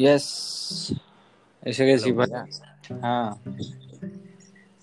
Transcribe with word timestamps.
Yes 0.00 0.26
এসে 1.62 1.84
গেছি 1.86 2.10
ভাই 2.12 2.28
হ্যাঁ 3.02 3.30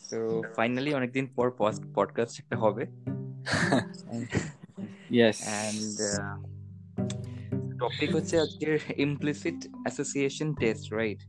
তো 0.10 0.17
ফাইনালি 0.55 0.92
অনেকদিন 0.94 1.26
পর 1.36 1.47
পডকাস্ট 1.96 2.36
একটা 2.40 2.55
হবে 2.58 2.83
ইয়েস 5.12 5.38
অ্যান্ড 5.47 5.97
টপিক 7.79 8.10
হচ্ছে 8.15 8.35
আজকের 8.40 8.76
ইমপ্লিসিট 8.97 9.60
অ্যাসোসিয়েশন 9.83 10.49
টেস্ট 10.53 10.85
রাইট 10.94 11.22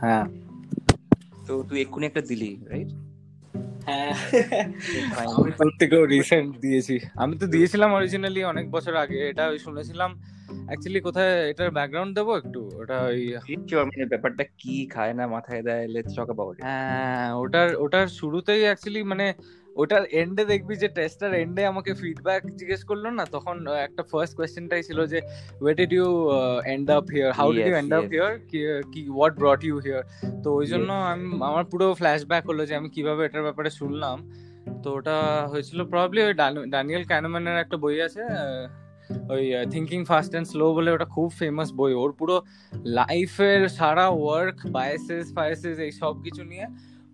হ্যাঁ 0.00 0.26
তো 1.46 1.52
তুই 1.62 1.78
এক্ষুনি 1.80 2.04
একটা 2.06 2.22
দিলি 2.22 2.50
রাইট 2.70 2.90
আমি 5.30 5.50
তোর 5.58 5.72
থেকেও 5.78 6.02
রিসেন্ট 6.06 6.50
দিয়েছি 6.60 6.96
আমি 7.16 7.34
তো 7.38 7.46
দিয়েছিলাম 7.46 7.90
অরিজিনালি 7.92 8.40
অনেক 8.44 8.66
বছর 8.70 8.94
আগে 8.96 9.18
এটা 9.28 9.44
শুনেছিলাম 9.64 10.10
অ্যাকচুয়ালি 10.68 11.00
কোথায় 11.00 11.32
এটার 11.50 11.70
ব্যাকগ্রাউন্ড 11.76 12.12
দেবো 12.18 12.32
একটু? 12.40 12.60
ওটা 12.80 12.96
ওই 13.08 13.20
মানে 13.88 14.04
ব্যাপারটা 14.12 14.44
কি 14.60 14.74
খায় 14.94 15.14
না 15.18 15.24
মাথায় 15.34 15.62
দেয় 15.68 15.84
লেটস 15.94 16.12
টক 16.16 16.28
অ্যাবাউট 16.30 16.54
হ্যাঁ 16.66 17.28
ওটার 17.42 17.68
ওটার 17.84 18.06
শুরুতেই 18.18 18.62
অ্যাকচুয়ালি 18.66 19.02
মানে 19.12 19.26
ওটার 19.76 20.02
এন্ডে 20.20 20.42
দেখবি 20.44 20.74
যে 20.82 20.88
টেস্টার 20.88 21.30
এন্ডে 21.42 21.62
আমাকে 21.66 21.90
ফিডব্যাক 22.00 22.42
জিজ্ঞেস 22.60 22.82
করল 22.84 23.04
না 23.18 23.24
তখন 23.34 23.56
একটা 23.86 24.02
ফার্স্ট 24.12 24.34
কোয়েশ্চেনটাই 24.38 24.82
ছিল 24.82 24.98
যে 25.12 25.18
why 25.62 25.72
did 25.74 25.92
you 25.92 26.06
end 26.66 26.86
up 26.90 27.04
here 27.14 27.30
how 27.38 27.48
did 27.52 27.66
you 27.70 27.76
end 27.82 27.92
up 27.98 28.04
here 28.14 28.32
কি 28.92 29.00
হোয়াট 29.08 29.34
ব্রট 29.40 29.60
ইউ 29.64 29.76
হিয়ার 29.78 30.02
তো 30.44 30.48
ওই 30.60 30.66
জন্য 30.66 30.90
আমি 31.12 31.26
আমার 31.50 31.64
পুরো 31.72 31.86
ফ্ল্যাশব্যাক 31.94 32.42
হলো 32.50 32.62
যে 32.68 32.74
আমি 32.80 32.88
কীভাবে 32.90 33.22
এটার 33.24 33.42
ব্যাপারে 33.42 33.70
শুনলাম। 33.80 34.16
তো 34.82 34.88
ওটা 34.92 35.16
হয়েছিল 35.52 35.78
প্রবলি 35.92 36.20
ওই 36.22 36.34
ড্যানিয়েল 36.72 37.04
ক্যানম্যানের 37.04 37.56
একটা 37.58 37.76
বই 37.76 37.96
আছে 38.00 38.22
ওই 39.32 39.44
থিঙ্কিং 39.74 40.00
ফাস্ট 40.10 40.30
অ্যান্ড 40.32 40.48
স্লো 40.52 40.66
বলে 40.76 40.90
ওটা 40.96 41.06
খুব 41.16 41.28
ফেমাস 41.40 41.68
বই। 41.80 41.92
ওর 42.02 42.10
পুরো 42.18 42.36
লাইফের 42.98 43.60
সারা 43.78 44.06
ওয়ার্ক 44.20 44.56
বায়াসেস 44.76 45.26
ফায়াসেস 45.36 45.76
এই 45.86 45.92
সব 46.00 46.14
কিছু 46.24 46.42
নিয়ে 46.50 46.66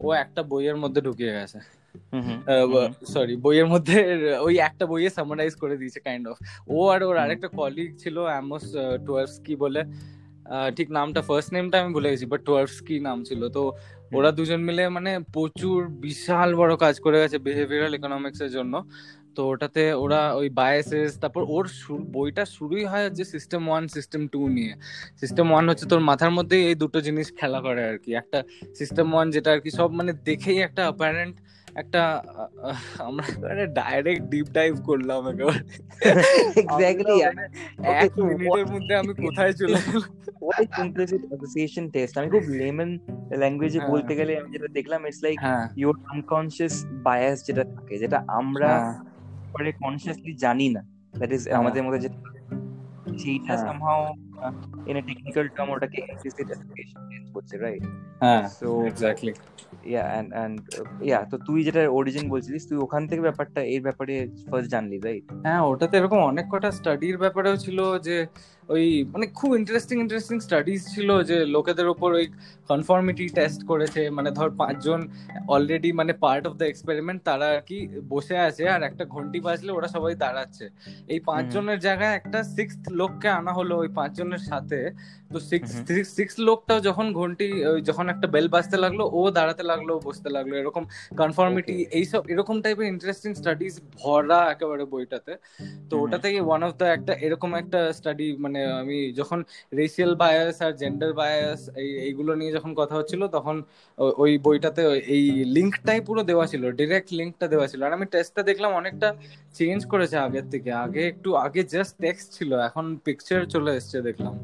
ও 0.05 0.07
একটা 0.25 0.41
বইয়ের 0.51 0.77
মধ্যে 0.83 1.01
ঢুকিয়ে 1.07 1.33
গেছে। 1.39 1.59
সরি 3.15 3.35
বইয়ের 3.45 3.69
মধ্যে 3.73 3.97
ওই 4.47 4.55
একটা 4.69 4.85
বইয়ে 4.93 5.11
সামারাইজ 5.19 5.53
করে 5.63 5.75
দিয়েছে 5.81 6.01
কাইন্ড 6.07 6.25
অফ 6.33 6.37
ও 6.75 6.79
আর 6.95 7.01
ওর 7.09 7.17
আরেকটা 7.25 7.49
কলিগ 7.59 7.91
ছিল 8.03 8.17
অ্যামোস 8.31 8.65
টুয়ার্সকি 9.07 9.55
বলে। 9.65 9.83
ঠিক 10.77 10.89
নামটা 10.99 11.21
ফার্স্ট 11.29 11.51
নেমটা 11.55 11.77
আমি 11.83 11.91
ভুলে 11.97 12.09
গেছি 12.13 12.27
বাট 12.33 12.41
টুয়ার্সকি 12.49 12.95
নাম 13.09 13.19
ছিল। 13.29 13.43
তো 13.57 13.63
ওরা 14.17 14.31
দুজন 14.39 14.61
মিলে 14.69 14.83
মানে 14.97 15.13
প্রচুর 15.37 15.79
বিশাল 16.07 16.49
বড় 16.61 16.73
কাজ 16.85 16.95
করে 17.05 17.19
গেছে 17.23 17.37
বিহেভিয়ারাল 17.47 17.93
ইকোনমিক্স 17.99 18.41
এর 18.47 18.51
জন্য। 18.57 18.75
তো 19.37 19.43
ওটাতে 19.53 19.83
ওরা 20.05 20.21
ওই 20.41 20.49
বায়াসেস 20.61 21.11
তারপর 21.23 21.43
ওর 21.55 21.67
বইটা 22.17 22.45
শুরুই 22.57 22.85
হয় 22.93 23.07
যে 23.19 23.25
সিস্টেম 23.35 23.63
ওয়ান 23.71 23.85
সিস্টেম 23.97 24.23
টু 24.33 24.41
নিয়ে। 24.57 24.73
সিস্টেম 25.21 25.47
ওয়ান 25.53 25.65
হচ্ছে 25.71 25.87
তোর 25.93 26.01
মাথার 26.11 26.33
মধ্যে 26.39 26.57
এই 26.69 26.77
দুটো 26.83 26.99
জিনিস 27.07 27.29
খেলা 27.39 27.59
করে 27.67 27.83
আর 27.91 27.97
কি 28.05 28.11
একটা 28.23 28.39
সিস্টেম 28.79 29.07
ওয়ান 29.15 29.27
যেটা 29.35 29.51
আর 29.55 29.61
কি 29.65 29.71
সব 29.79 29.89
মানে 29.99 30.13
দেখেই 30.29 30.59
একটা 30.67 30.83
অ্যাপারেন্ট 30.89 31.37
একটা 31.83 32.03
আমরা 33.09 33.25
ডাইরেক্ট 33.81 34.23
ডিপ 34.33 34.47
ডাইভ 34.59 34.73
করলাম 34.89 35.21
একেবারে। 35.31 35.63
এক্স্যাক্টলি 36.63 37.17
এক 38.03 38.13
মিনিটের 38.29 38.67
মধ্যে 38.75 38.95
আমি 39.01 39.13
কোথায় 39.25 39.53
চলে 39.61 39.79
গেলাম? 39.87 40.11
অ্যাসোসিয়েশন 41.31 41.85
টেস্ট 41.95 42.15
আমি 42.19 42.29
খুব 42.35 42.45
লেমন 42.61 42.91
ল্যাঙ্গুয়েজে 43.41 43.81
বলতে 43.93 44.13
গেলে 44.19 44.33
আমি 44.41 44.49
যেটা 44.55 44.69
দেখলাম 44.79 45.01
it's 45.09 45.21
like 45.27 45.37
your 45.83 45.97
unconscious 46.13 46.75
bias 47.07 47.39
যেটা 47.47 47.65
থাকে 47.75 47.95
যেটা 48.03 48.19
আমরা 48.41 48.71
পরে 49.53 49.71
কনসিয়াসলি 49.73 50.33
জানি 50.35 50.67
না। 50.69 50.83
দ্যাট 51.19 51.31
ইজ 51.33 51.43
আমাদের 51.51 51.83
মধ্যে 51.83 52.01
যেটা 52.01 52.19
সেইটা 53.19 53.55
somehow 53.57 54.03
in 54.87 54.97
a 54.97 55.03
technical 55.03 55.47
term 55.49 55.69
ওটাকে 55.71 55.99
ইমপ্লিসিট 56.09 56.47
অ্যাসোসিয়েশন 56.47 57.01
করছে 57.35 57.55
রাইট 57.59 57.83
হ্যাঁ 58.21 58.43
so 58.59 58.69
exactly 58.85 59.33
yeah 59.85 60.05
and 60.19 60.29
and 60.35 60.57
yeah 61.03 61.21
তো 61.31 61.37
তুই 61.47 61.59
যেটা 61.65 61.83
অরিজিন 61.91 62.25
বলছিলিস 62.29 62.63
তুই 62.69 62.79
ওখান 62.79 63.03
থেকে 63.07 63.21
ব্যাপারটা 63.21 63.61
এর 63.65 63.83
ব্যাপারে 63.83 64.15
ফার্স্ট 64.51 64.69
জানলি 64.71 64.99
রাইট 64.99 65.25
হ্যাঁ 65.43 65.61
ওটাতে 65.61 65.95
এরকম 65.97 66.21
অনেক 66.23 66.47
কটা 66.51 66.71
স্টাডির 66.71 67.17
ব্যাপারেও 67.19 67.57
ছিল 67.57 67.79
যে 67.99 68.17
ওই 68.69 69.05
মানে 69.13 69.27
খুব 69.27 69.51
ইন্টারেস্টিং 69.57 69.97
ইন্টারেস্টিং 70.01 70.37
স্টাডিজ 70.41 70.81
ছিল 70.95 71.09
যে 71.23 71.37
লোকেদের 71.47 71.87
ওপর 71.89 72.13
ওই 72.13 72.27
কনফর্মিটি 72.69 73.27
টেস্ট 73.29 73.61
করেছে। 73.67 74.11
মানে 74.11 74.31
ধর 74.31 74.51
পাঁচজন 74.63 75.01
অলরেডি 75.55 75.93
মানে 75.93 76.13
পার্ট 76.25 76.47
অফ 76.47 76.55
দ্য 76.61 76.65
এক্সপেরিমেন্ট 76.65 77.23
তারা 77.23 77.47
আর 77.55 77.61
কি 77.69 77.79
বসে 78.09 78.39
আছে 78.39 78.69
আর 78.69 78.83
একটা 78.83 79.05
ঘন্টি 79.05 79.41
বাজলে 79.41 79.73
ওরা 79.73 79.89
সবাই 79.89 80.15
দাঁড়াচ্ছে। 80.15 80.65
এই 81.09 81.21
পাঁচজনের 81.21 81.79
জায়গায় 81.79 82.15
একটা 82.15 82.43
সিক্স 82.57 82.75
লোককে 83.01 83.29
আনা 83.29 83.53
হলো 83.53 83.75
ওই 83.79 83.89
পাঁচজনের 83.89 84.39
সাথে। 84.39 84.91
তো 85.35 85.39
সিক্স 85.51 85.71
সিক্স 86.17 86.35
লোকটাও 86.49 86.79
যখন 86.89 87.07
ঘন্টি 87.21 87.47
যখন 87.89 88.07
একটা 88.15 88.27
বেল 88.35 88.47
বাজতে 88.55 88.77
লাগল 88.85 89.01
ও 89.19 89.21
দাঁড়াতে 89.37 89.63
লাগল 89.71 89.91
বসতে 90.07 90.29
লাগল 90.37 90.53
এরকম 90.63 90.85
কনফর্মিটি 91.21 91.77
এইসব 91.99 92.21
এরকম 92.33 92.57
টাইপের 92.65 92.87
ইন্টারেস্টিং 92.95 93.31
স্টাডিজ 93.41 93.75
ভরা 94.01 94.41
একেবারে 94.55 94.85
বইটাতে। 94.93 95.33
তো 95.91 95.95
ওটা 96.05 96.19
থেকে 96.25 96.39
ওয়ান 96.49 96.61
অফ 96.67 96.73
দ্য 96.81 96.87
একটা 96.97 97.13
এরকম 97.27 97.51
একটা 97.63 97.81
স্টাডি 97.99 98.27
মানে 98.45 98.61
আমি 98.83 98.99
যখন 99.21 99.39
রেসিয়াল 99.81 100.13
বায়াস 100.23 100.57
আর 100.67 100.73
জেন্ডার 100.83 101.11
বায়াস 101.21 101.61
এই 101.83 101.91
এইগুলো 102.07 102.33
নিয়ে 102.41 102.53
যখন 102.57 102.71
কথা 102.81 102.95
হচ্ছিল 102.99 103.23
তখন 103.37 103.57
ওই 104.23 104.33
বইটাতে 104.47 104.83
এই 105.17 105.25
লিঙ্কটাই 105.57 106.01
পুরো 106.09 106.23
দেওয়া 106.31 106.45
ছিল 106.53 106.63
ডিরেক্ট 106.81 107.09
লিঙ্কটা 107.19 107.47
দেওয়া 107.53 107.67
ছিল। 107.71 107.81
আর 107.87 107.93
আমি 107.99 108.07
টেস্টটা 108.15 108.43
দেখলাম 108.51 108.71
অনেকটা 108.81 109.09
চেঞ্জ 109.59 109.81
করেছে 109.93 110.17
আগের 110.27 110.47
থেকে। 110.53 110.71
আগে 110.85 111.03
একটু 111.13 111.29
আগে 111.47 111.61
জাস্ট 111.75 111.95
টেক্সট 112.05 112.29
ছিল 112.37 112.51
এখন 112.69 112.85
পিকচার 113.07 113.41
চলে 113.55 113.71
এসছে 113.79 113.97
দেখলাম। 114.09 114.35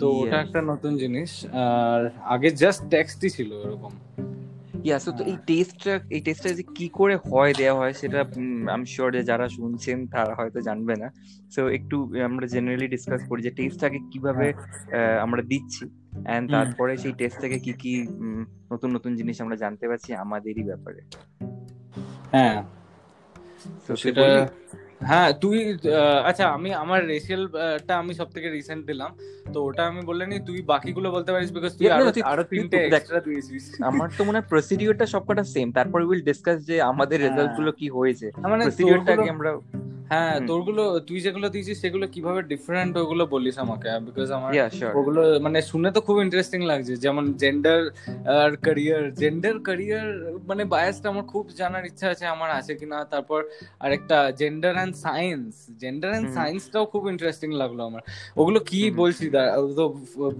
তো 0.00 0.06
ওটা 0.20 0.36
একটা 0.44 0.60
নতুন 0.70 0.92
জিনিস 1.02 1.30
আর 1.66 2.00
আগে 2.34 2.48
জাস্ট 2.62 2.82
টেক্সটই 2.94 3.30
ছিল 3.36 3.50
এরকম 3.66 3.92
ইয়া 4.86 4.98
সো 5.04 5.10
তো 5.18 5.22
এই 5.30 5.36
টেস্টটা 5.48 5.94
এই 6.16 6.20
টেস্টটা 6.26 6.50
যে 6.58 6.64
কি 6.76 6.86
করে 6.98 7.14
হয় 7.30 7.52
দেওয়া 7.60 7.74
হয় 7.80 7.94
সেটা 8.00 8.18
আমি 8.74 8.86
শিওর 8.92 9.08
যে 9.16 9.22
যারা 9.30 9.46
শুনছেন 9.56 9.98
তারা 10.14 10.32
হয়তো 10.38 10.58
জানবে 10.68 10.94
না। 11.02 11.08
সো 11.54 11.60
একটু 11.76 11.96
আমরা 12.28 12.46
জেনারেলি 12.54 12.86
ডিসকাস 12.94 13.20
করি 13.30 13.40
যে 13.46 13.52
টেস্টটাকে 13.58 13.98
কীভাবে 14.12 14.46
আমরা 15.24 15.42
দিচ্ছি। 15.50 15.84
এন্ড 16.34 16.46
তারপরে 16.54 16.92
সেই 17.02 17.14
টেস্ট 17.20 17.36
থেকে 17.44 17.56
কি 17.64 17.72
কি 17.82 17.92
নতুন 18.72 18.88
নতুন 18.96 19.12
জিনিস 19.18 19.36
আমরা 19.44 19.56
জানতে 19.62 19.84
পারছি 19.90 20.10
আমাদেরই 20.24 20.64
ব্যাপারে। 20.70 21.00
হ্যাঁ। 22.34 22.58
তো 23.86 23.92
সেটা 24.02 24.24
হ্যাঁ 25.10 25.30
তুই 25.42 25.58
আচ্ছা 26.28 26.44
আমি 26.56 26.70
আমার 26.82 27.00
রেশিয়ালটা 27.12 27.94
আমি 28.02 28.12
সব 28.20 28.28
থেকে 28.34 28.48
রিসেন্ট 28.56 28.82
দিলাম। 28.90 29.10
তো 29.54 29.58
ওটা 29.68 29.82
আমি 29.90 30.00
বললে 30.08 30.24
নি 30.30 30.36
তুই 30.48 30.58
বাকিগুলো 30.72 31.08
বলতে 31.16 31.30
পারিস 31.34 31.50
বিকজ 31.56 31.72
তুই 31.78 31.88
আরও 31.96 32.06
আরও 32.32 32.44
তিনটে 32.52 32.78
এক্সট্রা 32.98 33.20
দিয়েছিস। 33.26 33.64
আমার 33.90 34.08
তো 34.16 34.22
মনে 34.26 34.36
হয় 34.38 34.46
প্রসিডিউরটা 34.52 35.06
সবকটা 35.12 35.44
সেম 35.54 35.68
তারপর 35.78 35.98
উইল 36.08 36.22
ডিসকাস 36.28 36.58
যে 36.70 36.76
আমাদের 36.90 37.18
রেজাল্টগুলো 37.26 37.70
কি 37.80 37.86
হয়েছে। 37.96 38.26
মানে 38.52 38.62
প্রসিডিউরটাকে 38.66 39.28
আমরা 39.36 39.50
হ্যাঁ 40.12 40.36
তোরগুলো 40.50 40.82
তুই 41.08 41.18
যেগুলো 41.26 41.46
দিয়েছিস 41.54 41.76
সেগুলো 41.84 42.04
কীভাবে 42.14 42.40
ডিফারেন্ট 42.52 42.92
ওগুলো 43.02 43.24
বলিস 43.34 43.56
আমাকে? 43.64 43.88
বিকজ 44.06 44.28
আমার 44.38 44.50
ওগুলো 44.98 45.20
মানে 45.44 45.58
শুনে 45.70 45.88
তো 45.96 46.00
খুব 46.06 46.16
ইন্টারেস্টিং 46.26 46.60
লাগছে। 46.70 46.92
যেমন 47.04 47.24
জেন্ডার 47.42 47.80
আর 48.42 48.50
ক্যারিয়ার 48.64 49.04
জেন্ডার 49.22 49.54
ক্যারিয়ার 49.66 50.08
মানে 50.50 50.62
বায়াসটা 50.72 51.06
আমার 51.12 51.26
খুব 51.32 51.44
জানার 51.60 51.84
ইচ্ছা 51.90 52.06
আছে 52.12 52.24
আমার 52.34 52.50
আছে 52.58 52.72
কিনা। 52.80 52.98
তারপর 53.12 53.40
আরেকটা 53.84 54.18
gender 54.40 54.72
and 54.78 54.94
science 55.04 55.52
gender 55.82 56.10
and 56.12 56.28
সায়েন্সটাও 56.36 56.84
খুব 56.92 57.02
ইন্টারেস্টিং 57.12 57.50
লাগল 57.62 57.78
আমার। 57.88 58.02
ওগুলো 58.40 58.58
কি 58.70 58.80
বলছি? 59.00 59.24
তো 59.78 59.84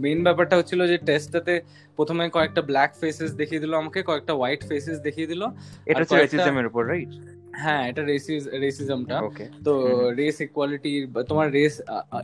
মেইন 0.04 0.18
ব্যাপারটা 0.26 0.54
হচ্ছিল 0.58 0.80
যে 0.92 0.96
টেস্টটাতে 1.08 1.54
প্রথমে 1.98 2.24
কয়েকটা 2.36 2.62
ব্ল্যাক 2.70 2.90
ফেসেস 3.00 3.30
দেখিয়ে 3.40 3.60
দিল 3.62 3.72
আমাকে 3.82 4.00
কয়েকটা 4.08 4.32
হোয়াইট 4.38 4.62
ফেসেস 4.70 4.96
দেখিয়ে 5.06 5.28
দিল। 5.32 5.42
এটা 5.90 6.00
হচ্ছে 6.02 6.16
রেসিজমের 6.24 6.66
উপর 6.70 6.82
রাইট 6.92 7.12
হ্যাঁ 7.52 7.82
এটা 7.90 8.02
রেসিস 8.02 8.42
রেসিজমটা 8.64 9.16
তো 9.64 9.72
রেস 10.20 10.36
ইকুয়ালিটি 10.40 10.92
তোমার 11.28 11.46
রেস 11.52 11.74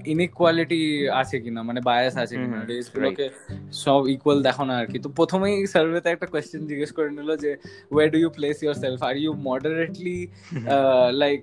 ইনইকুয়ালিটি 0.07 0.81
আছে 1.21 1.37
কিনা? 1.41 1.61
মানে 1.63 1.81
বায়াস 1.81 2.15
আছে 2.17 2.35
কিনা? 2.37 2.59
রেস 2.71 2.87
গুলোকে 2.95 3.27
সব 3.85 4.01
ইকুয়াল 4.09 4.39
দেখো 4.43 4.63
না 4.65 4.75
আর 4.81 4.87
কি 4.87 4.99
তো 4.99 5.09
প্রথমেই 5.09 5.55
সার্ভেতে 5.67 6.09
একটা 6.11 6.27
কোয়েশ্চেন 6.27 6.63
জিজ্ঞেস 6.71 6.91
করে 6.93 7.09
নিল 7.11 7.31
যে 7.45 7.51
why 7.93 8.05
do 8.13 8.19
you 8.19 8.31
place 8.31 8.57
yourself 8.85 8.99
are 9.03 9.15
you 9.17 9.33
moderately 9.49 10.19
like 11.23 11.41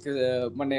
মানে 0.56 0.76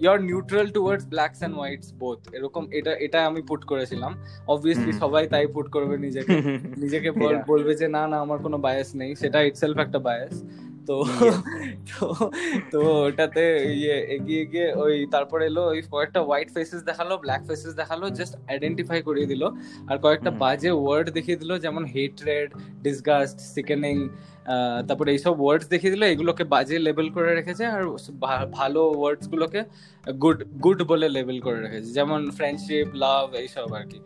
you 0.00 0.08
are 0.10 0.20
neutral 0.20 0.66
towards 0.76 1.04
blacks 1.06 1.38
and 1.42 1.54
whites 1.54 1.88
both 2.02 2.20
এরকম 2.36 2.62
এটা 2.78 2.92
এটা 3.06 3.18
আমি 3.26 3.40
পুট 3.42 3.62
করেছিলাম। 3.64 4.12
অবভিয়াসলি 4.46 4.92
সবাই 4.92 5.24
তাই 5.26 5.46
পুট 5.46 5.66
করবে 5.70 5.94
নিজেকে। 5.98 6.34
নিজেকে 6.82 7.10
বলবে 7.46 7.72
যে 7.74 7.86
না 7.88 8.02
না 8.06 8.16
আমার 8.20 8.38
কোনো 8.38 8.56
বায়াস 8.58 8.94
নেই। 8.94 9.10
সেটা 9.14 9.38
ইটসেলফ 9.42 9.76
একটা 9.78 9.98
বায়াস 9.98 10.36
তো 10.88 10.96
তো 11.90 12.06
তো 12.72 12.78
ওটাতে 13.06 13.44
ইয়ে 13.80 13.96
এগিয়ে 14.16 14.44
গিয়ে 14.52 14.68
ওই 14.82 14.94
তারপর 15.14 15.38
এলো 15.48 15.62
ওই 15.72 15.80
কয়েকটা 15.94 16.20
হোয়াইট 16.28 16.48
ফেসেস 16.56 16.80
দেখাল 16.88 17.08
ব্ল্যাক 17.24 17.42
ফেসেস 17.48 17.72
দেখাল 17.80 18.00
জাস্ট 18.18 18.34
আইডেন্টিফাই 18.52 18.98
করিয়ে 19.08 19.28
দিল। 19.32 19.42
আর 19.90 19.96
কয়েকটা 20.04 20.30
বাজে 20.42 20.70
ওয়ার্ড 20.82 21.06
দেখিয়ে 21.16 21.38
দিল 21.42 21.50
যেমন 21.64 21.82
হেট্রেড 21.94 22.48
ডিসগাস্ট 22.86 23.38
সিকেনিং 23.54 23.96
তারপরে 24.88 25.10
এইসব 25.16 25.34
ওয়ার্ডস 25.42 25.66
দেখিয়ে 25.74 25.92
দিল 25.94 26.02
এগুলোকে 26.14 26.44
বাজে 26.54 26.76
লেবেল 26.86 27.08
করে 27.16 27.30
রেখেছে। 27.38 27.64
আর 27.74 27.82
ভালো 28.58 28.80
ওয়ার্ডস 28.98 29.24
গুলোকে 29.32 29.60
গুড 30.22 30.38
গুড 30.64 30.78
বলে 30.90 31.06
লেবেল 31.16 31.38
করে 31.46 31.58
রেখেছে। 31.64 31.90
যেমন 31.98 32.20
ফ্রেন্ডশিপ 32.38 32.88
লাভ 33.04 33.26
এইসব 33.42 33.68
আর 33.78 33.84
কি। 33.90 33.98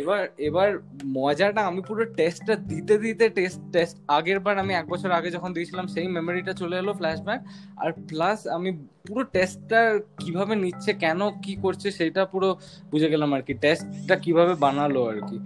এবার 0.00 0.22
এবার 0.48 0.70
মজাটা 1.18 1.60
আমি 1.70 1.80
পুরো 1.88 2.02
টেস্টটা 2.18 2.54
দিতে 2.70 2.94
দিতে 3.04 3.24
টেস্ট 3.38 3.60
টেস্ট 3.74 3.96
আগের 4.16 4.38
বার 4.44 4.56
আমি 4.64 4.72
এক 4.74 4.86
বছর 4.92 5.10
আগে 5.18 5.28
যখন 5.36 5.50
দিয়েছিলাম 5.56 5.86
সেই 5.94 6.06
মেমোরিটা 6.16 6.52
চলে 6.52 6.76
এলো 6.82 6.92
ফ্ল্যাশব্যাক 7.00 7.40
আর 7.82 7.90
প্লাস 8.10 8.38
আমি 8.56 8.70
পুরো 9.06 9.22
টেস্টটা 9.34 9.80
কীভাবে 10.22 10.54
নিচ্ছে 10.64 10.90
কেন 11.04 11.20
কি 11.44 11.52
করছে 11.64 11.88
সেটা 11.98 12.22
পুরো 12.32 12.48
বুঝে 12.90 13.08
গেলাম 13.12 13.30
আর 13.36 13.42
কি। 13.46 13.54
টেস্টটা 13.64 14.16
কীভাবে 14.24 14.54
বানালো 14.64 15.00
আর 15.12 15.18
কি 15.28 15.36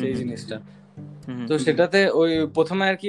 সেই 0.00 0.14
জিনিসটা। 0.20 0.58
তো 1.48 1.54
সেটাতে 1.58 2.00
ওই 2.20 2.32
প্রথমে 2.56 2.84
আর 2.90 2.96
কি 3.02 3.08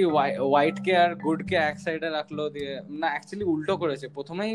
হোয়াইট 0.49 0.77
কে 0.85 0.93
আর 0.97 1.11
গুড 1.25 1.39
কে 1.49 1.55
এক 1.69 1.77
সাইডে 1.79 2.09
রাখল 2.09 2.37
দিয়ে 2.55 2.71
না 3.01 3.07
অ্যাকচুয়ালি 3.13 3.45
উল্টো 3.53 3.73
করেছে। 3.77 4.05
প্রথমেই 4.15 4.51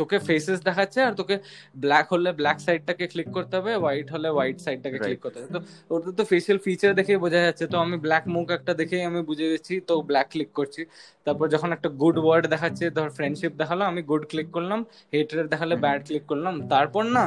তোকে 0.00 0.16
ফেসেস 0.28 0.58
দেখাচ্ছে 0.68 1.00
আর 1.06 1.12
তোকে 1.20 1.36
ব্ল্যাক 1.82 2.06
হলে 2.14 2.30
ব্ল্যাক 2.40 2.58
সাইডটাকে 2.66 3.04
ক্লিক 3.12 3.28
করতে 3.36 3.54
হবে 3.58 3.72
হোয়াইট 3.82 4.08
হলে 4.14 4.28
হোয়াইট 4.36 4.58
সাইডটাকে 4.64 4.98
ক্লিক 5.04 5.20
করতে 5.24 5.38
হবে। 5.40 5.50
তো 5.54 5.60
ওটা 5.94 6.10
তো 6.18 6.22
ফেসিয়াল 6.30 6.58
ফিচার 6.66 6.90
দেখে 6.98 7.12
বোঝা 7.24 7.40
যাচ্ছে। 7.46 7.64
তো 7.72 7.76
আমি 7.84 7.96
ব্ল্যাক 8.04 8.24
মুখ 8.34 8.46
একটা 8.58 8.72
দেখেই 8.80 9.02
আমি 9.10 9.20
বুঝে 9.28 9.46
গেছি 9.52 9.74
তো 9.88 9.94
ব্ল্যাক 10.08 10.26
ক্লিক 10.32 10.50
করছি। 10.58 10.82
তারপর 11.26 11.46
যখন 11.54 11.70
একটা 11.76 11.88
গুড 12.00 12.16
ওয়ার্ড 12.24 12.44
দেখাচ্ছে 12.54 12.84
ধর 12.96 13.08
ফ্রেন্ডশিপ 13.16 13.52
দেখাল 13.60 13.78
আমি 13.90 14.00
গুড 14.10 14.22
ক্লিক 14.30 14.48
করলাম 14.56 14.80
হেটার 15.12 15.46
দেখালে 15.52 15.74
ব্যাড 15.84 16.00
ক্লিক 16.08 16.24
করলাম। 16.30 16.54
তারপর 16.72 17.04
না 17.16 17.24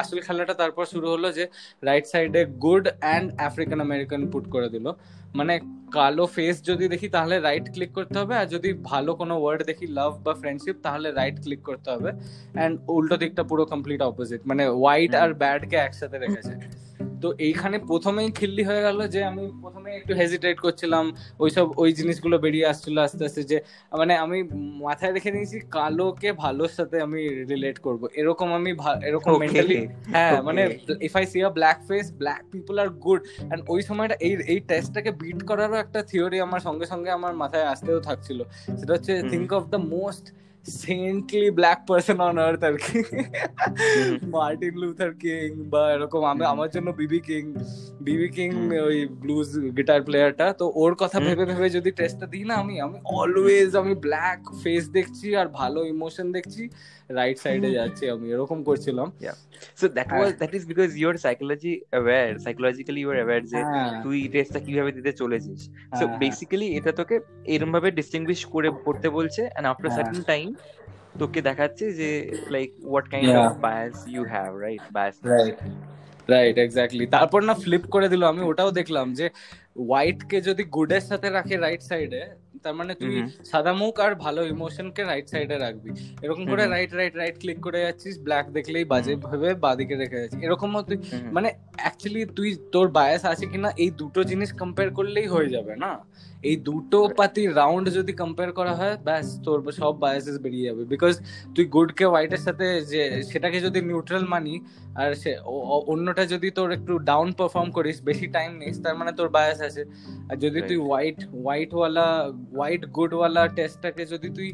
আসল 0.00 0.18
খেলাটা 0.26 0.54
তারপর 0.62 0.84
শুরু 0.92 1.06
হলো 1.14 1.28
যে 1.38 1.44
রাইট 1.88 2.06
সাইডে 2.12 2.40
good 2.64 2.84
and 3.02 3.26
African 3.48 3.78
American 3.86 4.20
put 4.32 4.44
করে 4.54 4.68
দিল। 4.74 4.86
মানে 5.34 5.54
কালো 5.90 6.26
ফেস 6.26 6.56
যদি 6.64 6.84
দেখি 6.88 7.08
তাহলে 7.08 7.36
রাইট 7.38 7.66
ক্লিক 7.74 7.92
করতে 7.92 8.18
হবে। 8.18 8.34
আর 8.40 8.46
যদি 8.46 8.72
ভালো 8.90 9.10
কোনো 9.14 9.34
ওয়ার্ড 9.42 9.60
দেখি 9.62 9.86
লাভ 9.98 10.12
বা 10.24 10.32
ফ্রেন্ডশিপ 10.34 10.76
তাহলে 10.86 11.08
রাইট 11.10 11.36
ক্লিক 11.44 11.62
করতে 11.68 11.88
হবে। 11.90 12.10
অ্যান্ড 12.56 12.74
উল্টো 12.88 13.16
দিকটা 13.16 13.42
পুরো 13.50 13.64
কমপ্লিট 13.72 14.00
অপোজিট 14.02 14.40
মানে 14.46 14.62
হোয়াইট 14.68 15.12
আর 15.14 15.30
ব্যাডকে 15.34 15.76
একসাথে 15.76 16.16
রেখেছে। 16.18 16.54
তো 17.22 17.28
এইখানে 17.38 17.78
প্রথমেই 17.78 18.30
খিল্লি 18.30 18.62
হয়ে 18.64 18.82
গেল 18.82 19.06
যে 19.06 19.24
আমি 19.24 19.42
প্রথমে 19.62 19.90
একটু 19.96 20.14
হেজিটেট 20.14 20.60
করছিলাম 20.60 21.04
ওইসব 21.38 21.66
ওই 21.76 21.92
জিনিসগুলো 21.92 22.38
বেরিয়ে 22.38 22.66
আসছিল 22.66 22.98
আস্তে 22.98 23.24
আস্তে 23.24 23.42
যে 23.42 23.60
মানে 23.92 24.16
আমি 24.16 24.42
মাথায় 24.82 25.12
রেখে 25.12 25.30
নিয়েছি 25.30 25.60
কালোকে 25.70 26.32
ভালোর 26.32 26.68
সাথে 26.68 27.00
আমি 27.00 27.28
রিলেট 27.28 27.78
করব। 27.78 28.08
এরকম 28.14 28.52
আমি 28.52 28.70
এরকম 29.02 29.38
মেন্টালি 29.38 29.86
হ্যাঁ 30.06 30.42
মানে 30.42 30.62
if 31.00 31.16
I 31.16 31.26
see 31.26 31.38
a 31.42 31.48
black 31.48 31.78
face 31.88 32.12
black 32.12 32.42
people 32.52 32.78
R 32.78 32.88
good 32.88 33.20
and 33.52 33.62
ওই 33.68 33.82
সময়টা 33.82 34.14
এই 34.20 34.32
এই 34.46 34.60
টেস্টটাকে 34.60 35.10
বিট 35.10 35.42
করারও 35.42 35.74
একটা 35.74 36.02
থিওরি 36.02 36.40
আমার 36.40 36.60
সঙ্গে 36.60 36.86
সঙ্গে 36.86 37.10
আমার 37.10 37.34
মাথায় 37.34 37.64
আসতেও 37.64 38.00
থাকছিল। 38.00 38.38
সেটা 38.78 38.92
হচ্ছে 38.92 39.12
think 39.22 39.52
of 39.52 39.64
the 39.64 39.76
most 39.76 40.26
saintly 40.64 41.48
black 41.58 41.78
person 41.88 42.18
on 42.26 42.36
earth 42.46 42.62
আর 42.68 42.76
কি। 42.84 42.98
মার্টিন 44.34 44.74
লুথার 44.82 45.12
কিং 45.22 45.48
বা 45.72 45.82
এরকম 45.94 46.22
আমি 46.32 46.44
আমার 46.52 46.68
জন্য 46.74 46.88
বিবি 47.00 47.20
কিং 47.28 47.44
বিবি 48.06 48.28
কিং 48.36 48.50
ওই 48.88 48.98
ব্লুজ 49.22 49.48
গিটার 49.76 50.00
প্লেয়ারটা 50.06 50.46
তো 50.60 50.64
ওর 50.82 50.92
কথা 51.02 51.18
ভেবে 51.26 51.44
ভেবে 51.50 51.68
যদি 51.76 51.90
টেস্টটা 51.98 52.26
দিই 52.32 52.44
না 52.50 52.54
আমি 52.62 52.74
আমি 52.86 52.98
অলওয়েজ 53.20 53.70
আমি 53.82 53.94
ব্ল্যাক 54.04 54.40
ফেস 54.62 54.84
দেখছি 54.96 55.26
আর 55.40 55.46
ভালো 55.60 55.80
ইমোশন 55.94 56.26
দেখছি। 56.32 56.62
রাইট 57.10 57.36
সাইডে 57.44 57.68
যাচ্ছি 57.78 58.04
আমি 58.14 58.26
এরকম 58.34 58.58
করছিলাম। 58.68 59.08
So 59.80 59.84
that 59.96 60.10
was 60.12 60.30
that 60.40 60.52
is 60.58 60.64
because 60.72 60.88
you 60.98 61.06
are 61.12 61.16
psychology 61.26 61.72
aware 61.82 62.28
psychologically 62.44 63.00
you 63.02 63.08
are 63.12 63.18
aware 63.20 63.42
যে 63.52 63.60
হ্যাঁ। 63.64 63.90
তুই 64.04 64.18
টেস্টটা 64.34 64.60
কীভাবে 64.66 64.90
দিতে 64.96 65.12
চলেছিস। 65.20 65.60
সো 65.98 66.04
বেসিক্যালি 66.22 66.68
এটা 66.78 66.92
তোকে 67.00 67.16
এরকম 67.52 67.70
ভাবে 67.76 67.88
ডিস্টিংগুইশ 67.98 68.42
করে 68.54 68.68
পড়তে 68.84 69.08
বলছে 69.18 69.42
এন্ড 69.56 69.66
আফটার 69.70 69.90
সার্টেন 69.96 70.22
টাইম 70.32 70.48
তোকে 71.20 71.40
দেখাচ্ছে 71.48 71.84
যে 72.00 72.10
like 72.54 72.70
what 72.88 73.06
kind 73.12 73.32
of 73.40 73.52
bias 73.64 73.94
you 74.12 74.22
have 74.32 74.48
right 74.64 74.84
bias 74.96 75.14
right 75.32 75.58
right 76.28 76.56
exactly 76.58 77.04
তারপর 77.16 77.40
না 77.48 77.54
ফ্লিপ 77.64 77.84
করে 77.94 78.06
দিল 78.12 78.22
আমি 78.32 78.42
ওটাও 78.50 78.70
দেখলাম 78.70 79.06
যে 79.18 79.26
হোয়াইট 79.80 80.20
কে 80.30 80.38
যদি 80.48 80.62
গুডের 80.76 81.04
সাথে 81.10 81.28
রাখে 81.30 81.54
রাইট 81.56 81.82
সাইডে 81.90 82.22
তার 82.64 82.74
মানে 82.80 82.92
তুই 83.02 83.14
সাদা 83.50 83.72
মুখ 83.80 83.94
আর 84.04 84.12
ভালো 84.24 84.40
ইমোশন 84.52 84.86
কে 84.96 85.02
রাইট 85.10 85.26
সাইডে 85.32 85.56
রাখবি। 85.64 85.90
এরকম 86.24 86.44
করে 86.50 86.64
রাইট 86.74 86.92
রাইট 86.98 87.14
রাইট 87.20 87.36
ক্লিক 87.42 87.58
করে 87.66 87.78
যাচ্ছিস 87.86 88.14
ব্ল্যাক 88.26 88.46
দেখলেই 88.56 88.84
বাজে 88.92 89.12
ভাবে 89.26 89.48
বাদিকে 89.64 89.94
রেখে 90.02 90.18
যাচ্ছিস। 90.22 90.40
এরকম 90.46 90.70
তুই 90.88 90.98
মানে 91.36 91.48
অ্যাকচুয়ালি 91.82 92.22
তুই 92.38 92.48
তোর 92.74 92.86
বায়াস 92.98 93.22
আছে 93.32 93.44
কিনা 93.52 93.68
এই 93.82 93.90
দুটো 94.00 94.20
জিনিস 94.30 94.50
কম্পেয়ার 94.60 94.88
করলেই 94.98 95.26
হয়ে 95.34 95.48
যাবে 95.54 95.74
না। 95.84 95.92
এই 96.48 96.56
দুটো 96.68 96.98
পাতি 97.18 97.42
রাউন্ড 97.60 97.86
যদি 97.98 98.12
কম্পেয়ার 98.22 98.50
করা 98.58 98.72
হয় 98.80 98.94
ব্যাস 99.06 99.26
তোর 99.44 99.58
সব 99.80 99.94
বায়াসেস 100.04 100.36
বেরিয়ে 100.44 100.66
যাবে। 100.68 100.82
বিকজ 100.92 101.14
তুই 101.54 101.64
গুড 101.74 101.90
কে 101.98 102.04
হোয়াইটের 102.10 102.42
সাথে 102.46 102.66
যে 102.92 103.02
সেটাকে 103.30 103.58
যদি 103.66 103.78
নিউট্রাল 103.90 104.24
মানি 104.32 104.54
আর 105.00 105.10
সে 105.22 105.30
অন্যটা 105.92 106.24
যদি 106.34 106.48
তোর 106.58 106.68
একটু 106.76 106.92
ডাউন 107.10 107.28
পারফর্ম 107.38 107.68
করিস 107.76 107.96
বেশি 108.08 108.26
টাইম 108.36 108.50
নিস 108.60 108.76
তার 108.84 108.94
মানে 109.00 109.12
তোর 109.18 109.28
বায়াস 109.36 109.58
আছে। 109.68 109.82
আর 110.30 110.36
যদি 110.44 110.60
তুই 110.68 110.78
হোয়াইট 110.86 111.18
হোয়াইট 111.42 111.70
ওয়ালা 111.76 112.06
হোয়াইট 112.52 112.82
গুড 112.86 113.12
ওয়ালা 113.14 113.42
টেস্টটাকে 113.48 114.02
যদি 114.06 114.28
তুই 114.30 114.48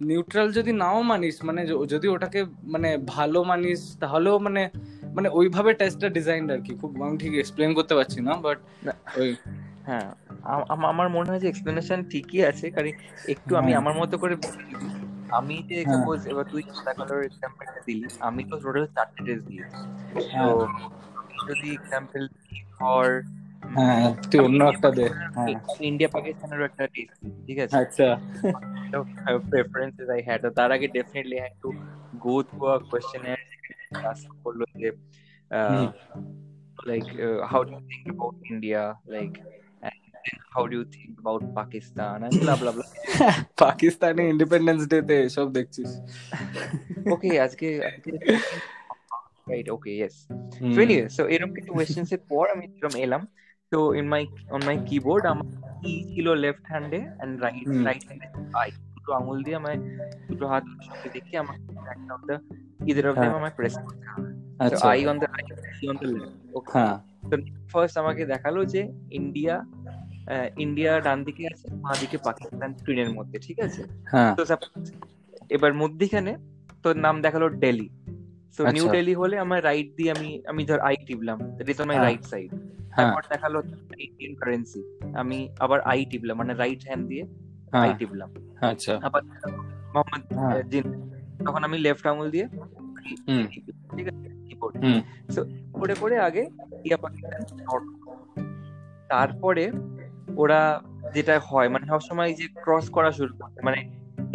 নিউট্রাল 0.00 0.48
যদি 0.52 0.72
নাও 0.72 0.98
মানিস 1.02 1.34
মানে 1.44 1.60
যদি 1.86 2.06
ওটাকে 2.08 2.40
মানে 2.62 2.98
ভালো 3.06 3.44
মানিস 3.44 3.80
তাহলেও 4.00 4.38
মানে 4.38 4.62
মানে 5.14 5.28
ওইভাবে 5.32 5.70
টেস্টটা 5.74 6.08
ডিজাইন 6.08 6.42
আর 6.50 6.60
কি 6.60 6.72
খুব 6.74 6.90
আমি 7.02 7.16
ঠিক 7.18 7.32
এক্সপ্লেন 7.34 7.70
করতে 7.74 7.94
পারছি 7.94 8.18
না 8.20 8.32
বাট 8.36 8.58
ওই 9.20 9.30
হ্যাঁ 9.86 10.06
আমার 10.84 11.08
মনে 11.08 11.28
হয় 11.30 11.40
যে 11.40 11.48
এক্সপ্লেনেশন 11.48 11.98
ঠিকই 12.04 12.40
আছে 12.44 12.66
কারণ 12.70 12.90
একটু 13.28 13.56
আমি। 13.56 13.70
আমার 13.74 13.94
মতো 13.94 14.14
করে 14.18 14.34
আমি 15.30 15.56
যে 15.68 15.76
সাপোজ। 15.84 16.20
এবার 16.26 16.44
তুই 16.50 16.62
সাদা 16.70 16.92
কালার 16.92 17.20
এক্সাম্পলটা 17.24 17.80
দিলি 17.86 18.06
আমি 18.20 18.42
তো 18.44 18.54
টোটাল 18.60 18.86
চারটে 18.86 19.20
টেস্ট 19.24 19.44
দিই 19.48 19.60
তো 20.34 20.46
যদি 21.46 21.68
এক্সাম্পল 21.72 22.22
ফর 22.78 23.06
হ্যাঁ 23.76 24.04
তুই 24.30 24.40
অন্য 24.46 24.60
একটা 24.72 24.88
দে 24.98 25.06
ইন্ডিয়া 25.90 26.10
পাকিস্তানের 26.16 26.60
একটা 26.68 26.84
টেস্ট 26.94 27.16
ঠিক 27.46 27.58
আছে 27.64 27.74
আচ্ছা 27.82 28.08
প্রেফারেন্সেস 29.50 30.08
আই 30.14 30.20
হ্যাড 30.26 30.42
তার 30.58 30.70
আগে 30.76 30.86
definitely 30.96 31.36
had 31.42 31.54
to 31.62 31.68
go 32.24 32.34
through 32.48 32.64
a 32.74 32.76
questionnaire 32.90 33.40
ask 34.10 34.30
করল 34.44 34.60
যে 34.80 34.88
like 36.82 37.08
uh, 37.18 37.46
how 37.46 37.62
do 37.64 37.72
you 37.72 37.82
think 37.88 38.06
about 38.08 38.34
India? 38.44 38.96
Like 39.06 39.42
how 40.50 40.66
do 40.66 40.78
you 40.78 40.84
think 40.86 41.18
about 41.18 41.42
Pakistan? 41.54 42.24
And 42.24 42.40
blah 42.40 42.56
blah 42.56 42.72
blah. 42.72 42.88
পাকিস্তানে 43.64 44.22
independence 44.32 44.80
day 44.92 44.98
তে 45.08 45.16
সব 45.36 45.46
দেখছিস 45.56 45.90
okay 47.14 47.30
আজকে 47.46 47.68
right 49.48 49.66
okay 49.74 49.90
yes 49.98 50.16
so 50.74 50.78
anyway 50.84 51.06
so 51.16 51.22
এরকম 51.34 51.52
কিছু 51.56 51.70
questions 51.76 52.08
এর 52.16 52.22
পর 52.30 52.44
আমি 52.54 52.64
এরকম 52.68 52.94
এলাম 53.04 53.22
তো 53.74 53.80
in 53.94 54.06
my 54.08 54.22
on 54.50 54.60
my 54.66 54.76
keyboard 54.88 55.24
আমার 55.26 55.46
কি 55.80 55.92
ছিল 56.10 56.26
লেফট 56.34 56.64
হ্যান্ডে 56.68 57.00
এন্ড 57.22 57.34
রাইট 57.42 57.66
রাইট 57.84 58.02
হ্যান্ডে 58.08 58.26
আই 58.54 58.68
দুটো 58.94 59.10
আঙুল 59.12 59.38
দিয়ে 59.42 59.56
আমার 59.56 59.74
দুটো 60.28 60.44
হাত 60.48 60.64
সাথে 60.86 61.08
দেখি 61.08 61.34
আমার 61.36 61.56
একটা 61.88 62.12
of 62.14 62.22
the 62.28 62.36
either 62.86 63.06
of 63.10 63.16
them 63.16 63.32
আমায় 63.32 63.54
প্রেস 63.56 63.74
করতে 63.84 64.06
হবে। 64.08 64.30
So 64.70 64.86
I 64.88 65.00
on 65.06 65.16
the 65.18 65.26
right 65.26 65.48
I 65.70 65.84
on 65.88 65.96
the 65.96 66.08
left 66.12 66.34
okay 66.54 66.72
তো 67.30 67.34
ফার্স্ট 67.72 67.96
আমাকে 67.98 68.22
দেখাল 68.26 68.56
যে 68.64 68.82
ইন্ডিয়া 69.10 69.54
ইন্ডিয়া 70.56 70.92
ডান 71.00 71.18
দিকে 71.24 71.42
আছে 71.46 71.66
বাঁ 71.82 71.94
দিকে 72.00 72.16
পাকিস্তান 72.18 72.70
স্ক্রিনের 72.74 73.10
মধ্যে 73.10 73.38
ঠিক 73.38 73.58
আছে? 73.60 73.82
হ্যাঁ। 74.12 74.32
তো 74.36 74.42
এবার 75.50 75.72
মধ্যিখানে 75.74 76.32
তোর 76.82 76.94
নাম 76.96 77.14
দেখাল 77.22 77.42
দিল্লি 77.56 77.86
সো 78.56 78.60
নিউ 78.74 78.86
দিল্লি 78.88 79.14
হলে 79.14 79.36
আমার 79.38 79.60
রাইট 79.64 79.88
দিয়ে 79.96 80.10
আমি 80.16 80.28
আমি 80.46 80.62
ধর 80.64 80.80
আই 80.80 80.94
টিপলাম 81.06 81.38
that 81.56 81.68
is 81.68 81.78
on 81.80 81.88
my 81.88 81.98
right 81.98 82.24
side 82.24 82.50
তারপর 82.96 83.22
দেখাল 83.30 83.54
ইন্ডিয়ান 83.98 84.34
কারেন্সি 84.40 84.80
আমি 85.14 85.38
আবার 85.58 85.78
আই 85.92 86.00
টিপলাম 86.04 86.36
মানে 86.38 86.52
রাইট 86.54 86.82
হ্যান্ড 86.88 87.04
দিয়ে 87.08 87.24
আই 87.72 87.80
হ্যাঁ। 87.80 87.94
টিপলাম। 87.98 88.30
আচ্ছা। 88.62 88.94
আবার 89.02 89.22
মোহাম্মদ 89.94 90.22
হ্যাঁ। 90.38 90.62
জিন 90.62 90.86
তখন 91.46 91.60
আমি 91.64 91.76
লেফট 91.78 92.04
আঙুল 92.06 92.28
দিয়ে 92.30 92.46
ঠিক 93.96 94.06
আছে? 94.08 94.28
কিবোর্ড 94.46 94.74
সো 95.34 95.40
করে 95.72 95.94
করে 95.94 96.16
আগে 96.18 96.42
ইন্ডিয়া 96.74 96.98
পাকিস্তান 96.98 97.40
তারপরে 99.08 99.64
ওরা 100.36 100.60
যেটা 101.14 101.34
হয় 101.40 101.68
মানে 101.68 101.84
সবসময় 101.86 102.30
যে 102.34 102.46
ক্রস 102.64 102.86
করা 102.90 103.10
শুরু 103.12 103.32
করে 103.34 103.60
মানে 103.62 103.78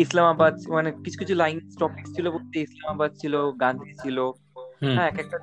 ইসলামাবাদ 0.04 0.54
মানে 0.76 0.90
কিছু 1.04 1.18
কিছু 1.22 1.34
লাইন 1.42 1.58
টপিক 1.80 2.06
ছিল 2.16 2.26
বলতে 2.36 2.56
ইসলামাবাদ 2.68 3.12
ছিল 3.22 3.34
গান্ধী 3.64 3.92
ছিল। 4.04 4.18
হ্যাঁ 4.96 5.10
এক 5.12 5.18
একটা 5.24 5.38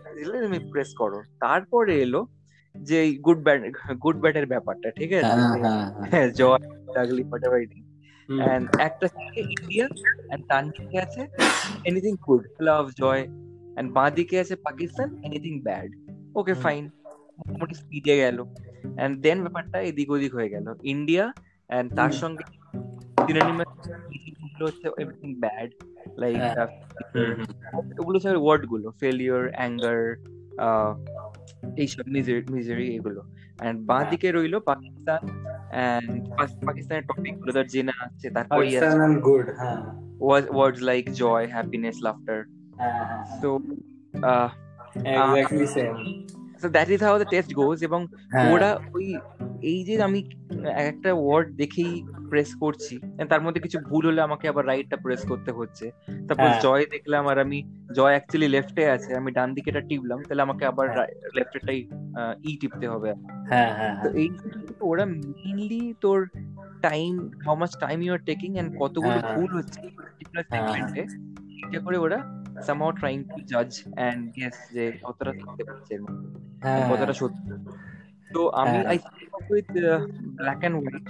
তুমি 0.45 0.59
প্রেস 0.73 0.91
করো। 1.01 1.19
তারপরে 1.45 1.95
এলো 2.07 2.21
যে 2.75 2.99
গুড 3.27 3.41
ব্যাড 3.47 3.61
গুড 4.05 4.17
ব্যাটের 4.23 4.47
ব্যাপারটা 4.53 4.89
ঠিক 4.99 5.11
আছে? 5.13 5.35
হ্যাঁ, 5.39 5.57
হ্যাঁ, 5.65 5.85
হ্যাঁ। 6.11 6.27
জয় 6.39 6.63
ডাগলি 6.95 7.23
হোয়াটএভার 7.29 7.61
ইট 7.65 7.73
এন্ড 8.55 8.65
একটা 8.89 9.07
থেকে 9.17 9.41
ইন্ডিয়া 9.55 9.87
এন্ড 10.33 10.43
ডান 10.51 10.65
দিকে 10.77 10.99
আছে 11.05 11.23
anything 11.89 12.15
good 12.27 12.43
love 12.67 12.85
joy 13.01 13.23
and 13.79 13.89
বাঁ 13.97 14.09
দিকে 14.19 14.37
আছে 14.43 14.55
Pakistan 14.67 15.09
anything 15.27 15.55
bad 15.67 15.89
okay 16.39 16.55
fine 16.65 16.83
মোটামুটি 17.39 17.75
স্পিডে 17.81 18.15
গেল। 18.25 18.39
এন্ড 19.03 19.15
দেন 19.25 19.39
ব্যাপারটা 19.45 19.79
এদিক 19.91 20.09
ওদিক 20.15 20.33
হয়ে 20.39 20.51
গেল। 20.55 20.67
ইন্ডিয়া 20.95 21.25
এন্ড 21.77 21.89
তার 21.99 22.13
সঙ্গে 22.23 22.45
সিনোনিমাস 23.27 23.71
হচ্ছে 24.61 24.87
এভরিথিং 25.03 25.31
ব্যাড 25.43 25.71
লাইক 26.19 26.37
ওগুলো 27.99 28.17
হচ্ছে 28.17 28.31
ওয়ার্ডগুলো 28.37 28.89
ফেলিওর 29.01 29.45
অ্যাঙ্গার 29.51 30.01
এইসব 31.77 32.05
মিজারি 32.55 32.87
এগুলো 32.97 33.21
এন্ড 33.61 33.79
বাঁ 33.81 33.97
হ্যাঁ। 33.97 34.09
দিকে 34.11 34.29
রইল 34.31 34.55
পাকিস্তান 34.71 35.23
এন্ড 35.83 36.11
পাকিস্তানের 36.67 37.05
টপিকগুলো 37.11 37.51
তার 37.53 37.67
জেনা 37.67 37.95
আছে 38.05 38.27
তারপর 38.31 38.61
গুড 39.23 39.47
হ্যাঁ 39.59 39.79
words 40.57 40.81
like 40.83 41.05
joy 41.13 41.45
happiness 41.47 41.97
laughter 42.07 42.41
so 43.39 43.49
exactly 45.13 45.67
same 45.77 45.95
so 46.67 46.71
that 46.73 46.89
is 46.91 47.01
how 47.07 47.15
the 47.23 47.29
test 47.35 47.51
goes 47.61 47.79
এবং 47.89 48.01
হ্যাঁ। 48.33 48.49
ওরা 48.53 48.71
ওই 48.95 49.07
এই 49.63 49.79
যে 49.85 49.95
আমি 50.03 50.21
একটা 50.85 51.11
ওয়ার্ড 51.17 51.49
দেখেই 51.57 51.93
প্রেস 52.31 52.51
করছি 52.55 52.95
তার 53.31 53.41
মধ্যে 53.41 53.61
কিছু 53.61 53.79
ভুল 53.89 54.03
হলে 54.07 54.21
আমাকে 54.23 54.45
আবার 54.49 54.65
রাইটটা 54.67 54.97
প্রেস 54.97 55.23
করতে 55.31 55.51
হচ্ছে। 55.59 55.87
তারপর 56.29 56.49
হ্যাঁ। 56.49 56.63
জয় 56.63 56.85
দেখলাম 56.95 57.23
আর 57.27 57.39
আমি 57.39 57.59
জয় 57.97 58.15
অ্যাকচুয়ালি 58.15 58.49
লেফটে 58.49 58.85
আছে 58.91 59.11
আমি 59.15 59.31
ডান 59.33 59.49
দিকেটা 59.55 59.81
টিপলাম 59.81 60.19
তাহলে 60.27 60.43
আমাকে 60.43 60.65
আবার 60.67 60.87
লেফটেটাই 61.37 61.81
ই 62.43 62.53
টিপতে 62.61 62.87
হবে। 62.89 63.11
হ্যাঁ 63.51 63.71
হ্যাঁ 63.79 63.95
তো 64.03 64.09
এই 64.21 64.29
ওরা 64.81 65.05
মেইনলি 65.35 65.83
তোর 66.01 66.19
time 66.83 67.13
how 67.45 67.55
much 67.57 67.73
time 67.85 67.99
you 68.03 68.11
are 68.13 68.23
taking 68.31 68.51
and 68.59 68.71
কতগুলো 68.83 69.17
হ্যাঁ, 69.17 69.35
ভুল 69.35 69.51
হচ্ছে 69.59 69.81
সেগমেন্টে 70.51 71.03
এটা 71.65 71.79
করে 71.87 71.99
ওরা 71.99 72.19
somehow 72.69 72.91
trying 73.03 73.23
to 73.33 73.39
judge 73.53 73.77
and 74.07 74.19
guess 74.37 74.57
যে 74.75 74.85
কতটা 75.05 75.33
থাকতে 75.41 75.63
পারছে 75.69 75.91
এর 75.97 76.03
মধ্যে 76.07 76.29
কতটা 76.91 77.15
সত্যি। 77.21 77.43
তো 78.35 78.41
আমি 78.61 78.79
I 78.91 78.97
with 79.53 79.67
black 80.39 80.61
and 80.67 80.75
white 80.79 81.07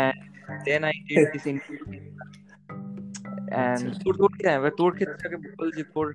and 0.00 0.18
then 0.66 0.82
I 0.92 0.94
did 1.08 1.20
this 1.32 1.46
interview. 1.52 1.82
And 3.64 3.82
তোর 4.02 4.14
তোর 4.20 4.30
কি 4.36 4.42
এবার 4.58 4.72
তোর 4.80 4.90
ক্ষেত্রে 4.98 5.24
আগে 5.28 5.38
বল 5.56 5.68
যে 5.78 5.84
তোর 5.94 6.06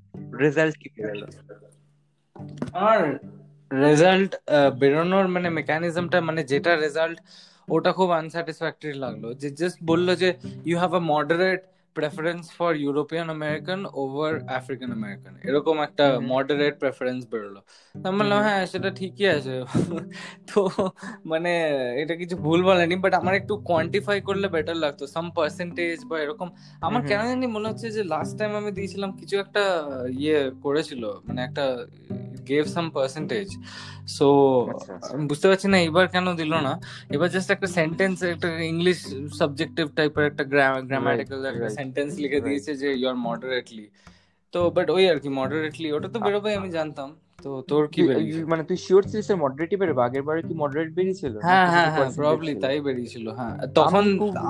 রেজাল্ট 0.44 0.76
কি 0.82 0.88
পেল? 0.96 1.22
আর 2.90 3.02
রেজাল্ট 3.86 4.32
বেরোনোর 4.82 5.28
মানে 5.36 5.50
মেকানিজমটা 5.60 6.18
মানে 6.28 6.42
যেটা 6.52 6.72
রেজাল্ট 6.86 7.18
ওটা 7.76 7.92
খুব 7.98 8.10
আনস্যাটিসফ্যাক্টরি 8.22 8.94
লাগল। 9.04 9.24
যে 9.42 9.48
জাস্ট 9.60 9.78
বলল 9.92 10.08
যে 10.22 10.30
you 10.70 10.76
have 10.82 10.92
a 11.00 11.04
moderate 11.14 11.62
preference 11.96 12.44
for 12.58 12.72
European 12.76 13.28
American 13.30 13.80
over 13.96 14.34
African 14.60 14.90
American 14.92 15.34
এরকম 15.48 15.76
একটা 15.88 16.06
মডারেট 16.32 16.76
প্রেফারেন্স 16.80 17.22
বেরোলো। 17.32 17.60
আমি 17.96 18.16
বললাম 18.20 18.40
হ্যাঁ 18.48 18.64
সেটা 18.66 18.90
ঠিকই 18.92 19.28
আছে। 19.30 19.54
তো 20.50 20.60
মানে 21.26 21.52
এটা 22.02 22.14
কিছু 22.22 22.36
ভুল 22.38 22.60
বলেনি 22.64 22.96
বাট 22.96 23.14
আমার 23.14 23.34
একটু 23.36 23.54
কোয়ান্টিফাই 23.66 24.18
করলে 24.22 24.48
বেটার 24.48 24.78
লাগতো। 24.78 25.04
সাম 25.08 25.26
পার্সেন্টেজ 25.38 26.00
বা 26.10 26.16
এরকম। 26.22 26.48
আমার 26.82 27.02
কেন 27.10 27.22
জানি 27.30 27.46
মনে 27.48 27.68
হচ্ছে 27.70 27.88
যে 27.92 28.02
লাস্ট 28.06 28.34
টাইম 28.40 28.52
আমি 28.56 28.72
দিয়েছিলাম 28.72 29.10
কিছু 29.20 29.36
একটা 29.38 29.64
ইয়ে 30.18 30.38
করেছিল 30.64 31.04
মানে 31.28 31.40
একটা 31.44 31.64
গেভ 32.50 32.66
সাম 32.68 32.86
পার্সেন্টেজ 32.90 33.48
সো 34.18 34.28
বুঝতে 35.30 35.46
পারছি 35.48 35.68
না 35.68 35.78
এবার 35.82 36.06
কেন 36.08 36.28
দিল 36.36 36.54
না। 36.60 36.74
এবার 37.16 37.30
জাস্ট 37.30 37.50
একটা 37.52 37.68
সেন্টেন্স 37.78 38.18
একটা 38.34 38.50
ইংলিশ 38.66 38.98
সাবজেক্টিভ 39.40 39.86
টাইপের 39.96 40.26
একটা 40.26 40.44
গ্রামাটিক্যাল 40.84 41.40
একটা 41.46 41.68
সেন্টেন্স 41.86 42.12
লিখে 42.24 42.40
দিয়েছে 42.46 42.72
যে 42.82 42.90
ইউ 42.94 43.08
আর 43.12 43.18
মডারেটলি 43.28 43.86
তো 44.54 44.60
বাট 44.76 44.88
ওই 44.90 45.04
আর 45.12 45.18
কি 45.24 45.30
মডারেটলি 45.40 45.88
ওটা 45.92 46.10
তো 46.14 46.18
বেরোবে 46.26 46.50
আমি 46.60 46.70
জানতাম 46.78 47.10
তো 47.46 47.52
তোর 47.72 47.84
কি 47.94 48.02
মানে 48.52 48.64
তুই 48.70 48.78
শিওর 48.86 49.04
ছিলিস 49.10 49.28
মডারেটই 49.44 49.78
বেরোবে? 49.82 50.02
আগের 50.08 50.24
বারে 50.28 50.42
কি 50.48 50.54
মডারেট 50.54 50.90
বেরিয়েছিল? 50.98 51.34
হ্যাঁ 51.48 51.68
হ্যাঁ 51.74 51.90
হ্যাঁ 51.94 52.10
প্রবাবলি 52.18 52.54
তাই 52.64 52.78
বেরিয়েছিল 52.88 53.26
হ্যাঁ। 53.38 53.54
তখন 53.80 54.04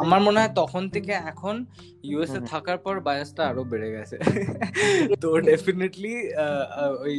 আমার 0.03 0.19
মনে 0.21 0.37
হয় 0.41 0.53
তখন 0.61 0.83
থেকে 0.89 1.13
এখন 1.31 1.55
ইউএসএ 2.03 2.39
থাকার 2.51 2.77
পর 2.77 2.95
বায়াসটা 2.99 3.41
আরও 3.49 3.63
বেড়ে 3.63 3.89
গেছে। 3.95 4.15
তো 5.23 5.27
ডেফিনেটলি 5.41 6.13
ওই 7.05 7.17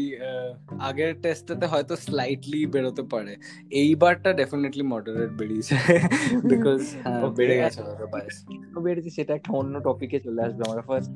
আগের 0.81 1.11
টেস্টটাতে 1.23 1.67
হয়তো 1.67 1.95
স্লাইটলি 1.97 2.61
বেরোতে 2.67 3.03
পারে। 3.13 3.33
এইবারটা 3.81 4.31
ডেফিনেটলি 4.33 4.85
মডারেট 4.93 5.31
বেরিয়েছে। 5.41 5.75
বিকজ 6.53 6.81
বেড়ে 7.39 7.57
গেছে 7.61 7.81
বায়াস 8.15 8.37
বেড়েছে 8.87 9.11
সেটা 9.11 9.33
একটা 9.35 9.51
অন্য 9.53 9.75
টপিকে 9.81 10.19
চলে 10.21 10.41
আসবে 10.47 10.63
আমরা 10.69 10.83
ফার্স্ট 10.89 11.11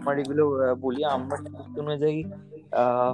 আমার 0.00 0.14
এগুলো 0.18 0.42
বলি 0.84 1.00
আমরা 1.16 1.36
অনুযায়ী 1.80 2.18
হ্যাঁ। 2.74 3.12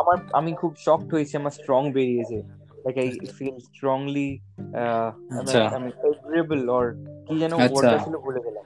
আমার 0.00 0.16
আমি 0.38 0.50
খুব 0.60 0.72
শকড 0.86 1.08
হয়েছি 1.14 1.34
আমার 1.40 1.54
স্ট্রং 1.58 1.82
বেরিয়েছে। 1.96 2.38
লাইক 2.84 2.96
আই 3.02 3.08
ফিল 3.36 3.56
স্ট্রংলি 3.68 4.30
আমি 5.78 5.90
ফেভারেবল 6.00 6.62
অর 6.76 6.86
কি 7.26 7.34
যেন 7.42 7.52
ওয়ার্ডটা 7.56 7.98
ছিল 8.06 8.14
ভুলে 8.24 8.40
গেলাম। 8.46 8.64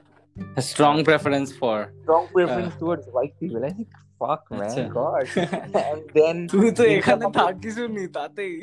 Strong 0.69 0.93
preference 1.07 1.47
for 1.59 1.77
strong 2.03 2.21
preference 2.33 2.71
towards 2.79 3.05
white 3.13 3.31
people 3.39 3.61
I 3.67 3.71
think 3.77 3.89
fuck 4.18 4.42
man 4.50 4.76
god 4.90 5.26
and 5.82 6.02
then 6.14 6.36
তুই 6.52 6.68
তো 6.78 6.82
এখানে 6.96 7.24
থাকিস 7.38 7.76
নি 7.96 8.04
তাতেই 8.16 8.54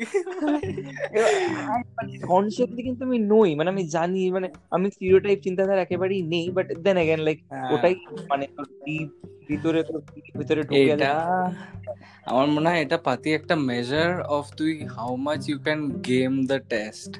কনসেপ্টলি 2.32 2.82
কিন্তু 2.82 3.02
আমি 3.04 3.18
নই 3.32 3.50
মানে 3.54 3.68
আমি 3.70 3.84
জানি 3.96 4.22
মানে 4.30 4.48
আমি 4.70 4.86
স্টিরিওটাইপ 4.90 5.38
চিন্তাধারা 5.46 5.80
একেবারেই 5.82 6.22
নেই 6.32 6.46
বাট 6.50 6.66
দেন 6.84 6.96
अगेन 6.96 7.20
লাইক 7.26 7.38
ওটাই 7.74 7.94
মানে 8.30 8.44
ভিতরে 9.48 9.80
ভিতরে 10.38 10.60
ঢুকে 10.62 10.80
এটা 10.86 11.12
আমার 12.26 12.46
মনে 12.46 12.68
হয় 12.70 12.80
এটা 12.80 12.98
পাতি 12.98 13.28
একটা 13.32 13.54
মেজার 13.68 14.10
অফ 14.36 14.44
তুই 14.56 14.72
how 14.96 15.10
much 15.26 15.40
you 15.48 15.56
can 15.58 15.80
game 16.10 16.32
the 16.46 16.58
test 16.68 17.12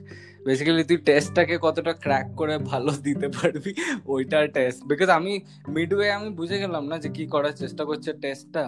basically 0.47 0.83
তুই 0.83 0.99
টেস্টটাকে 1.07 1.55
কতটা 1.57 1.93
ক্র্যাক 2.03 2.27
করে 2.35 2.55
ভালো 2.71 2.91
দিতে 3.05 3.27
পারবি 3.29 3.71
ওইটার 4.07 4.43
টেস্ট 4.55 4.79
বিকজ 4.89 5.09
আমি 5.09 5.33
মিডওয়ে 5.69 6.07
আমি 6.11 6.29
বুঝে 6.39 6.57
গেলাম 6.63 6.83
না 6.91 6.95
যে 7.03 7.09
কি 7.17 7.23
করার 7.33 7.53
চেষ্টা 7.53 7.83
করছে 7.89 8.09
টেস্টটা 8.21 8.63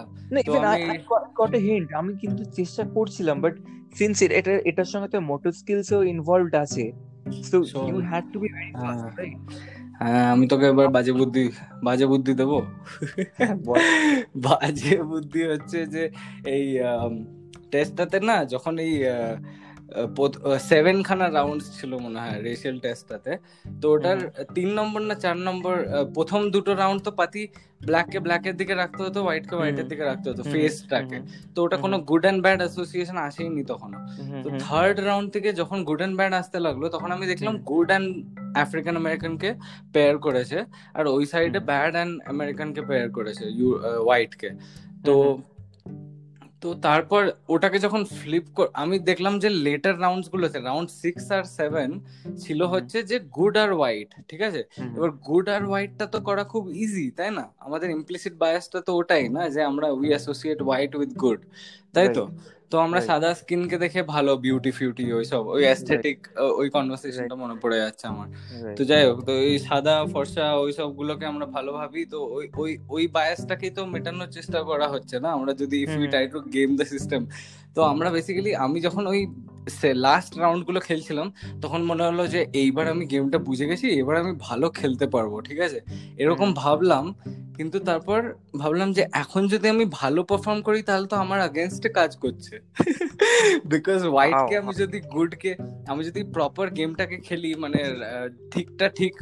হিন্ট 1.66 1.88
আমি 2.00 2.12
কিন্তু 2.22 2.42
চেষ্টা 2.58 2.82
করছিলাম 2.96 3.36
বাট 3.44 3.54
সিন্স 3.94 4.16
এটা 4.30 4.52
এটার 4.70 4.88
সঙ্গে 4.92 5.08
তো 5.08 5.18
মোটর 5.30 5.52
স্কিলসও 5.52 6.00
ইনভলভড 6.04 6.54
আছে 6.64 6.84
so 7.44 7.58
you 7.82 7.96
had 8.10 8.24
to 8.32 8.38
be 8.42 8.48
very 8.56 8.72
fast 8.74 9.04
right 9.18 9.38
হ্যাঁ। 10.00 10.26
আমি 10.34 10.44
তোকে 10.46 10.66
এবার 10.72 10.88
বাজে 10.88 11.12
বুদ্ধি 11.12 11.44
বাজে 11.84 12.06
বুদ্ধি 12.06 12.32
দেবো? 12.40 12.58
বাজে 14.46 14.94
বুদ্ধি 15.10 15.40
হচ্ছে 15.50 15.78
যে 15.94 16.02
এই 16.54 16.64
টেস্টটাতে 17.72 18.18
না 18.20 18.36
যখন 18.44 18.74
এই 18.84 18.92
সেভেন 20.70 20.96
খানা 21.02 21.26
রাউন্ড 21.28 21.60
ছিল 21.76 21.92
মনে 22.04 22.18
হয় 22.22 22.36
রেশিয়াল 22.40 22.76
টেস্টটাতে 22.84 23.32
তো 23.80 23.86
ওটার 23.94 24.18
তিন 24.56 24.68
নম্বর 24.78 25.00
না 25.08 25.14
চার 25.24 25.36
নম্বর 25.48 25.74
প্রথম 26.16 26.40
দুটো 26.54 26.72
রাউন্ড 26.74 27.00
তো 27.06 27.10
পাতি 27.20 27.42
ব্ল্যাক 27.86 28.06
কে 28.12 28.18
ব্ল্যাকের 28.18 28.54
দিকে 28.60 28.74
রাখতে 28.74 29.00
হতো 29.06 29.18
হোয়াইট 29.24 29.44
কে 29.48 29.54
হোয়াইটের 29.58 29.86
দিকে 29.90 30.04
রাখতে 30.04 30.26
হতো 30.30 30.42
ফেসটাকে 30.52 31.18
তো 31.54 31.58
ওটা 31.64 31.76
কোনো 31.84 31.96
গুড 32.10 32.24
অ্যান্ড 32.24 32.40
ব্যাড 32.44 32.60
অ্যাসোসিয়েশন 32.62 33.16
আসেইনি 33.26 33.62
তখন 33.72 33.90
তো 34.44 34.48
থার্ড 34.64 34.96
রাউন্ড 35.00 35.28
থেকে 35.34 35.48
যখন 35.60 35.78
গুড 35.88 36.00
অ্যান্ড 36.00 36.16
ব্যাড 36.18 36.32
আসতে 36.40 36.58
লাগল 36.66 36.82
তখন 36.94 37.08
আমি 37.16 37.24
দেখলাম 37.32 37.54
গুড 37.70 37.88
অ্যান্ড 37.90 38.08
আফ্রিকান 38.62 38.94
আমেরিকান 38.96 39.32
কে 39.42 39.50
পেয়ার 39.94 40.14
করেছে 40.26 40.58
আর 40.98 41.04
ওই 41.14 41.24
সাইডে 41.32 41.60
ব্যাড 41.70 41.92
অ্যান্ড 41.96 42.12
আমেরিকান 42.32 42.68
কে 42.74 42.82
পেয়ার 42.90 43.08
করেছে 43.16 43.44
ইউ 43.58 43.68
হোয়াইট 44.06 44.32
কে 44.40 44.50
তো 45.06 45.14
তো 46.62 46.68
তারপর 46.86 47.22
ওটাকে 47.54 47.78
যখন 47.78 48.02
ফ্লিপ 48.18 48.44
আমি 48.82 48.96
দেখলাম 49.10 49.34
যে 49.42 49.48
লেটার 49.66 49.94
রাউন্ডস 50.00 50.26
গুলোতে 50.34 50.58
রাউন্ড 50.60 50.88
সিক্স 51.02 51.24
আর 51.36 51.44
সেভেন 51.58 51.90
ছিল 52.42 52.60
হচ্ছে 52.72 52.98
যে 53.10 53.16
গুড 53.36 53.54
আর 53.62 53.70
হোয়াইট 53.78 54.10
ঠিক 54.28 54.40
আছে? 54.48 54.62
এবার 54.96 55.10
গুড 55.28 55.46
আর 55.54 55.62
হোয়াইটটা 55.64 56.06
তো 56.14 56.18
করা 56.28 56.44
খুব 56.52 56.64
ইজি 56.84 57.06
তাই 57.18 57.30
না? 57.38 57.44
আমাদের 57.66 57.88
ইমপ্লিসিট 57.90 58.34
বায়াসটা 58.42 58.78
তো 58.86 58.90
ওটাই 59.00 59.24
না 59.36 59.42
যে 59.54 59.60
আমরা 59.70 59.86
we 59.98 60.08
associate 60.12 60.58
white 60.66 60.92
with 60.98 61.10
good 61.22 61.40
তাই 61.94 62.08
তো? 62.16 62.24
তো 62.72 62.76
আমরা 62.78 63.00
সাদা 63.08 63.30
স্কিন 63.34 63.62
কে 63.68 63.76
দেখে 63.78 64.00
ভালো 64.14 64.32
বিউটি 64.36 64.70
ফিউটি 64.70 65.04
ওই 65.12 65.24
সব 65.24 65.42
ওই 65.46 65.62
অ্যাস্থেটিক 65.64 66.18
ওই 66.60 66.68
কনভারসেশনটা 66.70 67.34
মনে 67.34 67.54
পড়ে 67.62 67.78
যাচ্ছে 67.78 68.04
আমার। 68.06 68.28
তো 68.76 68.82
যাই 68.84 69.02
হোক 69.08 69.18
তো 69.24 69.32
এই 69.44 69.56
সাদা 69.58 69.94
ফর্সা 70.12 70.46
ওই 70.54 70.72
সব 70.72 70.88
গুলোকে 70.96 71.24
আমরা 71.26 71.46
ভালো 71.46 71.70
ভাবি 71.72 72.02
তো 72.04 72.18
ওই 72.36 72.44
ওই 72.56 72.70
ওই 72.88 73.04
বায়াসটাকেই 73.06 73.70
তো 73.70 73.82
মেটানোর 73.86 74.30
চেষ্টা 74.30 74.58
করা 74.62 74.86
হচ্ছে 74.88 75.16
না? 75.20 75.28
আমরা 75.32 75.52
যদি 75.52 75.76
if 75.82 75.92
we 76.00 76.06
try 76.08 76.24
to 76.28 76.38
game 76.52 76.68
the 76.76 76.84
system 76.84 77.22
তো 77.74 77.80
আমরা 77.82 78.08
বেসিক্যালি 78.10 78.52
আমি 78.56 78.80
যখন 78.80 79.04
ওই 79.06 79.20
লাস্ট 80.06 80.32
রাউন্ডগুলো 80.38 80.80
খেলছিলাম 80.80 81.26
তখন 81.62 81.80
মনে 81.82 82.02
হলো 82.04 82.24
যে 82.26 82.40
এইবার 82.52 82.86
আমি 82.88 83.04
গেমটা 83.06 83.38
বুঝে 83.38 83.66
গেছি 83.66 83.86
এবার 84.00 84.16
আমি 84.16 84.32
ভালো 84.40 84.66
খেলতে 84.70 85.06
পারব 85.06 85.32
ঠিক 85.40 85.58
আছে? 85.60 85.78
এরকম 86.16 86.48
ভাবলাম 86.54 87.04
কিন্তু 87.60 87.78
তারপর 87.80 88.20
ভাবলাম 88.58 88.88
যে 88.92 89.02
এখন 89.22 89.42
যদি 89.48 89.66
আমি 89.68 89.84
ভালো 90.00 90.20
পারফর্ম 90.22 90.60
করি 90.62 90.80
তাহলে 90.82 91.06
তো 91.06 91.16
আমার 91.16 91.38
আগেনস্টে 91.40 91.88
কাজ 91.98 92.10
করছে। 92.16 92.54
বিকজ 93.72 94.00
হোয়াইট 94.12 94.40
কে 94.50 94.54
আমি 94.62 94.72
যদি 94.82 94.98
গুড 95.14 95.32
কে 95.42 95.52
আমি 95.88 96.02
যদি 96.04 96.20
প্রপার 96.36 96.66
গেমটাকে 96.78 97.16
খেলি 97.18 97.50
মানে 97.54 97.80
ঠিকটা 98.52 98.86
ঠিক 98.98 99.12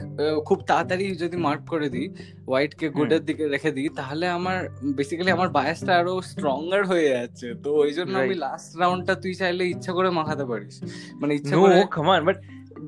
খুব 0.49 0.59
তাড়াতাড়ি 0.71 1.07
যদি 1.14 1.37
মার্ক 1.47 1.62
করে 1.73 1.88
দিই 1.88 2.09
হোয়াইট 2.49 2.73
কে 2.75 2.87
গুডের 2.88 3.23
দিকে 3.25 3.45
রেখে 3.54 3.71
দিই 3.73 3.88
তাহলে 3.99 4.25
আমার 4.28 4.59
বেসিক্যালি 4.99 5.30
আমার 5.30 5.49
বায়াসটা 5.49 5.92
আরও 6.00 6.14
স্ট্রঙ্গার 6.23 6.83
হয়ে 6.87 7.09
যাচ্ছে। 7.16 7.47
তো 7.64 7.68
ওই 7.83 7.90
জন্য 7.92 8.14
আমি 8.25 8.37
লাস্ট 8.45 8.71
রাউন্ডটা 8.83 9.14
তুই 9.23 9.33
চাইলে 9.35 9.64
ইচ্ছা 9.75 9.92
করে 9.92 10.09
মাখাতে 10.11 10.45
পারিস। 10.50 10.75
মানে 11.21 11.33
ইচ্ছা 11.35 11.57
করে 11.57 11.76
কামান 11.97 12.21
বাট 12.28 12.37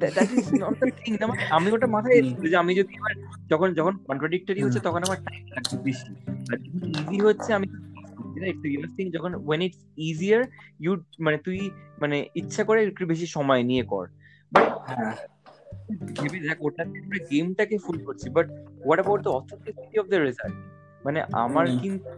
মানে 0.01 1.43
আমি 1.51 1.69
ওটা 1.73 1.87
মাথায় 1.87 2.17
এসেছিল 2.19 2.47
যে 2.49 2.57
আমি 2.57 2.75
যদি 2.75 2.93
এবার 2.95 3.13
যখন 3.49 3.75
যখন 3.75 3.95
কন্ট্রাডিক্টরি 4.07 4.61
হচ্ছে 4.63 4.81
তখন 4.81 5.01
আমার 5.05 5.19
টাইম 5.25 5.45
লাগবে 5.47 5.77
বেশি। 5.83 6.11
আর 6.53 6.59
ইজি 7.01 7.19
হচ্ছে 7.21 7.53
আমি 7.53 7.67
যখন 9.13 9.33
ওয়েন 9.47 9.61
ইটস 9.63 9.81
ইজিয়ার 9.97 10.43
ইউ 10.81 10.93
মানে 11.21 11.39
তুই 11.39 11.59
মানে 12.01 12.17
ইচ্ছা 12.35 12.65
করে 12.65 12.79
একটু 12.83 13.05
বেশি 13.07 13.27
সময় 13.27 13.63
নিয়ে 13.63 13.85
কর। 13.85 14.05
বাট 14.53 14.67
হ্যাঁ। 14.89 15.15
ভেবে 16.17 16.39
দেখ 16.41 16.59
ওটা 16.61 16.83
আমরা 16.83 17.19
গেমটাকে 17.31 17.77
ফুল 17.79 17.99
করছি। 17.99 18.27
But 18.31 18.47
what 18.85 18.99
about 19.01 19.21
the 19.23 19.31
authenticity 19.31 19.97
of 19.99 20.07
the 20.07 20.19
result 20.19 20.57
মানে 21.05 21.23
আমার 21.33 21.65
কিন্তু 21.83 22.09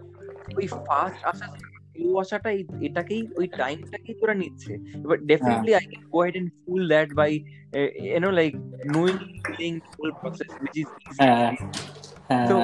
ওই 0.56 0.66
ফাস্ট 0.66 1.22
আসা 1.24 1.46
আসাটা 2.22 2.50
এটাকেই 2.88 3.22
ওই 3.38 3.46
টাইমটাকেই 3.60 4.14
তোরা 4.20 4.34
নিচ্ছে। 4.34 4.72
এবার 5.04 5.18
definitely 5.30 5.72
I 5.78 5.84
can 5.90 6.04
go 6.14 6.18
head 6.26 6.36
and 6.36 6.50
fool 6.60 6.82
that 6.88 7.08
by 7.20 7.32
you 8.06 8.18
know 8.26 8.30
like 8.30 8.52
knowing 8.96 9.16
feeling 9.44 9.72
full 9.92 10.10
process 10.20 10.50
which 10.60 10.74
is 10.80 10.88
তো 12.50 12.56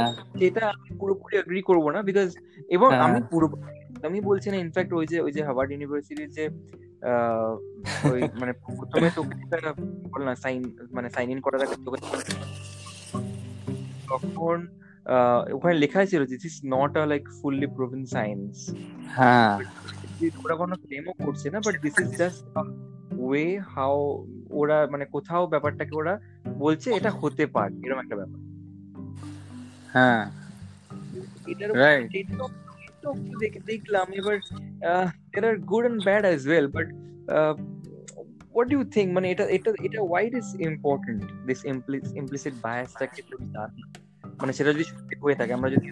এটা 0.49 0.63
আমি 0.73 0.91
পুরোপুরি 1.01 1.35
এগ্রি 1.39 1.61
করব 1.69 1.85
না 1.95 2.01
বিকজ 2.09 2.29
এবং 2.77 2.89
হ্যাঁ। 2.91 3.03
আমি 3.07 3.21
পুরো 3.33 3.47
আমি 4.09 4.19
বলছি 4.21 4.49
না 4.53 4.57
ইনফ্যাক্ট 4.57 4.91
ওই 4.93 5.07
যে 5.13 5.19
ওই 5.27 5.33
যে 5.37 5.41
হার্ভার্ড 5.47 5.71
ইউনিভার্সিটির 5.73 6.31
যে 6.37 6.45
ওই 8.11 8.21
মানে 8.41 8.53
প্রথমে 8.79 9.09
তো 9.17 9.21
বল 10.13 10.23
না 10.29 10.35
সাইন 10.45 10.61
মানে 10.97 11.09
সাইন 11.17 11.29
ইন 11.31 11.41
করার 11.47 11.61
আগে 11.65 11.77
তখন 14.11 14.59
ওখানে 15.55 15.75
লেখা 15.75 16.01
ছিল 16.07 16.23
যে 16.27 16.37
this 16.37 16.57
not 16.65 16.93
a 16.97 17.05
like 17.07 17.25
fully 17.39 17.67
proven 17.67 18.03
science 18.05 18.53
হ্যাঁ। 19.17 19.55
ওরা 20.45 20.55
কোনো 20.57 20.75
ক্লেমও 20.77 21.15
করছে 21.25 21.47
না 21.51 21.59
but 21.61 21.75
this 21.83 21.97
is 21.99 22.11
just 22.19 22.41
way 23.19 23.47
how 23.75 23.97
ওরা 24.51 24.77
মানে 24.93 25.05
কোথাও 25.05 25.43
ব্যাপারটাকে 25.47 25.95
ওরা 25.97 26.15
বলছে 26.59 26.89
এটা 26.95 27.11
হতে 27.11 27.45
পারে 27.47 27.75
এরকম 27.85 28.01
একটা 28.01 28.17
ব্যাপার। 28.17 28.39
হ্যাঁ। 29.95 30.25
দেখলাম 33.67 34.07
এবার 34.13 34.37
are 35.45 35.59
good 35.73 35.85
and 35.85 35.99
bad 36.05 36.25
as 36.25 36.43
well 36.47 36.67
but 36.69 36.87
uh, 37.29 37.55
what 38.53 38.69
do 38.69 38.75
you 38.79 38.85
think? 38.95 39.09
মানে 39.13 39.27
এটা 39.31 39.45
এটা 39.57 39.71
এটা 39.83 40.01
why 40.13 40.23
it 40.29 40.35
is 40.35 40.49
important? 40.71 41.21
this 41.47 41.61
implicit 41.65 42.13
implicit 42.23 42.55
তুমি 43.31 43.47
জানো? 43.55 43.83
মানে 44.41 44.53
সেটা 44.53 44.71
যদি 44.73 44.85
সত্যি 44.85 45.15
হয়ে 45.23 45.37
থাকে 45.37 45.53
আমরা 45.53 45.69
যদি 45.71 45.87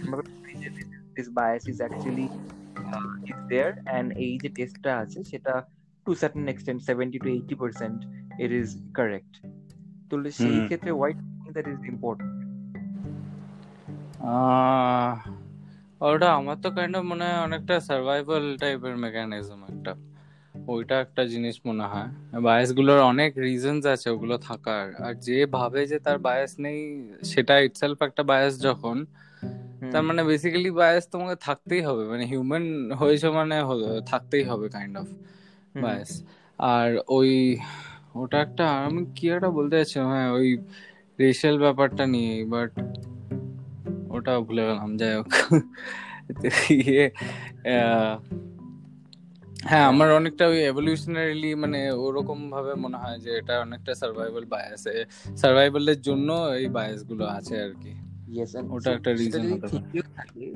uh, 3.86 4.22
এই 4.24 4.32
যে 4.38 4.48
টেস্টটা 4.48 4.92
আছে 4.98 5.18
সেটা 5.24 5.54
to 6.06 6.10
certain 6.14 6.46
extent 6.48 6.80
seventy 6.82 7.18
to 7.18 7.28
eighty 7.28 7.54
percent 7.54 7.98
it 8.40 8.50
is 8.52 8.68
correct 8.94 9.32
তো 10.10 10.14
সেই 10.30 10.58
ক্ষেত্রে 10.66 10.90
হোয়াইট 10.90 11.18
দ্যাট 11.52 11.66
ইজ 11.68 11.78
ইম্পর্টেন্ট 11.84 12.36
ওটা 16.00 16.28
আমার 16.34 16.56
তো 16.62 16.68
কাইন্ড 16.70 16.94
মনে 16.96 17.24
হয় 17.24 17.40
অনেকটা 17.40 17.74
সার্ভাইভাল 17.80 18.44
টাইপের 18.56 18.94
মেকানিজম 18.96 19.60
একটা। 19.64 19.92
ওইটা 20.66 21.00
একটা 21.00 21.22
জিনিস 21.26 21.60
মনে 21.66 21.82
হয়। 21.82 22.08
বায়াসগুলোর 22.40 23.00
অনেক 23.02 23.38
রিজনস 23.38 23.86
আছে 23.86 24.10
ওগুলো 24.10 24.38
থাকার। 24.38 24.86
আর 25.02 25.14
যে 25.14 25.46
ভাবে 25.46 25.86
যে 25.86 25.98
তার 25.98 26.18
বায়াস 26.18 26.52
নেই 26.58 26.78
সেটা 27.24 27.60
ইটসেলফ 27.60 28.02
একটা 28.02 28.22
বায়াস 28.22 28.54
যখন 28.62 29.06
তার 29.92 30.02
মানে 30.02 30.24
বেসিক্যালি 30.24 30.70
বায়াস 30.70 31.08
তোমাকে 31.10 31.36
থাকতেই 31.40 31.82
হবে। 31.82 32.04
মানে 32.08 32.24
হিউম্যান 32.26 32.92
হয়েছে 32.92 33.28
মানে 33.30 33.56
থাকতেই 34.06 34.44
হবে 34.44 34.68
কাইন্ড 34.68 34.94
অফ 34.98 35.08
বায়াস 35.82 36.22
আর 36.58 36.98
ওই 37.08 37.56
ওটা 38.14 38.40
একটা 38.40 38.64
আমি 38.84 39.06
কি 39.14 39.30
একটা 39.30 39.50
বলতে 39.50 39.76
চাচ্ছিলাম 39.76 40.08
হ্যাঁ 40.08 40.32
ওই 40.32 40.48
রেশিয়াল 41.20 41.58
ব্যাপারটা 41.58 42.06
নিয়ে 42.06 42.44
বাট 42.44 42.72
ওটা 44.10 44.40
ভুলে 44.40 44.62
গেলাম 44.66 44.96
যাই 44.96 45.14
হোক। 45.14 45.30
ইয়ে 46.70 47.10
হ্যাঁ 49.66 49.84
আমার 49.84 50.12
অনেকটা 50.12 50.46
ওই 50.46 50.64
এভলিউশনারিলি 50.64 51.54
মানে 51.54 51.90
ওরকম 51.90 52.50
ভাবে 52.50 52.74
মনে 52.74 52.96
হয় 52.96 53.18
যে 53.18 53.30
এটা 53.30 53.60
অনেকটা 53.60 53.94
সার্ভাইভাল 53.94 54.44
বায়াস 54.44 54.88
সার্ভাইভালের 55.36 56.00
জন্য 56.00 56.32
এই 56.32 56.68
বায়াসগুলো 56.68 57.24
আছে 57.24 57.62
আর 57.62 57.70
কি। 57.82 57.94
Yes 58.38 58.60
and 58.60 58.72
ওটা 58.72 58.92
একটা 58.92 59.12
রিজন 59.12 59.52
হতে 59.52 59.66
পারে। 59.66 60.52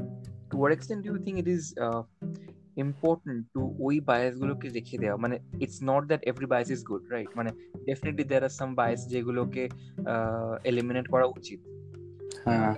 to 0.50 0.56
what 0.56 0.72
extent 0.72 1.06
do 1.06 1.12
you 1.12 1.24
think 1.24 1.36
it 1.38 1.48
is 1.48 1.62
uh, 1.76 2.86
important 2.86 3.60
ওই 3.78 4.00
বায়াস 4.00 4.34
গুলোকে 4.34 4.68
রেখে 4.68 4.98
দেওয়া? 4.98 5.16
মানে 5.16 5.38
it's 5.60 5.78
not 5.82 6.06
that 6.06 6.22
every 6.22 6.46
bias 6.46 6.70
is 6.70 6.84
good 6.84 7.10
right 7.10 7.28
মানে 7.36 7.50
definitely 7.84 8.24
there 8.24 8.44
are 8.44 8.48
some 8.48 8.74
bias 8.74 9.08
যেগুলোকে 9.08 9.68
এলিমিনেট 10.64 11.08
করা 11.08 11.24
উচিত। 11.24 11.60
হ্যাঁ। 12.44 12.74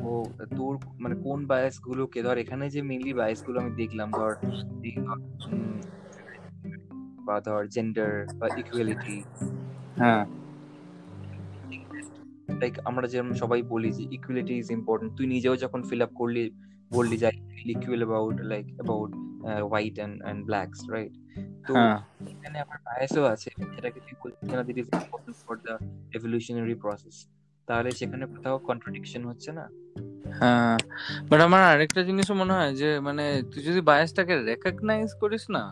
ও 0.00 0.10
তোর 0.56 0.72
মানে 1.00 1.14
কোন 1.24 1.38
বায়াস 1.46 1.76
গুলোকে 1.86 2.20
ধর 2.22 2.36
এখানে 2.38 2.64
যে 2.70 2.80
মেইনলি 2.82 3.12
বায়াসগুলো 3.12 3.56
আমি 3.62 3.72
দেখলাম 3.76 4.08
ধর 4.12 4.32
বা 7.26 7.36
ধর 7.46 7.62
জেন্ডার 7.74 8.10
বা 8.38 8.46
ইকুয়ালিটি 8.56 9.16
হ্যাঁ। 9.98 10.24
লাইক 12.60 12.74
আমরা 12.84 13.06
যেমন 13.06 13.32
সবাই 13.42 13.60
বলি 13.64 13.90
যে 13.92 14.04
ইকুয়ালিটি 14.16 14.54
ইজ 14.58 14.68
ইম্পর্টেন্ট 14.70 15.10
তুই 15.18 15.26
নিজেও 15.26 15.54
যখন 15.56 15.80
ফিল 15.88 16.02
আপ 16.02 16.12
করলি 16.20 16.42
বললি 16.90 17.16
যে 17.16 17.28
equal 17.74 18.00
about 18.02 18.36
like 18.52 18.66
about 18.70 19.10
white 19.64 19.96
and 19.98 20.16
and 20.22 20.40
blacks 20.48 20.78
right 20.94 21.14
তো 21.66 21.72
হ্যাঁ। 21.76 21.98
এখানে 22.32 22.56
আমার 22.64 22.78
বায়াসও 22.86 23.24
আছে 23.34 23.48
যেটাকে 23.74 23.98
তুই 24.06 24.14
বলছিস 24.22 24.48
না 24.50 24.62
that 24.68 24.76
is 24.82 24.88
important 24.94 25.36
for 25.42 25.54
the 25.64 25.74
evolutionary 26.16 26.76
process 26.84 27.16
তাহলে 27.68 27.90
সেখানে 27.90 28.26
কোথাও 28.26 28.58
কন্ট্রাডিকশন 28.58 29.24
হচ্ছে 29.24 29.52
না? 29.52 29.64
হ্যাঁ 30.32 30.76
বাট 31.28 31.40
আমার 31.40 31.62
আরেকটা 31.62 32.02
জিনিসও 32.02 32.34
মনে 32.34 32.52
হয় 32.52 32.72
যে 32.74 33.00
মানে 33.00 33.42
তুই 33.52 33.62
যদি 33.62 33.80
বায়াসটাকে 33.80 34.34
রেকগনাইজ 34.42 35.10
করিস 35.20 35.50
না 35.50 35.62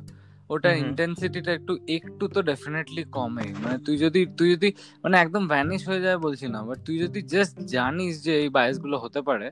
ওটা 0.55 0.71
ইন্টেন্সিটিটা 0.85 1.51
একটু 1.59 1.73
একটু 1.97 2.25
তো 2.35 2.40
ডেফিনেটলি 2.51 3.03
কমে 3.17 3.47
মানে 3.62 3.77
তুই 3.87 3.97
যদি 4.05 4.21
তুই 4.38 4.49
যদি 4.55 4.69
মানে 5.05 5.17
একদম 5.19 5.43
ভ্যানিশ 5.49 5.81
হয়ে 5.88 6.03
যায় 6.07 6.19
বলছি 6.25 6.47
না 6.55 6.61
বাট 6.69 6.79
তুই 6.87 6.97
যদি 7.05 7.21
জাস্ট 7.35 7.57
জানিস 7.75 8.12
যে 8.27 8.33
এই 8.43 8.49
বায়াসগুলো 8.57 8.97
হতে 9.05 9.21
পারে 9.29 9.47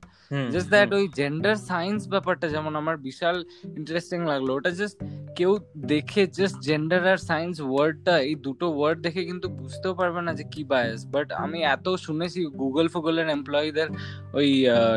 জাস্ট 0.53 0.69
দ্যাট 0.75 0.91
ওই 0.99 1.05
জেন্ডার 1.19 1.55
সায়েন্স 1.71 2.01
ব্যাপারটা 2.13 2.47
যেমন 2.55 2.73
আমার 2.81 2.97
বিশাল 3.07 3.37
ইন্টারেস্টিং 3.79 4.19
লাগল 4.31 4.49
ওটা 4.53 4.71
জাস্ট 4.79 4.97
কেউ 5.39 5.53
দেখে 5.93 6.23
জাস্ট 6.39 6.57
জেন্ডার 6.69 7.01
আর 7.13 7.19
সায়েন্স 7.29 7.57
ওয়ার্ডটা 7.63 8.15
এই 8.29 8.35
দুটো 8.47 8.67
ওয়ার্ড 8.73 8.99
দেখে 9.07 9.23
কিন্তু 9.31 9.47
বুঝতেও 9.59 9.95
পারবে 10.01 10.21
না 10.27 10.33
যে 10.39 10.45
কি 10.53 10.63
বায়াস 10.71 11.01
বাট 11.15 11.29
আমি 11.45 11.59
এত 11.75 11.87
শুনেছি 12.07 12.41
গুগল 12.63 12.87
ফুগলের 12.95 13.29
এমপ্লয়ীদের 13.29 13.89
ওই 14.35 14.49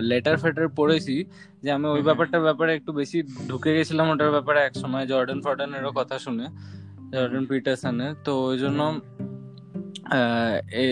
লেটার 0.10 0.38
ফেটার 0.44 0.68
পড়েছি 0.80 1.15
যে 1.65 1.69
আমি 1.71 1.88
ওই 1.88 2.01
ব্যাপারটার 2.01 2.41
ব্যাপারে 2.41 2.71
একটু 2.73 2.91
বেশি 2.93 3.17
ঢুকে 3.47 3.71
গেছিলাম 3.78 4.06
ওটার 4.10 4.32
ব্যাপারে 4.32 4.60
এক 4.60 4.73
সময় 4.75 5.06
জর্ডন 5.08 5.39
ফর্ডানেরও 5.41 5.91
কথা 5.91 6.15
শুনে 6.19 6.45
জর্ডন 7.13 7.43
পিটারসনের 7.45 8.13
তো 8.23 8.32
ওই 8.49 8.58
জন্য 8.58 8.80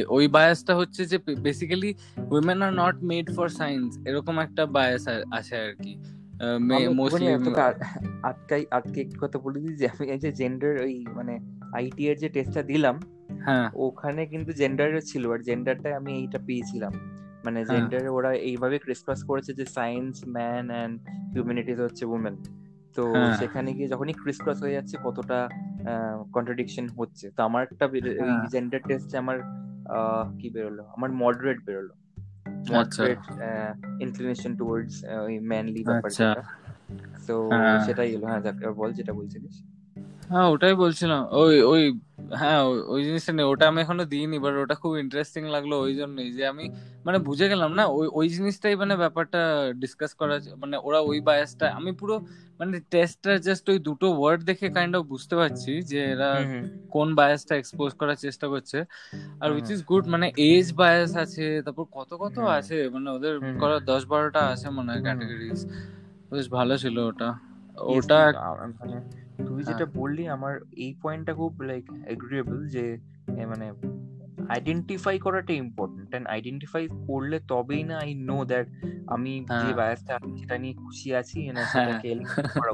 ওই 0.07 0.25
বায়াসটা 0.27 0.73
হচ্ছে 0.75 1.01
যে 1.05 1.17
basically 1.41 1.91
women 2.31 2.59
are 2.61 2.71
not 2.73 2.95
made 3.03 3.27
for 3.35 3.47
science 3.49 3.89
এরকম 4.07 4.35
একটা 4.39 4.63
বায়াস 4.65 5.03
আছে 5.31 5.55
আর 5.65 5.73
কি। 5.83 5.93
আটকাই 8.23 8.63
আটকে 8.71 8.99
একটু 9.01 9.17
কথা 9.19 9.37
বলে 9.39 9.59
দিই 9.59 9.75
যে 9.75 9.85
আমি 9.89 10.05
যে 10.17 10.31
জেন্ডার 10.31 10.73
ওই 10.77 10.95
মানে 11.15 11.33
আইটি 11.73 12.03
এর 12.09 12.17
যে 12.17 12.29
টেস্টটা 12.29 12.61
দিলাম 12.63 12.95
হ্যাঁ। 13.45 13.67
ওখানে 13.75 14.21
কিন্তু 14.25 14.51
জেন্ডার 14.53 14.89
ছিল 15.01 15.23
আর 15.31 15.39
জেন্ডারটা 15.39 15.89
আমি 15.97 16.11
এইটা 16.13 16.39
পেয়েছিলাম। 16.47 16.93
মানে 17.45 17.59
জেন্ডার 17.65 18.01
হ্যাঁ। 18.01 18.15
ওরা 18.17 18.31
এইভাবে 18.49 18.79
ক্রিসক্রস 18.79 19.21
করেছে 19.23 19.53
যে 19.53 19.65
সায়েন্স 19.65 20.15
ম্যান 20.27 20.65
এন্ড 20.71 20.95
হিউম্যানিটিজ 21.33 21.77
হচ্ছে 21.81 22.05
উমেন 22.05 22.35
তো 22.95 23.03
হ্যাঁ। 23.13 23.37
সেখানে 23.37 23.69
গিয়ে 23.73 23.87
যখনই 23.87 24.13
ক্রিসক্রস 24.13 24.59
হয়ে 24.61 24.73
যাচ্ছে 24.73 24.95
কতটা 25.03 25.39
কন্ট্রাডিকশন 26.33 26.85
হচ্ছে। 26.97 27.25
তো 27.37 27.43
আমার 27.43 27.61
একটা 27.63 27.85
জেন্ডার 28.51 28.81
টেস্টে 28.87 29.15
আমার 29.17 29.37
কি 30.39 30.47
বেরোলো? 30.49 30.83
আমার 30.97 31.09
মডারেট 31.11 31.59
বেরোলো। 31.65 31.93
মডারেট 32.73 33.19
ইনক্লিনেশন 33.99 34.51
টুয়ার্ডস 34.55 34.95
ওই 35.25 35.39
ম্যানলি 35.39 35.83
ব্যাপারটা। 35.83 36.27
তো 37.27 37.35
হ্যাঁ। 37.49 37.79
সেটাই 37.85 38.09
হলো। 38.15 38.25
হ্যাঁ 38.27 38.41
বল 38.73 38.89
যেটা 38.93 39.13
বলছিলিস। 39.13 39.55
হ্যাঁ 40.29 40.47
ওটাই 40.49 40.75
বলছিলাম। 40.75 41.21
ওই 41.31 41.55
ওই 41.61 41.81
হ্যাঁ 42.31 42.59
ওই 42.87 43.01
জিনিসটা 43.07 43.31
নেই। 43.37 43.45
ওটা 43.51 43.65
আমি 43.67 43.79
এখনও 43.83 44.05
দিইনি 44.13 44.35
বাট 44.43 44.53
ওটা 44.63 44.75
খুব 44.81 44.93
ইন্টারেস্টিং 45.03 45.43
লাগল 45.55 45.71
ওই 45.85 45.93
জন্যই 45.99 46.29
যে 46.31 46.43
আমি 46.47 46.65
মানে 47.05 47.17
বুঝে 47.27 47.45
গেলাম 47.51 47.71
না 47.73 47.83
ওই 47.97 48.07
ওই 48.13 48.27
জিনিসটাই 48.35 48.75
মানে 48.81 48.93
ব্যাপারটা 49.03 49.39
ডিসকাস 49.81 50.11
করা 50.19 50.33
মানে 50.61 50.75
ওরা 50.87 50.99
ওই 51.09 51.17
বায়াসটা 51.27 51.65
আমি 51.77 51.91
পুরো 51.99 52.15
মানে 52.59 52.75
টেস্টটা 52.91 53.31
জাস্ট 53.47 53.65
ওই 53.69 53.79
দুটো 53.87 54.07
ওয়ার্ড 54.13 54.39
দেখে 54.49 54.67
কাইন্ড 54.75 54.93
অফ 54.95 55.03
বুঝতে 55.13 55.33
পারছি 55.41 55.71
যে 55.89 55.99
এরা 56.13 56.29
কোন 56.91 57.07
বায়াসটা 57.15 57.53
এক্সপোজ 57.57 57.89
করার 57.99 58.17
চেষ্টা 58.25 58.45
করছে। 58.53 58.77
আর 59.41 59.49
উইচ 59.55 59.67
ইজ 59.69 59.81
গুড 59.89 60.03
মানে 60.13 60.27
এজ 60.47 60.67
বায়াস 60.75 61.11
আছে 61.23 61.45
তারপর 61.65 61.85
কত 61.97 62.11
কত 62.23 62.35
আছে 62.57 62.75
মানে 62.93 63.07
ওদের 63.17 63.33
করা 63.55 63.75
দশ 63.85 64.01
বারোটা 64.07 64.41
আছে 64.53 64.67
মনে 64.77 64.89
হয় 64.91 65.01
ক্যাটাগরিজ 65.05 65.59
বেশ 66.31 66.45
ভালো 66.57 66.73
ছিল 66.83 66.97
ওটা। 67.09 67.29
ওটা 67.93 68.19
তুই 69.37 69.63
যেটা 69.63 69.85
বললি 69.85 70.27
আমার 70.27 70.59
এই 70.75 70.95
পয়েন্টটা 71.01 71.33
খুব 71.33 71.61
লাইক 71.61 71.91
এগ্রিয়েবল 72.07 72.67
যে 72.67 72.97
মানে 73.47 73.73
আইডেন্টিফাই 74.49 75.19
করাটা 75.19 75.53
ইম্পর্টেন্ট 75.53 76.15
এন্ড 76.15 76.27
আইডেন্টিফাই 76.27 76.87
করলে 77.07 77.39
তবেই 77.47 77.83
না 77.83 77.97
আই 77.97 78.13
নো 78.13 78.45
দ্যাট 78.45 78.67
আমি 79.07 79.45
যে 79.45 79.73
বায়াসটা 79.73 80.15
আছে 80.15 80.37
সেটা 80.37 80.57
নিয়ে 80.57 80.73
খুশি 80.73 81.15
আছি 81.15 81.51
না 81.51 81.65
সেটাকে 81.65 82.15
করা 82.59 82.73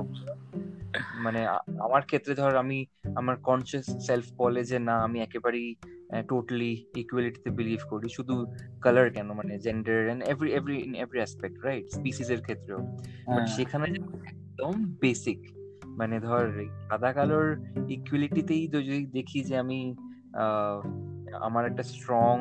মানে 1.15 1.47
আমার 1.79 2.01
ক্ষেত্রে 2.01 2.35
ধর 2.35 2.55
আমি 2.55 2.85
আমার 3.15 3.35
কনসিয়াস 3.35 4.05
সেলফ 4.07 4.25
বলে 4.37 4.63
যে 4.63 4.79
না 4.79 4.95
আমি 4.97 5.19
একেবারেই 5.19 5.75
টোটালি 6.27 6.85
ইকুয়ালিটিতে 6.95 7.49
বিলিভ 7.49 7.79
করি। 7.89 8.09
শুধু 8.09 8.45
কালার 8.81 9.09
কেন? 9.09 9.31
মানে 9.33 9.59
gender 9.59 10.07
and 10.07 10.23
every 10.23 10.53
every 10.53 10.83
in 10.83 10.95
every 10.95 11.17
aspect 11.17 11.65
right 11.65 11.89
species 11.89 12.29
এর 12.29 12.41
ক্ষেত্রেও। 12.41 12.77
বাট 13.27 13.49
সেখানে 13.49 13.87
একদম 14.25 14.95
বেসিক 15.01 15.58
মানে 15.99 16.15
ধর 16.19 16.43
সাদা 16.89 17.13
কালোর 17.13 17.47
ইকুয়ালিটিতেই 17.89 18.67
যদি 18.67 19.05
দেখি 19.05 19.39
যে 19.43 19.57
আমি 19.57 19.79
আমার 21.41 21.63
একটা 21.65 21.83
স্ট্রং 21.83 22.35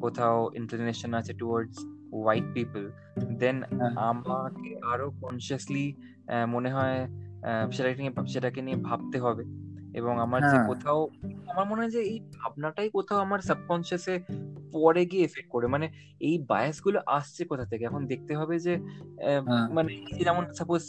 কোথাও 0.00 0.36
ইন্টারনেশন 0.54 1.14
আছে 1.14 1.32
টুয়ার্ডস 1.34 1.76
হোয়াইট 2.12 2.44
পিপল 2.54 2.82
দেন 3.38 3.56
আমাকে 4.10 4.70
আরও 4.92 5.06
কনসিয়াসলি 5.22 5.86
মনে 6.48 6.70
হয় 6.72 6.98
সেটাকে 7.72 8.00
নিয়ে 8.02 8.14
সেটাকে 8.26 8.62
নিয়ে 8.62 8.76
ভাবতে 8.76 9.18
হবে। 9.20 9.44
এবং 9.98 10.20
আমার 10.20 10.40
যে 10.42 10.48
হ্যাঁ। 10.48 10.68
কোথাও 10.68 11.08
আমার 11.46 11.66
মনে 11.66 11.80
হয় 11.82 11.90
যে 11.90 12.00
এই 12.12 12.18
ভাবনাটাই 12.20 12.88
কোথাও 12.90 13.18
আমার 13.18 13.38
সাবকনসিয়াসে 13.38 14.14
পরে 14.72 15.06
গিয়ে 15.06 15.24
এফেক্ট 15.24 15.50
করে। 15.50 15.66
মানে 15.66 15.86
এই 16.20 16.34
বায়াসগুলো 16.48 16.98
আসছে 17.06 17.42
কোথা 17.44 17.64
থেকে? 17.64 17.84
এখন 17.84 18.06
দেখতে 18.06 18.32
হবে 18.36 18.58
যে 18.58 18.74
হ্যাঁ। 18.76 19.68
মানে 19.72 19.90
যেমন 20.24 20.44
সাপোজ 20.52 20.82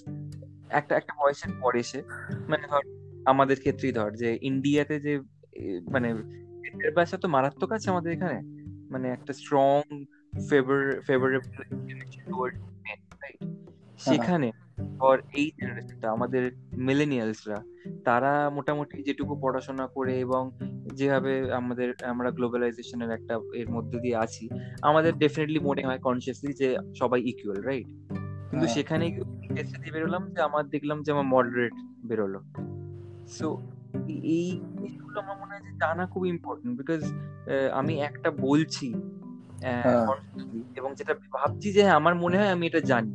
একটা 0.70 0.98
একটা 0.98 1.14
বয়সের 1.24 1.54
পরে 1.62 1.80
এসে 1.80 2.04
মানে 2.48 2.68
ধর 2.68 2.82
আমাদের 3.26 3.60
ক্ষেত্রেই 3.60 3.92
ধর 3.92 4.12
যে 4.12 4.40
ইন্ডিয়াতে 4.42 5.00
যে 5.00 5.20
মানে 5.92 6.14
বায়াস 6.92 7.16
তো 7.16 7.28
মারাত্মক 7.28 7.72
আছে 7.72 7.90
আমাদের 7.90 8.14
এখানে। 8.14 8.42
মানে 8.92 9.10
একটা 9.10 9.34
স্ট্রং 9.34 9.82
ফেভার 10.50 11.02
ফেভারেবল 11.02 12.50
সেখানে 13.98 14.52
ফর 15.00 15.22
এই 15.34 15.52
জেনারেশনটা 15.62 16.12
আমাদের 16.12 16.52
মিলেনিয়ালসরা 16.78 17.64
তারা 18.06 18.50
মোটামুটি 18.50 19.04
যেটুকু 19.04 19.40
পড়াশোনা 19.42 19.88
করে 19.88 20.20
এবং 20.20 20.52
যেভাবে 20.94 21.54
আমাদের 21.54 21.94
আমরা 22.02 22.32
গ্লোবালাইজেশনের 22.32 23.10
একটা 23.10 23.40
এর 23.54 23.70
মধ্যে 23.70 24.00
দিয়ে 24.00 24.16
আছি 24.16 24.50
আমাদের 24.82 25.14
ডেফিনেটলি 25.14 25.60
মনে 25.60 25.86
হয় 25.86 26.00
কনসিয়াসলি 26.00 26.54
যে 26.54 26.78
সবাই 27.00 27.22
ইকুয়াল 27.22 27.62
রাইট 27.62 27.88
কিন্তু 28.58 28.70
হ্যাঁ। 28.70 28.78
সেখানে 28.80 29.06
দিয়ে 29.76 29.94
বেরোলাম 29.96 30.24
যে 30.34 30.40
আমার 30.42 30.64
দেখলাম 30.74 30.98
যে 31.06 31.10
আমার 31.16 31.28
মডারেট 31.34 31.76
বেরোলো 32.10 32.40
সো 33.30 33.48
এই 34.34 34.48
জিনিসগুলো 34.72 35.18
আমার 35.24 35.38
মনে 35.42 35.52
হয় 35.54 35.64
যে 35.68 35.72
জানা 35.82 36.04
খুব 36.14 36.24
ইম্পর্টেন্ট 36.26 36.74
বিকজ 36.80 37.02
আমি 37.72 37.94
একটা 38.00 38.30
বলছি 38.40 38.88
হ্যাঁ। 39.62 39.84
এবং 40.76 40.90
যেটা 40.96 41.14
ভাবছি 41.34 41.68
যে 41.76 41.82
হ্যাঁ, 41.82 41.98
আমার 42.02 42.14
মনে 42.16 42.36
হয় 42.40 42.52
আমি 42.56 42.64
এটা 42.68 42.82
জানি 42.92 43.14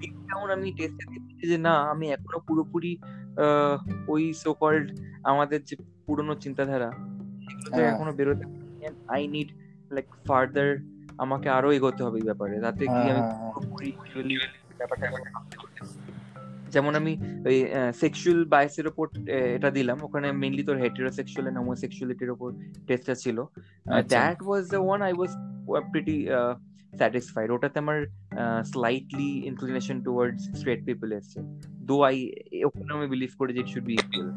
কিন্তু 0.00 0.20
ডাউন 0.28 0.48
আমি 0.56 0.68
টেস্টে 0.78 1.04
দেখছি 1.12 1.44
যে 1.50 1.58
না 1.58 1.74
আমি 1.92 2.06
এখনও 2.08 2.40
পুরোপুরি 2.48 2.92
ওই 4.08 4.22
সো 4.42 4.50
কল্ড 4.54 4.86
আমাদের 5.22 5.60
যে 5.68 5.74
পুরনো 6.06 6.34
চিন্তাধারা 6.44 6.90
সেগুলো 7.42 7.70
হ্যাঁ। 7.74 7.90
এখনও 7.92 8.12
বেরোতে 8.18 8.44
আই 9.08 9.22
নিড 9.34 9.48
লাইক 9.90 10.06
ফার্দার 10.26 10.70
আমাকে 11.24 11.48
আরও 11.58 11.68
এগোতে 11.76 12.02
হবে 12.06 12.16
এই 12.20 12.26
ব্যাপারে। 12.30 12.54
তাতে 12.66 12.84
কি 12.92 13.00
আমি 13.12 13.22
পুরোপুরি 13.54 13.88
ব্যাপারটা 14.80 15.06
যেমন 16.74 16.92
আমি 17.00 17.12
ওই 17.48 17.56
সেক্সুয়াল 18.02 18.40
বায়াসের 18.52 18.86
উপর 18.92 19.06
এটা 19.56 19.68
দিলাম। 19.78 19.98
ওখানে 20.06 20.28
মেইনলি 20.42 20.62
তোর 20.68 20.76
হেটেরোসেক্সুয়াল 20.84 21.44
এন্ড 21.48 21.58
হোমোসেক্সুয়ালিটির 21.62 22.30
উপর 22.36 22.48
টেস্টটা 22.88 23.14
ছিল। 23.22 23.38
That 24.14 24.38
was 24.46 24.62
the 24.74 24.80
one 24.86 25.00
I 25.08 25.12
was 25.18 25.32
pretty 25.92 26.16
satisfied 27.00 27.48
ওটাতে 27.54 27.78
আমার 27.84 27.98
slightly 28.72 29.30
inclination 29.50 29.96
towards 30.06 30.42
straight 30.58 30.80
people 30.88 31.08
এসছে। 31.18 31.38
দো 31.88 31.96
আই 32.08 32.16
ওখানে 32.68 32.90
আমি 32.96 33.06
বিলিভ 33.14 33.32
করি 33.40 33.50
যে 33.56 33.60
ইট 33.64 33.68
শুড 33.72 33.86
বি 33.90 33.94
ইকুয়াল 34.02 34.28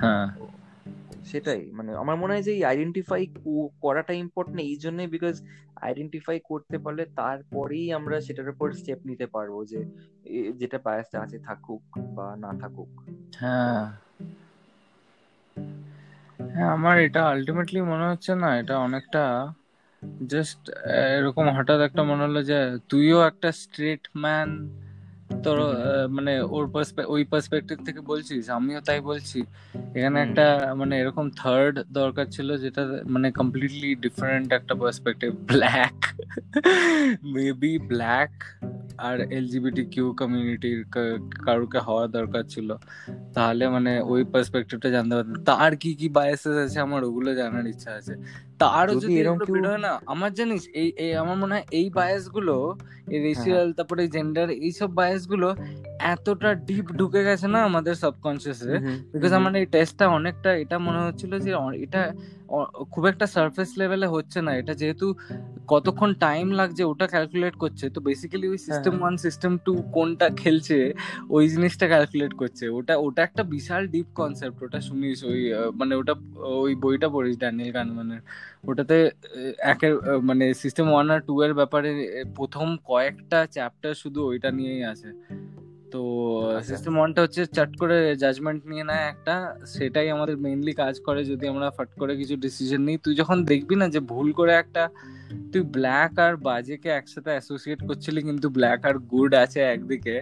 হ্যাঁ। 0.00 0.26
সেটাই। 1.26 1.70
মানে 1.70 1.90
আমার 1.94 2.16
মনে 2.16 2.32
হয় 2.32 2.42
যে 2.42 2.64
আইডেন্টিফাই 2.64 3.26
করাটা 3.80 4.12
ইম্পর্টেন্ট 4.14 4.60
এই 4.60 4.76
জন্যই 4.76 5.06
বিকজ 5.06 5.34
আইডেন্টিফাই 5.82 6.40
করতে 6.44 6.78
পারলে 6.78 7.06
তারপরেই 7.16 7.92
আমরা 7.92 8.20
সেটার 8.20 8.48
উপর 8.48 8.72
স্টেপ 8.72 8.98
নিতে 9.04 9.26
পারব 9.26 9.64
যে 9.64 9.80
যেটা 10.52 10.78
বায়াসটা 10.84 11.20
আছে 11.20 11.38
থাকুক 11.38 11.82
বা 12.14 12.36
না 12.36 12.50
থাকুক। 12.60 12.90
হ্যাঁ। 13.36 13.84
হ্যাঁ 16.54 16.70
আমার 16.70 16.98
এটা 16.98 17.22
আলটিমেটলি 17.26 17.80
মনে 17.80 18.06
হচ্ছে 18.08 18.34
না 18.34 18.58
এটা 18.58 18.78
অনেকটা 18.78 19.22
জাস্ট 20.26 20.70
এরকম 21.16 21.46
হঠাৎ 21.50 21.80
একটা 21.80 22.02
মনে 22.02 22.22
হলো 22.22 22.42
যে 22.42 22.58
তুইও 22.88 23.18
একটা 23.26 23.52
স্ট্রেট 23.52 24.08
ম্যান 24.16 24.48
তোর 25.44 25.58
মানে 26.10 26.40
ওর 26.40 26.64
ওই 27.06 27.24
পার্সপেক্টিভ 27.24 27.78
থেকে 27.86 28.00
বলছিস 28.00 28.50
আমিও 28.50 28.80
তাই 28.80 29.00
বলছি। 29.00 29.42
এখানে 29.94 30.20
একটা 30.20 30.74
মানে 30.76 31.00
এরকম 31.00 31.30
থার্ড 31.30 31.74
দরকার 31.92 32.26
ছিল 32.26 32.48
যেটা 32.56 32.82
মানে 33.06 33.30
কমপ্লিটলি 33.30 33.94
ডিফারেন্ট 33.94 34.52
একটা 34.52 34.74
পার্সপেক্টিভ 34.74 35.30
ব্ল্যাক 35.32 35.96
মেবি 37.22 37.78
ব্ল্যাক 37.78 38.32
আর 38.98 39.20
এলজিবিটি 39.20 39.84
কিউ 39.84 40.06
কমিউনিটির 40.12 40.84
কারুকে 41.46 41.78
হওয়া 41.78 42.06
দরকার 42.06 42.42
ছিল। 42.42 42.74
তাহলে 43.34 43.68
মানে 43.68 44.00
ওই 44.00 44.24
পার্সপেক্টিভটা 44.24 44.88
জানতে 44.90 45.14
পারতাম। 45.14 45.44
তার 45.44 45.76
কি 45.76 45.94
কি 45.94 46.08
বায়াসেস 46.08 46.56
আছে 46.56 46.80
আমার 46.80 47.04
ওগুলো 47.04 47.34
জানার 47.34 47.66
ইচ্ছা 47.66 47.90
আছে। 47.90 48.14
তারও 48.60 48.92
যদি 48.94 49.14
এরকম 49.20 49.38
হয় 49.64 49.80
না 49.86 49.92
আমার 50.06 50.30
জানিস 50.34 50.62
এই 50.74 50.88
আমার 51.22 51.36
মনে 51.36 51.52
হয় 51.54 51.66
এই 51.70 51.86
বায়াসগুলো 51.90 52.56
এই 53.12 53.18
রেসিয়াল 53.20 53.66
হ্যাঁ। 53.66 53.76
তারপরে 53.78 54.02
জেন্ডার 54.08 54.48
এইসব 54.58 54.88
বায়াসগুলো 54.94 55.48
এতটা 56.12 56.50
ডিপ 56.68 56.86
ঢুকে 56.98 57.20
গেছে 57.28 57.46
না 57.54 57.58
আমাদের 57.68 57.94
সাবকনসিয়াসে 58.02 58.74
বিকজ 59.12 59.32
আমার 59.38 59.52
এই 59.60 59.66
টেস্টটা 59.74 60.04
অনেকটা 60.18 60.50
এটা 60.62 60.76
মনে 60.86 61.00
হচ্ছিল 61.06 61.32
যে 61.44 61.50
এটা 61.84 62.02
খুব 62.92 63.04
একটা 63.06 63.26
সারফেস 63.34 63.70
লেভেলে 63.80 64.06
হচ্ছে 64.14 64.38
না। 64.46 64.52
এটা 64.60 64.72
যেহেতু 64.80 65.06
কতক্ষণ 65.72 66.10
টাইম 66.26 66.46
লাগছে 66.50 66.82
ওটা 66.84 67.06
ক্যালকুলেট 67.14 67.54
করছে 67.62 67.84
তো 67.94 67.98
বেসিক্যালি 68.00 68.46
ওই 68.48 68.58
সিস্টেম 68.58 68.94
ওয়ান 69.02 69.14
সিস্টেম 69.24 69.52
টু 69.66 69.72
কোনটা 69.96 70.26
খেলছে 70.42 70.78
ওই 71.30 71.44
জিনিসটা 71.48 71.86
ক্যালকুলেট 71.92 72.32
করছে। 72.40 72.64
ওটা 72.68 72.94
ওটা 72.96 73.20
একটা 73.22 73.42
বিশাল 73.54 73.82
ডিপ 73.86 74.08
কনসেপ্ট 74.14 74.58
ওটা 74.62 74.80
শুনিস 74.80 75.24
ওই 75.24 75.40
মানে 75.74 75.94
ওটা 75.94 76.14
ওই 76.64 76.72
বইটা 76.74 77.08
পড়িস 77.14 77.36
ড্যানিয়েল 77.38 77.70
কানমানের 77.72 78.20
ওটাতে 78.68 78.96
একের 79.72 79.94
মানে 80.28 80.44
সিস্টেম 80.54 80.86
ওয়ান 80.92 81.06
আর 81.10 81.20
টু 81.28 81.34
এর 81.42 81.52
ব্যাপারে 81.54 81.90
প্রথম 82.36 82.66
কয়েকটা 82.90 83.46
চ্যাপ্টার 83.46 83.92
শুধু 83.94 84.20
ওইটা 84.26 84.50
নিয়েই 84.50 84.82
আছে। 84.84 85.10
তো 85.92 86.00
সিস্টেম 86.62 86.92
আচ্ছা। 86.92 86.98
ওয়ানটা 86.98 87.20
হচ্ছে 87.22 87.42
চট 87.46 87.70
করে 87.76 88.16
জাজমেন্ট 88.16 88.66
নিয়ে 88.66 88.84
নেয় 88.84 89.04
একটা। 89.08 89.34
সেটাই 89.66 90.10
আমাদের 90.10 90.36
মেইনলি 90.36 90.72
কাজ 90.72 90.94
করে 91.00 91.24
যদি 91.24 91.44
আমরা 91.48 91.70
ফাট 91.70 91.90
করে 91.98 92.16
কিছু 92.16 92.36
ডিসিশন 92.36 92.80
নিই। 92.80 92.96
তুই 92.96 93.14
যখন 93.14 93.44
দেখবি 93.44 93.74
না 93.76 93.88
যে 93.88 94.00
ভুল 94.00 94.28
করে 94.32 94.52
একটা 94.54 94.88
তুই 95.52 95.62
ব্ল্যাক 95.62 96.18
আর 96.18 96.36
বাজেকে 96.36 96.88
একসাথে 96.88 97.30
অ্যাসোসিয়েট 97.30 97.80
করছিলি 97.88 98.22
কিন্তু 98.22 98.46
ব্ল্যাক 98.48 98.80
আর 98.84 98.96
গুড 98.98 99.34
আছে 99.34 99.60
একদিকে। 99.60 100.16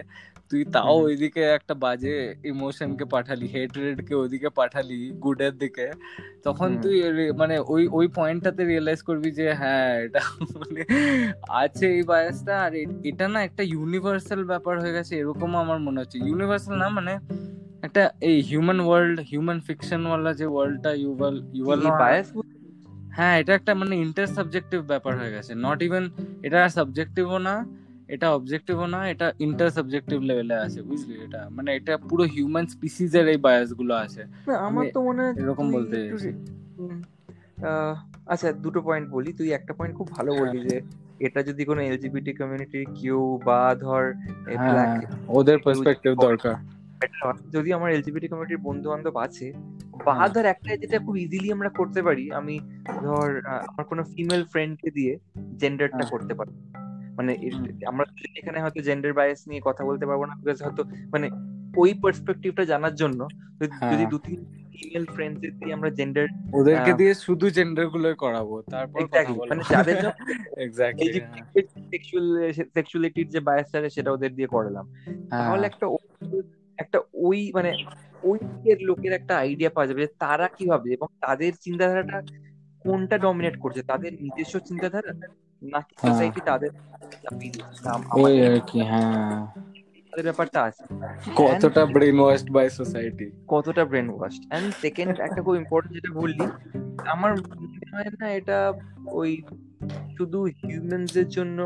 তুই 0.51 0.65
তাও 0.65 0.95
ওইদিকে 1.01 1.41
একটা 1.41 1.73
বাজে 1.73 2.35
ইমোশনকে 2.43 3.05
পাঠালি 3.05 3.47
হেট্রেড 3.47 3.97
কে 4.07 4.13
ওইদিকে 4.15 4.49
পাঠালি 4.49 5.11
গুডের 5.19 5.53
দিকে 5.57 5.87
তখন 6.43 6.69
তুই 6.81 6.95
মানে 7.37 7.55
ওই 7.67 7.87
ওই 7.91 8.07
পয়েন্টটাতে 8.07 8.61
রিয়েলাইজ 8.65 9.01
করবি 9.01 9.31
যে 9.31 9.53
হ্যাঁ 9.53 9.91
এটা 9.99 10.21
মানে 10.59 10.81
আছে 11.49 11.85
এই 11.87 12.03
বায়াসটা 12.03 12.53
আর 12.61 12.71
এটা 13.03 13.27
না 13.27 13.39
একটা 13.43 13.63
ইউনিভার্সাল 13.63 14.43
ব্যাপার 14.43 14.79
হয়ে 14.79 14.93
গেছে 14.93 15.13
এরকম 15.17 15.55
আমার 15.55 15.79
মনে 15.79 15.99
হচ্ছে। 15.99 16.17
ইউনিভার্সাল 16.19 16.75
না 16.77 16.87
মানে 16.89 17.13
একটা 17.81 18.03
এই 18.21 18.37
হিউম্যান 18.41 18.79
ওয়ার্ল্ড 18.79 19.17
হিউম্যান 19.19 19.59
ফিকশন 19.59 20.01
ওয়ালা 20.05 20.33
যে 20.33 20.45
ওয়ার্ল্ডটা 20.45 20.91
ইউভাল 20.93 21.35
ইউভাল 21.53 21.79
বায়াস 21.99 22.27
হ্যাঁ 23.11 23.39
এটা 23.39 23.53
একটা 23.53 23.71
মানে 23.75 23.95
ইন্টার 23.95 24.27
সাবজেক্টিভ 24.27 24.79
ব্যাপার 24.87 25.13
হয়ে 25.17 25.31
গেছে 25.31 25.51
নট 25.55 25.79
ইভেন 25.81 26.03
এটা 26.41 26.59
সাবজেক্টিভও 26.69 27.37
না 27.39 27.55
এটা 28.09 28.27
অবজেক্টিভও 28.31 28.85
না 28.85 28.99
এটা 29.09 29.27
ইন্টার 29.39 29.69
সাবজেক্টিভ 29.71 30.21
লেভেলে 30.21 30.55
আছে 30.55 30.81
বুঝলি 30.81 31.15
এটা। 31.23 31.49
মানে 31.49 31.69
এটা 31.75 31.97
পুরো 31.97 32.23
হিউম্যান 32.23 32.65
স্পিসিস 32.67 33.11
এর 33.15 33.27
এই 33.27 33.37
বায়াসগুলো 33.37 33.93
আছে। 33.95 34.21
আমার 34.59 34.85
তো 34.93 34.99
মনে 35.01 35.21
হয় 35.23 35.33
এরকম 35.33 35.65
বলতে 35.71 35.97
আচ্ছা 38.27 38.47
দুটো 38.53 38.81
পয়েন্ট 38.81 39.09
বলি। 39.09 39.33
তুই 39.33 39.51
একটা 39.51 39.73
পয়েন্ট 39.73 39.93
খুব 39.97 40.07
ভালো 40.11 40.31
হ্যাঁ। 40.31 40.41
বললি 40.41 40.59
যে 40.69 40.81
এটা 41.19 41.43
যদি 41.43 41.65
কোনো 41.65 41.81
এলজিবিটি 41.81 42.33
কমিউনিটির 42.33 42.85
কিউ 42.95 43.39
বা 43.45 43.75
ধর 43.75 44.03
হ্যাঁ, 44.57 45.01
ওদের 45.27 45.57
পার্সপেক্টিভ 45.59 46.11
দরকার। 46.19 46.55
যদি 47.51 47.73
আমার 47.73 47.91
এলজিবিটি 47.91 48.27
কমিউনিটির 48.27 48.57
বন্ধু 48.57 48.89
বান্ধব 48.89 49.17
আছে 49.17 49.53
বা 50.05 50.13
হ্যাঁ। 50.13 50.29
ধর 50.29 50.45
একটা 50.45 50.71
যেটা 50.77 50.99
খুব 50.99 51.17
ইজিলি 51.17 51.51
আমরা 51.51 51.69
করতে 51.69 52.01
পারি 52.03 52.31
আমি 52.31 52.59
ধর 53.01 53.27
আমার 53.67 53.85
কোনো 53.85 54.03
ফিমেল 54.03 54.45
ফ্রেন্ডকে 54.45 54.91
দিয়ে 54.91 55.13
জেন্ডারটা 55.57 56.03
করতে 56.05 56.33
পারি। 56.33 56.53
মানে 57.17 57.31
আমরা 57.89 58.05
এখানে 58.39 58.57
হয়তো 58.63 58.79
জেন্ডার 58.81 59.11
বায়াস 59.13 59.41
নিয়ে 59.49 59.61
কথা 59.67 59.83
বলতে 59.85 60.05
পারব 60.09 60.21
না 60.25 60.33
বিকজ 60.39 60.59
হয়তো 60.65 60.81
মানে 61.13 61.27
ওই 61.77 61.91
পার্সপেক্টিভটা 62.01 62.63
জানার 62.65 62.95
জন্য 62.95 63.19
যদি 63.59 63.73
হ্যাঁ। 63.73 64.11
দু 64.13 64.17
তিন 64.19 64.39
ফিমেল 64.73 65.05
ফ্রেন্ডস 65.15 65.39
দিয়ে 65.57 65.73
আমরা 65.77 65.89
জেন্ডার 65.99 66.25
ওদেরকে 66.53 66.91
দিয়ে 66.99 67.13
শুধু 67.25 67.45
জেন্ডারগুলো 67.57 68.07
করাবো 68.23 68.55
তারপর 68.65 68.99
কথা 69.05 69.31
বলব 69.31 69.49
মানে 69.51 69.63
যাদের 69.71 69.97
এক্স্যাক্টলি 70.65 71.19
সেক্সুয়াল 71.91 72.27
সেক্সুয়ালিটির 72.75 73.27
যে 73.29 73.39
বায়াসটা 73.39 73.89
সেটা 73.95 74.09
ওদের 74.11 74.31
দিয়ে 74.37 74.49
করালাম 74.55 74.85
হ্যাঁ। 75.27 75.39
তাহলে 75.39 75.65
একটা 75.67 75.85
একটা 76.77 76.97
ওই 77.25 77.39
মানে 77.57 77.69
ওই 78.23 78.37
দিকের 78.43 78.79
লোকের 78.89 79.13
একটা 79.13 79.33
আইডিয়া 79.37 79.71
পাওয়া 79.71 79.87
যাবে 79.87 80.01
যে 80.01 80.11
তারা 80.19 80.47
কি 80.55 80.63
ভাবে 80.71 80.89
এবং 80.97 81.07
তাদের 81.21 81.51
চিন্তাধারাটা 81.65 82.17
কোনটা 82.85 83.15
ডমিনেট 83.17 83.55
করছে 83.63 83.81
তাদের 83.91 84.11
নিজস্ব 84.23 84.55
চিন্তাধারা 84.67 85.11
নাকি 85.73 85.93
হ্যাঁ। 86.01 86.31
তাদের 86.43 86.71
ওই 88.23 88.33
আর 88.47 88.57
কি 88.69 88.79
হ্যাঁ 88.83 89.39
ব্যাপারটা 90.13 90.59
আছে 90.63 90.83
কতটা 91.35 91.81
ব্রেন 91.85 92.17
ওয়াশড 92.19 92.49
বাই 92.51 92.67
সোসাইটি 92.69 93.27
কতটা 93.47 93.83
ব্রেন 93.85 94.07
ওয়াশড 94.09 94.43
এন্ড 94.53 94.67
সেকেন্ড 94.83 95.13
একটা 95.19 95.41
খুব 95.45 95.55
ইম্পর্টেন্ট 95.55 95.93
যেটা 95.97 96.11
বললি 96.21 96.45
আমার 97.13 97.31
মনে 97.41 97.87
হয় 97.93 98.11
না 98.21 98.27
এটা 98.39 98.57
ওই 99.19 99.31
শুধু 100.17 100.39
হিউম্যানস 100.59 101.13
এর 101.15 101.27
জন্য 101.27 101.59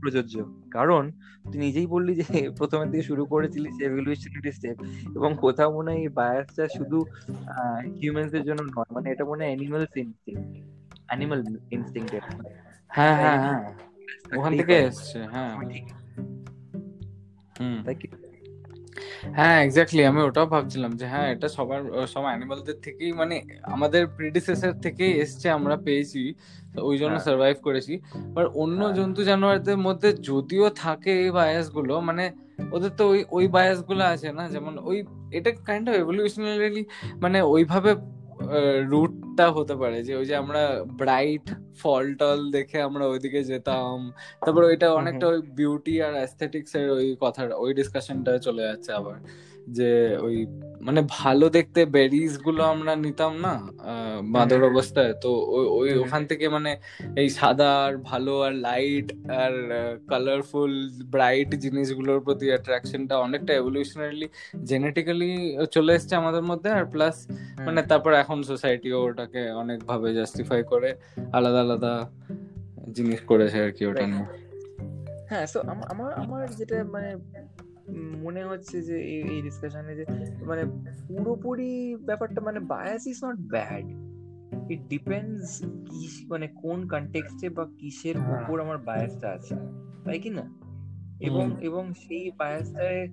প্রযোজ্য। 0.00 0.34
কারণ 0.70 1.02
তুই 1.50 1.58
নিজেই 1.60 1.88
বললি 1.94 2.12
যে 2.20 2.26
প্রথমের 2.58 2.88
দিকে 2.90 3.04
শুরু 3.10 3.22
করেছিলি 3.26 3.68
এভলিউশনারি 3.86 4.50
স্টেপ 4.52 4.76
এবং 5.18 5.30
কোথাও 5.44 5.70
মনে 5.76 5.88
হয় 5.90 6.00
এই 6.00 6.10
বায়াসটা 6.18 6.64
শুধু 6.76 6.98
হিউম্যানস 8.00 8.32
এর 8.38 8.44
জন্য 8.48 8.60
নয়। 8.76 8.90
মানে 8.96 9.06
এটা 9.14 9.24
মনে 9.30 9.40
হয় 9.44 9.50
অ্যানিমাল 9.52 9.82
ইনস্টিংক্ট 9.82 10.16
অ্যানিমাল 11.08 11.40
ইনস্টিংক্ট 11.76 12.12
হ্যাঁ 12.90 13.16
হ্যাঁ 13.16 13.38
হ্যাঁ। 13.38 13.60
ওখান 14.38 14.52
থেকে 14.56 14.74
এসছে 14.80 15.18
হ্যাঁ। 15.24 15.52
হুম। 17.60 17.78
হ্যাঁ 19.34 19.56
এক্স্যাক্টলি 19.62 20.02
আমি 20.06 20.20
ওটাও 20.22 20.46
ভাবছিলাম 20.46 20.92
যে 20.96 21.06
হ্যাঁ 21.06 21.28
এটা 21.32 21.48
সবার 21.48 21.80
সব 22.06 22.24
অ্যানিমালদের 22.24 22.76
থেকেই 22.82 23.12
মানে 23.12 23.36
আমাদের 23.66 24.06
প্রিডিসেসর 24.06 24.72
থেকেই 24.82 25.12
এসছে 25.20 25.46
আমরা 25.50 25.76
পেয়েছি। 25.76 26.22
ওই 26.80 26.96
জন্য 26.98 27.16
সার্ভাইভ 27.20 27.54
হ্যাঁ। 27.54 27.62
করেছি। 27.62 27.94
বাট 28.34 28.46
অন্য 28.54 28.80
হ্যাঁ। 28.84 28.94
জন্তু 28.94 29.20
জানোয়ারদের 29.24 29.76
মধ্যে 29.76 30.08
যদিও 30.22 30.66
থাকে 30.76 31.12
এই 31.20 31.30
বায়াসগুলো 31.30 31.94
মানে 32.00 32.24
ওদের 32.72 32.90
তো 32.90 33.04
ওই 33.08 33.20
ওই 33.30 33.48
বায়াসগুলো 33.48 34.02
আছে 34.04 34.28
না? 34.32 34.44
যেমন 34.48 34.78
ওই 34.82 34.98
এটা 35.32 35.50
কাইন্ড 35.64 35.86
অফ 35.88 35.94
এভলিউশনারি 35.94 36.82
মানে 37.20 37.38
ওইভাবে 37.46 37.90
রুটটা 38.90 39.46
হতে 39.50 39.74
পারে 39.76 39.98
যে 40.02 40.12
ওই 40.16 40.26
যে 40.26 40.34
আমরা 40.36 40.62
ব্রাইট 40.96 41.46
ফল 41.78 42.04
টল 42.14 42.40
দেখে 42.50 42.78
আমরা 42.82 43.04
ওইদিকে 43.06 43.40
যেতাম 43.44 43.96
তারপর 44.40 44.62
ওইটা 44.64 44.88
অনেকটা 44.92 45.26
ওই 45.26 45.38
বিউটি 45.54 45.94
আর 46.02 46.14
অ্যাস্থেটিক্স 46.14 46.72
এর 46.74 46.88
ওই 46.90 47.06
কথাটা 47.20 47.54
ওই 47.56 47.70
ডিসকাশনটা 47.74 48.32
চলে 48.38 48.62
যাচ্ছে 48.62 48.90
আবার 48.92 49.16
যে 49.68 49.90
ওই 50.20 50.36
মানে 50.86 51.00
ভালো 51.18 51.46
দেখতে 51.56 51.80
বেরিজগুলো 51.96 52.62
আমরা 52.72 52.92
নিতাম 53.04 53.32
না 53.46 53.54
বাঁদর 54.34 54.62
অবস্থায়। 54.70 55.12
তো 55.24 55.30
ওই 55.78 55.88
ওখান 56.02 56.22
থেকে 56.30 56.46
মানে 56.56 56.70
এই 57.20 57.28
সাদা 57.38 57.70
আর 57.86 57.94
ভালো 58.10 58.32
আর 58.46 58.54
লাইট 58.68 59.08
আর 59.42 59.54
কালারফুল 60.10 60.72
ব্রাইট 61.14 61.50
জিনিসগুলোর 61.64 62.20
প্রতি 62.26 62.46
অ্যাট্রাকশনটা 62.52 63.14
অনেকটা 63.26 63.52
এভলিউশনারিলি 63.60 64.26
জেনেটিক্যালি 64.70 65.30
চলে 65.74 65.92
এসছে 65.98 66.14
আমাদের 66.22 66.44
মধ্যে। 66.50 66.68
আর 66.78 66.84
প্লাস 66.94 67.16
মানে 67.66 67.80
তারপর 67.90 68.12
এখন 68.22 68.38
সোসাইটিও 68.50 68.98
ওটাকে 69.08 69.42
অনেকভাবে 69.62 70.08
জাস্টিফাই 70.18 70.60
করে 70.72 70.90
আলাদা 71.36 71.60
আলাদা 71.66 71.92
জিনিস 72.96 73.20
করেছে 73.30 73.58
আর 73.64 73.70
কি 73.76 73.82
ওটা 73.90 74.04
নিয়ে। 74.12 74.26
হ্যাঁ 75.30 75.46
সো 75.52 75.58
আমার 75.92 76.10
আমার 76.22 76.42
যেটা 76.58 76.76
মানে 76.94 77.10
মনে 78.22 78.44
হচ্ছে 78.44 78.82
যে 78.82 78.96
এই 79.00 79.42
ডিসকাশনে 79.42 79.94
যে 79.94 80.04
মানে 80.46 80.64
পুরোপুরি 81.08 81.96
ব্যাপারটা 81.96 82.40
মানে 82.40 82.60
bias 82.60 83.06
is 83.06 83.24
not 83.24 83.38
bad 83.38 83.84
it 84.72 84.80
depends 84.88 85.64
কি 85.64 86.26
মানে 86.28 86.48
কোন 86.48 86.88
কনটেক্সটে 86.88 87.48
বা 87.48 87.64
কিসের 87.78 88.16
হ্যাঁ। 88.18 88.42
উপর 88.42 88.60
আমার 88.60 88.78
বায়াসটা 88.78 89.30
আছে 89.30 89.54
তাই 90.04 90.18
কি 90.20 90.30
না? 90.30 90.52
এবং 91.20 91.56
এবং 91.60 91.92
সেই 91.94 92.30
বায়াসটায় 92.38 93.08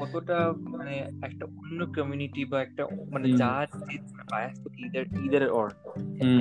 কতটা 0.00 0.52
মানে 0.52 0.98
একটা 1.22 1.44
অন্য 1.44 1.86
কমিউনিটি 1.86 2.44
বা 2.44 2.62
একটা 2.62 2.86
মানে 3.10 3.32
যার 3.32 3.66
যে 3.66 3.98
বায়াস 4.30 4.60
তো 4.64 4.70
ইদার 4.76 5.04
ইদার 5.24 5.50
অর 5.50 5.70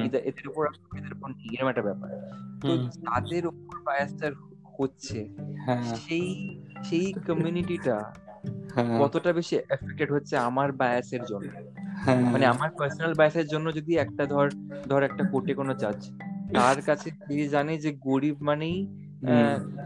এদের 0.03 0.47
উপর 0.47 0.67
এদের 0.97 1.13
উপর 1.13 1.31
এরকম 1.53 1.69
একটা 1.69 1.81
ব্যাপার। 1.81 2.09
তো 2.61 2.77
তাদের 3.05 3.47
উপর 3.47 3.79
বায়াসটা 3.83 4.31
হচ্ছে 4.79 5.29
হ্যাঁ। 5.65 5.95
সেই 5.95 6.59
সেই 6.83 7.05
কমিউনিটিটা 7.27 7.97
হ্যাঁ। 8.75 8.97
কতটা 8.99 9.29
বেশি 9.33 9.53
এফেক্টেড 9.69 10.09
হচ্ছে 10.11 10.33
আমার 10.39 10.69
বায়াসের 10.71 11.23
জন্য? 11.25 11.49
হ্যাঁ। 12.03 12.21
মানে 12.33 12.45
আমার 12.45 12.69
পার্সোনাল 12.77 13.13
বায়াসের 13.13 13.47
জন্য 13.47 13.67
যদি 13.73 13.91
একটা 13.95 14.23
ধর 14.25 14.47
ধর 14.89 15.01
একটা 15.03 15.23
কোর্টে 15.31 15.53
কোনো 15.53 15.73
জাজ 15.73 15.99
তার 16.53 16.77
কাছে 16.81 17.07
সে 17.27 17.43
জানে 17.49 17.73
যে 17.77 17.89
গরিব 18.03 18.35
মানেই 18.41 18.77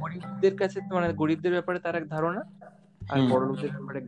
গরিবদের 0.01 0.53
কাছে 0.55 0.77
মানে 0.93 1.07
গরিবদের 1.13 1.53
ব্যাপারে 1.53 1.79
তার 1.79 1.95
এক 1.95 2.05
ধারণা 2.09 2.41
আর 3.01 3.19
বড় 3.31 3.43
লোকদের 3.45 3.71
ব্যাপারে 3.71 3.99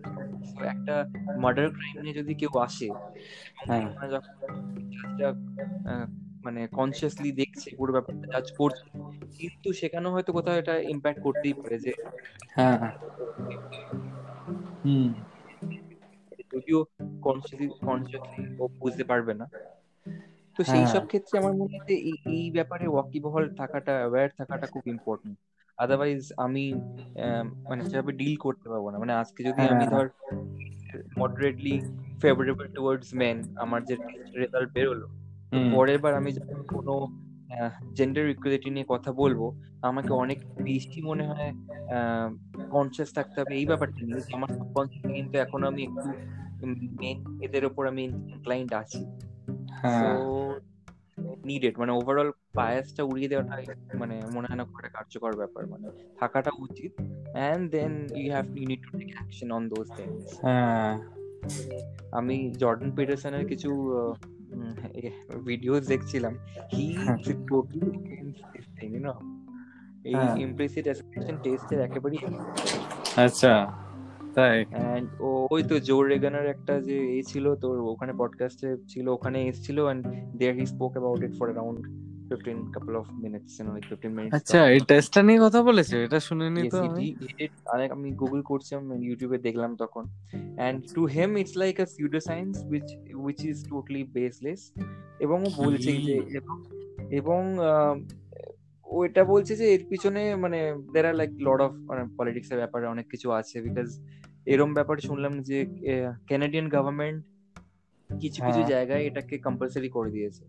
একটা 0.65 0.95
মার্ডার 1.37 1.67
ক্রাইম 1.69 1.95
নিয়ে 2.03 2.15
যদি 2.15 2.31
কেউ 2.35 2.51
আসে 2.59 2.87
হ্যাঁ। 3.67 3.83
যখন 4.09 4.33
মানে 6.39 6.61
কনসিয়াসলি 6.71 7.29
দেখছে 7.41 7.67
পুরো 7.77 7.91
ব্যাপারটা 7.93 8.25
জাজ 8.33 8.47
করছে। 8.57 8.85
কিন্তু 9.39 9.67
সেখানে 9.73 10.07
হয়তো 10.09 10.31
কোথাও 10.33 10.55
এটা 10.57 10.73
ইম্প্যাক্ট 10.93 11.19
করতেই 11.21 11.53
পারে 11.53 11.77
যে 11.79 11.91
হ্যাঁ। 12.55 12.77
হুম। 14.83 15.09
যদিও 16.53 16.79
কনসিয়াসলি 17.21 17.67
কনসিয়াসলি 17.81 18.43
ও 18.59 18.65
বুঝতে 18.79 19.03
পারবে 19.03 19.33
না। 19.33 19.45
তো 20.55 20.63
সেই 20.63 20.83
হ্যাঁ। 20.83 20.91
সব 20.93 21.03
ক্ষেত্রে 21.07 21.35
আমার 21.39 21.53
মনে 21.53 21.75
হয় 21.77 21.95
এই 22.01 22.15
এই 22.33 22.45
ব্যাপারে 22.51 22.85
ওয়াকিবহল 22.87 23.45
থাকাটা 23.57 23.93
অ্যাওয়্যার 23.97 24.29
থাকাটা 24.37 24.65
খুব 24.67 24.83
ইম্পর্টেন্ট 24.87 25.35
আদারওয়াইজ 25.77 26.21
আমি 26.37 26.65
মানে 27.69 27.81
সেভাবে 27.83 28.11
ডিল 28.11 28.35
করতে 28.37 28.65
পারব 28.69 28.85
না। 28.89 28.97
মানে 28.99 29.13
আজকে 29.13 29.41
যদি 29.43 29.61
আমি 29.65 29.83
হ্যাঁ। 29.83 29.91
ধর 29.93 30.05
মডারেটলি 31.19 31.75
ফেভারেবল 32.21 32.67
টুয়ার্ডস 32.67 33.09
মেন 33.13 33.37
আমার 33.55 33.81
যে 33.83 33.95
রেজাল্ট 34.33 34.69
বেরোলো 34.73 35.07
পরের 35.75 35.99
বার 35.99 36.13
আমি 36.13 36.29
যখন 36.31 36.59
কোনো 36.73 36.93
জেন্ডার 37.97 38.25
ইকুয়ালিটি 38.29 38.69
নিয়ে 38.69 38.85
কথা 38.89 39.11
বলব 39.13 39.41
আমাকে 39.81 40.11
অনেক 40.13 40.39
বেশি 40.63 40.99
মনে 41.01 41.23
হয় 41.27 41.51
কনসিয়াস 42.71 43.09
থাকতে 43.13 43.37
হবে 43.41 43.53
এই 43.55 43.65
ব্যাপারটা 43.65 44.01
নিয়ে। 44.05 44.21
আমার 44.33 44.49
সাবকনসিয়াসলি 44.57 45.13
কিন্তু 45.13 45.35
এখন 45.39 45.63
আমি 45.63 45.81
একটু 45.83 46.09
মেন 47.01 47.17
এদের 47.41 47.63
উপর 47.65 47.83
আমি 47.87 48.03
ইনক্লাইন্ড 48.33 48.71
আছি। 48.73 49.01
নিডেড 51.45 51.75
মানে 51.79 51.91
ওভারঅল 51.91 52.29
বায়াসটা 52.55 53.01
উড়িয়ে 53.03 53.29
দেওয়াটা 53.31 53.53
মানে 54.01 54.15
মনে 54.33 54.45
হয় 54.49 54.57
না 54.59 54.63
খুব 54.63 54.77
একটা 54.77 54.91
কার্যকর 54.95 55.31
ব্যাপার। 55.35 55.63
মানে 55.67 55.87
থাকাটা 56.19 56.51
উচিত। 56.59 56.91
And 57.51 57.63
then 57.71 58.07
you 58.15 58.27
have 58.31 58.45
you 58.57 58.65
need 58.67 58.81
to 58.85 58.91
take 58.97 59.09
action 59.15 59.49
on 59.51 59.63
those 59.69 59.87
things 59.97 60.25
আমি 62.19 62.35
জর্ডন 62.61 62.89
পিটারসনের 62.95 63.45
কিছু 63.47 63.69
ভিডিওস 65.45 65.87
দেখছিলাম। 65.87 66.33
হি 66.73 66.95
টোটালি 67.47 67.79
ইউ 68.83 68.99
নো 68.99 69.13
এই 70.03 70.41
ইমপ্লিসিট 70.41 70.83
অ্যাসোসিয়েশন 70.83 71.37
টেস্টের 71.43 71.79
একেবারে 71.79 72.17
আচ্ছা 73.25 73.67
তাই? 74.35 74.65
এন্ড 74.95 75.09
ওই 75.21 75.63
তো 75.63 75.79
জো 75.79 76.03
রেগানার 76.03 76.45
একটা 76.45 76.81
যে 76.81 76.97
এই 77.07 77.23
ছিল 77.23 77.55
তোর 77.55 77.79
ওখানে 77.79 78.13
পডকাস্টে 78.17 78.77
ছিল 78.87 79.07
ওখানে 79.07 79.47
এসেছিল 79.47 79.87
and 79.87 80.07
there 80.37 80.55
he 80.55 80.65
spoke 80.65 80.91
about 80.91 81.23
it 81.23 81.33
for 81.39 81.45
around 81.45 82.08
15 82.29 82.71
couple 82.71 82.95
of 82.95 83.07
minutes 83.23 83.51
you 83.59 83.65
know 83.65 83.73
like 83.73 83.87
15 83.89 84.15
minutes 84.15 84.33
আচ্ছা 84.33 84.59
এই 84.69 84.79
টেস্টটা 84.79 85.21
নিয়ে 85.23 85.39
কথা 85.39 85.59
বলেছে? 85.63 85.95
এটা 86.03 86.19
শুনিনি 86.19 86.61
তো 86.69 86.77
আমি 86.83 87.07
আমি 87.89 88.09
গুগল 88.11 88.41
করছিলাম 88.41 88.83
ইউটিউবে 89.03 89.37
দেখলাম 89.37 89.75
তখন। 89.75 90.03
And 90.59 90.77
to 90.93 91.01
him 91.05 91.29
it's 91.37 91.55
like 91.57 91.75
a 91.79 91.85
pseudo 91.85 92.19
science 92.19 92.53
which 92.69 92.87
which 93.13 93.39
is 93.45 93.57
totally 93.69 94.03
baseless 94.13 94.61
এবং 95.19 95.39
ও 95.45 95.49
বলছে 95.57 95.91
যে 96.07 96.15
এবং 97.11 97.41
ও 98.87 99.05
এটা 99.05 99.23
বলছে 99.23 99.55
যে 99.55 99.65
এর 99.73 99.83
পিছনে 99.89 100.21
মানে 100.35 100.59
দের 100.93 101.05
আর 101.05 101.15
লাইক 101.15 101.31
লড 101.39 101.61
অফ 101.61 101.71
মানে 101.89 102.03
পলিটিক্স 102.17 102.51
এর 102.51 102.57
ব্যাপারে 102.57 102.85
অনেক 102.87 103.05
কিছু 103.07 103.31
আছে। 103.31 103.61
বিকজ 103.61 103.89
এরম 104.45 104.73
ব্যাপার 104.73 104.97
শুনলাম 104.97 105.33
যে 105.41 105.57
ক্যানাডিয়ান 106.27 106.67
গভর্নমেন্ট 106.69 107.19
কিছু 108.09 108.39
কিছু 108.45 108.59
হ্যাঁ। 108.59 108.67
জায়গায় 108.67 109.03
এটাকে 109.05 109.37
কম্পালসারি 109.37 109.89
করে 109.89 110.09
দিয়েছে। 110.11 110.43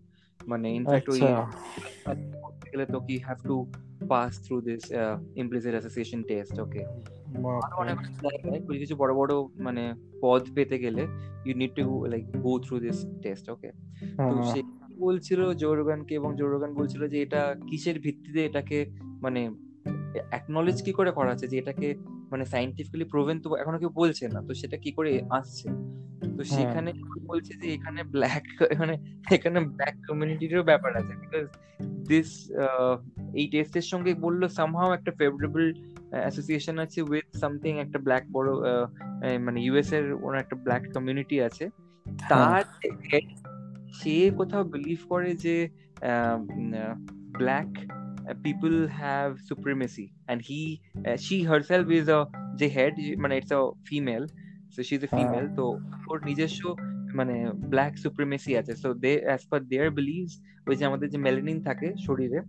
মানে 0.47 0.75
ইনফ্যাক্ট 0.75 1.09
ওই 1.09 1.21
আচ্ছা। 1.21 2.39
গেলে 2.71 2.85
তো 2.85 2.99
কি 2.99 3.17
have 3.17 3.37
to 3.47 3.71
pass 4.09 4.43
through 4.43 4.61
this 4.61 4.91
implicit 5.35 5.71
association 5.71 6.23
test 6.23 6.59
okay 6.59 6.85
কিছু 8.79 8.95
বড় 8.95 9.13
বড় 9.15 9.47
মানে 9.59 9.93
পদ 10.21 10.41
পেতে 10.55 10.79
গেলে 10.79 11.07
you 11.45 11.55
need 11.55 11.71
to 11.75 12.05
like 12.05 12.41
go 12.41 12.59
through 12.59 12.79
this 12.79 13.05
test 13.21 13.49
okay 13.49 13.71
তো 14.17 14.43
সে 14.43 14.61
বলছিল 14.97 15.53
জোরগানকে 15.53 16.15
এবং 16.15 16.35
জোরগান 16.35 16.73
বলছিল 16.73 17.07
যে 17.07 17.21
এটা 17.21 17.55
কিসের 17.69 17.99
ভিত্তিতে 17.99 18.45
এটাকে 18.45 18.85
মানে 19.21 19.49
অ্যাকনলেজ 20.29 20.81
কি 20.81 20.91
করে 20.91 21.11
করা 21.11 21.31
আছে? 21.31 21.47
যে 21.47 21.57
এটাকে 21.57 21.95
মানে 22.31 22.43
সাইন্টিফিক্যালি 22.45 23.07
প্রুভেন 23.13 23.35
তো 23.43 23.47
এখনও 23.61 23.79
কেউ 23.81 23.91
বলছে 24.01 24.23
না 24.27 24.39
তো 24.47 24.51
সেটা 24.61 24.77
কি 24.83 24.89
করে 24.97 25.11
আসছে 25.31 25.67
তো 26.31 26.41
হ্যাঁ। 26.43 26.55
সেখানে 26.55 26.89
বলছে 27.31 27.53
যে 27.61 27.67
এখানে 27.77 28.01
ব্ল্যাক 28.13 28.45
মানে 28.81 28.95
এখানে 29.31 29.59
ব্ল্যাক 29.69 29.95
কমিউনিটিরও 30.07 30.63
ব্যাপার 30.63 30.91
আছে 30.99 31.13
বিকজ 31.21 31.45
দিস 32.09 32.29
এই 33.39 33.45
টেস্টের 33.51 33.85
সঙ্গে 33.91 34.11
বলল 34.25 34.41
সামহাও 34.57 34.91
একটা 34.93 35.11
ফেভারেবল 35.19 35.65
অ্যাসোসিয়েশন 36.15 36.75
আছে 36.85 36.99
উইথ 37.03 37.27
সামথিং 37.41 37.73
একটা 37.77 37.99
ব্ল্যাক 38.05 38.23
বড় 38.31 38.49
মানে 39.45 39.59
ইউএস 39.65 39.89
এর 39.97 40.05
ওর 40.25 40.33
একটা 40.37 40.55
ব্ল্যাক 40.65 40.83
কমিউনিটি 40.95 41.37
আছে 41.47 41.65
হ্যাঁ। 42.05 42.29
তার 42.31 42.63
সে 43.97 44.15
কোথাও 44.39 44.63
বিলিভ 44.73 44.99
করে 45.11 45.29
যে 45.45 45.55
black 47.37 47.71
people 48.35 48.73
have 48.91 49.27
supremacy 49.49 50.05
and 50.09 50.39
he 50.41 50.61
she 51.17 51.37
herself 51.43 51.87
is 51.91 52.05
a 52.09 52.19
যে 52.55 52.67
হেড 52.69 52.93
মানে 53.17 53.33
it's 53.37 53.51
a 53.51 53.61
female 53.85 54.23
so 54.73 54.79
she 54.83 54.93
is 54.95 55.03
a 55.03 55.09
female 55.17 55.45
তো 55.55 55.65
ওর 56.07 56.17
নিজস্ব 56.25 56.61
মানে 57.13 57.35
ব্ল্যাক 57.69 57.93
সুপ্রিমেসি 57.97 58.51
আছে। 58.57 58.73
So 58.75 58.89
they 58.93 59.13
as 59.19 59.41
per 59.49 59.61
their 59.61 59.89
believes 59.91 60.33
ওই 60.67 60.75
যে 60.75 60.83
আমাদের 60.85 61.07
যে 61.09 61.17
মেলানিন 61.17 61.57
থাকে 61.61 61.87
শরীরে 61.97 62.39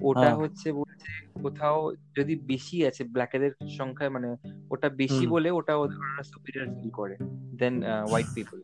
ওটা 0.00 0.20
হ্যাঁ। 0.20 0.36
হচ্ছে 0.36 0.68
বলছে 0.72 1.10
কোথাও 1.42 1.78
যদি 2.16 2.34
বেশি 2.36 2.76
আছে 2.86 3.02
ব্ল্যাকেদের 3.04 3.52
সংখ্যা 3.78 4.06
মানে 4.10 4.28
ওটা 4.70 4.88
বেশি 4.88 5.24
বলে 5.26 5.48
ওটা 5.50 5.74
ওরা 5.76 6.22
সুপিরিয়র 6.22 6.66
ফিল 6.76 6.90
করে 6.90 7.16
দেন 7.56 7.74
হোয়াইট 8.10 8.28
পিপল 8.34 8.58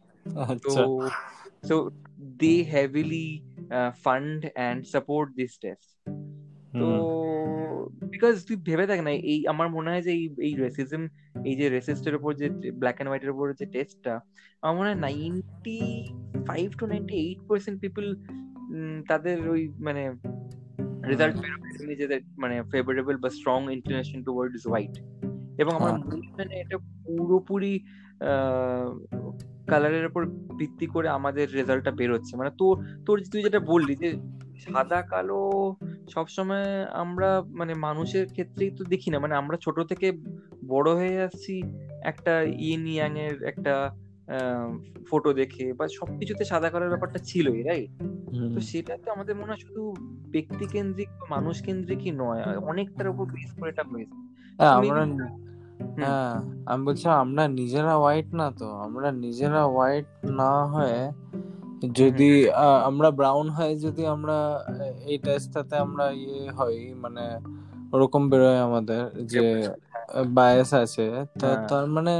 তো 0.65 0.73
so 1.69 1.77
they 2.37 2.55
heavily 2.65 3.29
fund 4.05 4.41
and 4.53 4.81
support 4.87 5.29
this 5.37 5.53
test 5.59 5.89
তো 6.73 6.87
বিকজ 8.13 8.35
তুই 8.47 8.57
ভেবে 8.57 8.87
দেখ 8.87 9.01
না 9.01 9.11
এই 9.11 9.47
আমার 9.47 9.69
মনে 9.69 9.91
হয় 9.91 10.03
যে 10.03 10.11
এই 10.11 10.25
এই 10.39 10.55
রেসিজম 10.55 11.03
এই 11.45 11.57
যে 11.57 11.69
রেসিস্টের 11.69 12.15
উপর 12.15 12.31
যে 12.35 12.47
ব্ল্যাক 12.73 12.97
এন্ড 13.01 13.09
হোয়াইটের 13.09 13.31
উপর 13.31 13.47
যে 13.53 13.67
টেস্টটা 13.67 14.21
আমার 14.63 14.77
মনে 14.79 14.89
হয় 14.89 15.01
ninety 15.01 15.79
five 16.47 16.67
to 16.79 16.87
ninety 16.87 17.15
eight 17.15 17.41
percent 17.49 17.81
people 17.81 18.05
তাদের 19.09 19.49
ওই 19.49 19.69
মানে 19.79 20.03
রেজাল্ট 21.11 21.37
নিজেদের 21.89 22.21
মানে 22.39 22.63
ফেভারেবল 22.73 23.17
বা 23.17 23.31
স্ট্রং 23.31 23.59
ইনক্লিনেশন 23.73 24.19
টুয়ার্ডস 24.25 24.63
হোয়াইট 24.67 24.95
এবং 25.59 25.73
আমার। 25.75 25.93
মনে 26.39 26.55
এটা 26.63 26.77
পুরোপুরি 27.05 27.81
কালারের 29.71 30.07
উপর 30.07 30.27
ভিত্তি 30.59 30.87
করে 30.87 31.09
আমাদের 31.09 31.47
রেজাল্টটা 31.55 31.91
বেরোচ্ছে। 31.91 32.37
মানে 32.37 32.51
তোর 32.59 32.75
তোর 33.07 33.17
তুই 33.33 33.43
যেটা 33.43 33.61
বললি 33.61 33.97
যে 33.97 34.09
সাদা 34.65 35.03
কালো 35.03 35.43
সবসময় 36.09 36.69
আমরা 36.95 37.29
মানে 37.51 37.73
মানুষের 37.79 38.27
ক্ষেত্রেই 38.27 38.71
তো 38.71 38.83
দেখি 38.85 39.09
না। 39.11 39.19
মানে 39.19 39.35
আমরা 39.35 39.57
ছোট 39.57 39.77
থেকে 39.89 40.07
বড় 40.67 40.89
হয়ে 40.95 41.23
আসছি 41.23 41.55
একটা 42.03 42.33
ইন 42.65 42.83
ইয়াং 42.87 43.13
এর 43.19 43.37
একটা 43.43 43.75
ফটো 45.11 45.31
দেখে 45.33 45.73
বা 45.73 45.85
সবকিছুতে 45.99 46.45
সাদা 46.45 46.69
কালোর 46.71 46.89
ব্যাপারটা 46.89 47.19
ছিলই 47.25 47.61
রাইট 47.63 47.91
তো 48.55 48.61
সেটা 48.61 48.95
তো 49.05 49.09
আমাদের 49.13 49.35
মনে 49.37 49.51
হয় 49.53 49.61
শুধু 49.67 49.83
ব্যক্তি 50.31 50.65
কেন্দ্রিক 50.67 51.11
বা 51.21 51.27
মানুষ 51.31 51.57
কেন্দ্রিকই 51.63 52.13
নয় 52.13 52.41
অনেকটার 52.67 53.09
উপর 53.09 53.25
বেস 53.33 53.51
করে 53.53 53.71
এটা 53.71 53.85
হয়েছে। 53.85 54.17
হ্যাঁ, 54.59 54.75
আমরা 54.81 55.03
হ্যাঁ 56.01 56.33
আমি 56.67 56.83
বলছি 56.85 57.07
আমরা 57.25 57.43
নিজেরা 57.61 57.93
হোয়াইট 57.97 58.29
না 58.35 58.47
তো 58.59 58.69
আমরা 58.79 59.09
নিজেরা 59.25 59.63
হোয়াইট 59.67 60.07
না 60.33 60.53
হয়ে 60.67 61.01
যদি 61.93 62.31
আমরা 62.85 63.09
ব্রাউন 63.11 63.47
হয় 63.49 63.75
যদি 63.77 64.03
আমরা 64.07 64.39
এই 65.07 65.17
টেস্টটাতে 65.19 65.75
আমরা 65.77 66.05
ইয়ে 66.21 66.43
হই 66.51 66.79
মানে 66.95 67.25
ওরকম 67.93 68.23
বেরোয় 68.31 68.61
আমাদের 68.61 69.03
যে 69.25 69.47
বায়াস 70.35 70.71
আছে 70.75 71.07
হ্যাঁ। 71.13 71.57
তার 71.69 71.87
মানে 71.87 72.15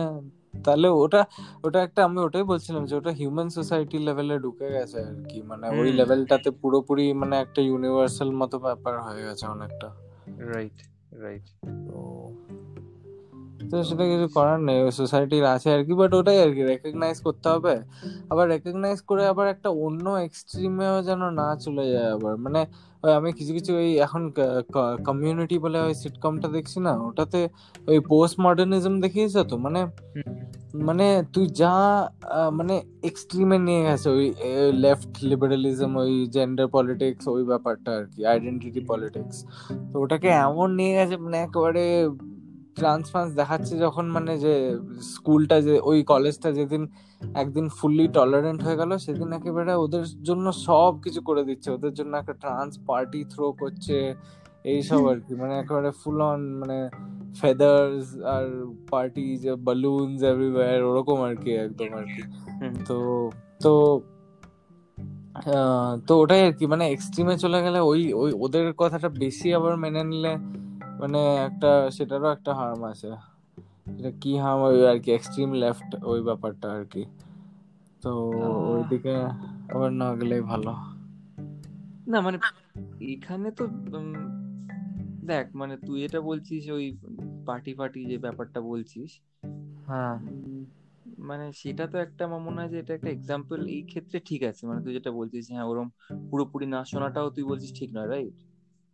তাহলে 0.65 0.89
ওটা 0.89 1.23
ওটা 1.65 1.79
একটা 1.83 2.01
আমি 2.05 2.19
ওটাই 2.21 2.43
বলছিলাম 2.43 2.83
যে 2.87 2.95
ওটা 2.97 3.11
হিউম্যান 3.11 3.49
সোসাইটি 3.51 3.97
লেভেলে 3.99 4.37
ঢুকে 4.39 4.69
গেছে 4.71 4.99
আর 5.01 5.17
কি 5.31 5.39
মানে 5.43 5.67
ওই 5.71 5.89
লেভেলটাতে 5.93 6.51
পুরোপুরি 6.51 7.07
মানে 7.13 7.35
একটা 7.41 7.61
ইউনিভার্সাল 7.63 8.31
মতো 8.33 8.57
ব্যাপার 8.59 8.95
হয়ে 9.01 9.23
গেছে 9.23 9.45
অনেকটা। 9.47 9.89
রাইট 10.53 10.79
রাইট 11.21 11.47
তো 13.71 13.77
সেটা 13.89 14.05
কিছু 14.13 14.27
করার 14.37 14.59
নেই 14.69 14.79
সোসাইটির 15.01 15.45
আছে 15.55 15.69
আর 15.77 15.83
কি 15.87 15.93
বাট 16.01 16.11
ওটাই 16.19 16.39
আর 16.45 16.51
কি 16.57 16.63
রেকগনাইজ 16.71 17.19
করতে 17.27 17.47
হবে। 17.55 17.75
আবার 18.33 18.45
রেকগনাইজ 18.53 18.99
করে 19.11 19.23
আবার 19.33 19.47
একটা 19.55 19.69
অন্য 19.87 20.05
এক্সট্রিমেও 20.27 20.97
যেন 21.09 21.23
না 21.41 21.49
চলে 21.65 21.85
যায় 21.95 22.11
আবার। 22.17 22.35
মানে 22.45 22.61
আমি 23.19 23.31
কিছু 23.39 23.53
কিছু 23.59 23.71
ওই 23.81 23.89
এখন 24.07 24.23
কমিউনিটি 25.09 25.57
বলে 25.65 25.79
ওই 25.87 25.95
সিটকমটা 26.03 26.49
দেখছি 26.57 26.79
না 26.87 26.93
ওটাতে 27.09 27.41
ওই 27.91 27.99
পোস্ট 28.11 28.37
মডার্নিজম 28.45 28.95
দেখিয়েছে 29.05 29.41
তো? 29.51 29.55
মানে 29.65 29.81
মানে 30.89 31.07
তুই 31.35 31.45
যা 31.61 31.75
মানে 32.59 32.75
এক্সট্রিমে 33.09 33.59
নিয়ে 33.67 33.83
গেছে 33.89 34.09
ওই 34.17 34.27
লেফট 34.85 35.13
লিবারালিজম 35.31 35.91
ওই 36.03 36.13
জেন্ডার 36.35 36.67
পলিটিক্স 36.77 37.25
ওই 37.35 37.43
ব্যাপারটা 37.51 37.91
আর 37.99 38.05
কি 38.13 38.21
আইডেন্টিটি 38.33 38.81
পলিটিক্স 38.91 39.37
তো 39.91 39.97
ওটাকে 40.05 40.29
এমন 40.47 40.69
নিয়ে 40.79 40.93
গেছে 40.99 41.15
মানে 41.25 41.37
একেবারে 41.47 41.85
ট্রান্সফান্স 42.77 43.31
দেখাচ্ছে 43.35 43.75
যখন 43.79 44.05
মানে 44.07 44.33
যে 44.39 44.55
স্কুলটা 45.13 45.57
যে 45.61 45.75
ওই 45.81 45.99
কলেজটা 46.03 46.49
যেদিন 46.53 46.83
একদিন 47.35 47.67
ফুললি 47.69 48.07
টলারেন্ট 48.09 48.61
হয়ে 48.63 48.77
গেল 48.77 48.91
সেদিন 48.97 49.29
একেবারে 49.33 49.73
ওদের 49.75 50.05
জন্য 50.23 50.47
সব 50.67 50.93
কিছু 51.03 51.21
করে 51.23 51.43
দিচ্ছে। 51.45 51.69
ওদের 51.71 51.93
জন্য 51.95 52.13
একটা 52.17 52.35
ট্রান্স 52.35 52.73
পার্টি 52.87 53.21
থ্রো 53.25 53.47
করছে 53.53 53.97
এইসব 54.65 55.01
আর 55.07 55.19
কি 55.21 55.33
মানে 55.35 55.55
একেবারে 55.59 55.91
ফুল 55.91 56.19
অন 56.23 56.41
মানে 56.55 56.79
ফেদার্স 57.41 58.07
আর 58.27 58.47
পার্টি 58.91 59.27
যে 59.37 59.53
বালুনস 59.57 60.21
এভরিওয়্যার 60.23 60.81
ওরকম 60.83 61.19
আর 61.21 61.35
কি 61.37 61.51
একদম 61.57 61.91
আর 61.95 62.07
কি 62.13 62.23
তো 62.89 62.97
তো 63.63 63.73
তো 66.07 66.13
ওটাই 66.19 66.43
আর 66.47 66.53
কি 66.53 66.65
মানে 66.67 66.85
এক্সট্রিমে 66.91 67.35
চলে 67.37 67.59
গেলে 67.63 67.79
ওই 67.81 68.01
ওই 68.13 68.31
ওদের 68.41 68.67
কথাটা 68.73 69.09
বেশি 69.19 69.49
আবার 69.55 69.75
মেনে 69.77 70.03
নিলে 70.05 70.33
মানে 71.01 71.19
একটা 71.45 71.91
সেটারও 71.91 72.29
একটা 72.33 72.55
হার্ম 72.55 72.83
আছে। 72.85 73.11
এটা 73.99 74.11
কি 74.21 74.33
হার্ম 74.37 74.61
ওই 74.63 74.87
আর 74.87 74.99
কি 74.99 75.11
এক্সট্রিম 75.13 75.53
লেফট 75.53 76.05
ওই 76.05 76.23
ব্যাপারটা 76.23 76.73
আর 76.73 76.85
কি। 76.85 77.03
তো 78.03 78.11
ওইদিকে 78.73 79.15
আবার 79.75 79.93
না 79.93 80.15
গেলেই 80.15 80.41
ভালো। 80.41 80.73
না 82.09 82.21
মানে 82.21 82.39
এখানে 83.01 83.51
তো 83.51 83.65
দেখ 85.25 85.47
মানে 85.55 85.77
তুই 85.87 86.05
এটা 86.05 86.21
বলছিস 86.21 86.69
ওই 86.69 86.99
পার্টি 87.47 87.75
পার্টি 87.75 88.01
যে 88.07 88.19
ব্যাপারটা 88.19 88.61
বলছিস। 88.61 89.11
হ্যাঁ। 89.87 90.17
মানে 91.19 91.53
সেটা 91.53 91.87
তো 91.87 91.99
একটা 91.99 92.25
আমার 92.25 92.41
মনে 92.41 92.57
হয় 92.57 92.69
যে 92.69 92.79
এটা 92.79 92.95
একটা 92.95 93.11
এক্সাম্পল 93.11 93.67
এই 93.67 93.83
ক্ষেত্রে 93.83 94.21
ঠিক 94.21 94.43
আছে। 94.43 94.67
মানে 94.67 94.81
তুই 94.85 94.93
যেটা 94.93 95.11
বলছিস 95.11 95.45
হ্যাঁ 95.51 95.65
ওরম 95.65 95.89
পুরোপুরি 96.31 96.67
না 96.67 96.85
শোনাটাও 96.85 97.31
তুই 97.31 97.45
বলছিস 97.45 97.71
ঠিক 97.75 97.91
নয় 97.95 98.09
রাইট 98.09 98.37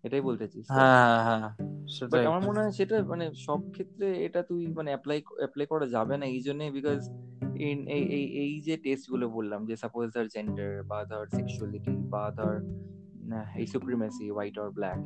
এটাই 0.04 0.20
বলতে 0.20 0.42
চাইছিস 0.42 0.66
হ্যাঁ 0.70 1.18
হ্যাঁ 1.24 1.48
সেটাই 1.86 2.24
আমার 2.26 2.42
মনে 2.48 2.58
হয় 2.60 2.72
সেটা 2.72 2.96
মানে 3.02 3.24
সব 3.46 3.60
ক্ষেত্রে 3.70 4.06
এটা 4.24 4.40
তুই 4.42 4.62
মানে 4.66 4.90
অ্যাপ্লাই 4.90 5.18
অ্যাপ্লাই 5.38 5.66
করা 5.66 5.86
যাবে 5.86 6.14
না। 6.16 6.26
এই 6.26 6.40
জন্যই 6.42 6.70
বিকজ 6.70 7.00
ইন 7.60 7.78
এই 7.88 8.02
এই 8.08 8.24
এই 8.42 8.52
যে 8.60 8.74
টেস্টগুলো 8.76 9.26
বললাম 9.28 9.60
যে 9.66 9.74
সাপোজ 9.76 10.06
ধর 10.14 10.26
জেন্ডার 10.28 10.70
বা 10.82 10.98
ধর 11.04 11.24
সেক্সুয়ালিটি 11.28 11.94
বা 12.10 12.24
ধর 12.30 12.54
এই 13.56 13.66
সুপ্রিমেসি 13.66 14.24
হোয়াইট 14.30 14.56
অর 14.58 14.70
ব্ল্যাক 14.70 14.98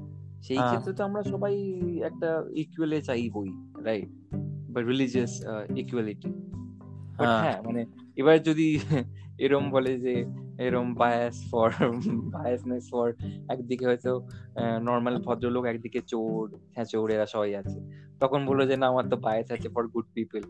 সেই 0.42 0.56
হ্যাঁ। 0.56 0.68
ক্ষেত্রে 0.68 0.92
তো 0.92 1.02
আমরা 1.04 1.22
সবাই 1.22 1.54
একটা 2.02 2.30
ইকুয়ালে 2.54 2.98
চাইবই 3.02 3.50
রাইট 3.85 4.11
বা 4.68 4.80
রিলিজিয়াস 4.82 5.32
ইকুয়ালিটি 5.76 6.30
হ্যাঁ 7.42 7.59
মানে 7.62 7.80
এবার 8.16 8.37
যদি 8.42 8.66
এরম 9.38 9.64
বলে 9.70 9.92
যে 9.98 10.14
এরম 10.64 10.88
বায়াস 11.01 11.37
ফর 11.51 11.69
বায়াসনেস 12.35 12.85
ফর 12.92 13.09
একদিকে 13.53 13.85
হয়তো 13.90 14.12
নর্মাল 14.88 15.16
ভদ্রলোক, 15.27 15.64
একদিকে 15.73 16.01
চোর 16.12 16.45
হ্যাঁ 16.75 16.87
চোর 16.92 17.07
এরা 17.14 17.27
সবাই 17.35 17.55
আছে। 17.62 17.79
তখন 18.23 18.40
বলল 18.49 18.61
যে, 18.71 18.77
না, 18.81 18.87
আমার 18.92 19.07
তো 19.12 19.16
বায়াস 19.27 19.49
আছে 19.57 19.69
ফর 19.75 19.85
গুড 19.95 20.07
পিপল 20.16 20.42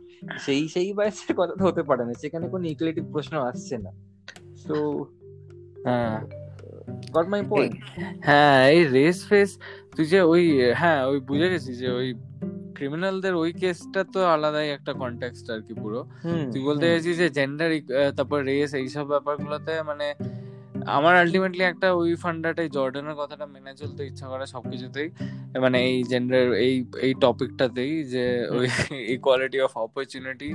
সেই 0.44 0.62
সেই 0.74 0.88
বায়াসের 0.98 1.32
কথা 1.38 1.54
তো 1.58 1.62
হতে 1.68 1.82
পারে 1.88 2.02
না, 2.08 2.12
সেখানে 2.22 2.46
কোনো 2.52 2.64
ইকুয়ালিটি 2.72 3.02
প্রশ্ন 3.12 3.34
আসছে 3.50 3.76
না। 3.84 3.90
তো 4.68 4.76
হ্যাঁ 5.86 6.16
গট 7.14 7.26
মাই 7.32 7.42
পয়েন্ট 7.52 7.74
হ্যাঁ 8.28 8.58
এই 8.74 8.82
রেস 8.96 9.18
ফেস 9.28 9.50
তুই 9.94 10.06
যে 10.12 10.20
ওই 10.32 10.44
হ্যাঁ 10.80 11.00
ওই 11.10 11.18
বুঝে 11.28 11.48
গেছিস 11.52 11.76
যে 11.82 11.88
ওই 12.00 12.08
ক্রিমিনালদের 12.76 13.34
ওই 13.34 13.50
কেসটা 13.52 14.00
তো 14.14 14.20
আলাদাই 14.26 14.68
একটা 14.70 14.92
কন্টেক্সট 14.92 15.46
আর 15.50 15.60
কি 15.60 15.74
পুরো 15.74 16.00
তুই 16.52 16.62
বলতে 16.64 16.84
চাইছিস 16.90 17.16
যে 17.18 17.28
জেন্ডার 17.30 17.70
তারপর 18.16 18.38
রেস 18.44 18.70
এইসব 18.74 19.04
ব্যাপারগুলোতে 19.06 19.72
মানে 19.82 20.06
আমার 20.96 21.14
আলটিমেটলি 21.16 21.64
একটা 21.64 21.88
ওই 21.92 22.10
ফান্ডাটাই 22.14 22.68
জর্ডানের 22.68 23.16
কথাটা 23.16 23.46
মেনে 23.46 23.72
চলতে 23.76 24.02
ইচ্ছা 24.06 24.26
করে 24.28 24.44
সবকিছুতেই। 24.46 25.08
মানে 25.60 25.78
এই 25.90 25.98
জেন্ডার 26.04 26.44
এই 26.66 26.74
এই 27.00 27.12
টপিকটাতেই 27.20 27.92
যে 28.04 28.24
ওই 28.50 28.66
equality 29.14 29.58
of 29.60 29.72
opportunity 29.76 30.50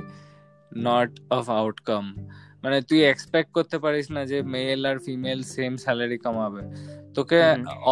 not 0.72 1.10
of 1.30 1.44
outcome 1.50 2.04
মানে 2.62 2.78
তুই 2.82 3.00
এক্সপেক্ট 3.04 3.50
করতে 3.52 3.76
পারিস 3.78 4.06
না 4.10 4.22
যে 4.26 4.38
মেল 4.54 4.80
আর 4.86 4.96
ফিমেল 4.98 5.40
সেম 5.54 5.72
স্যালারি 5.76 6.18
কামাবে। 6.18 6.62
তোকে 7.14 7.38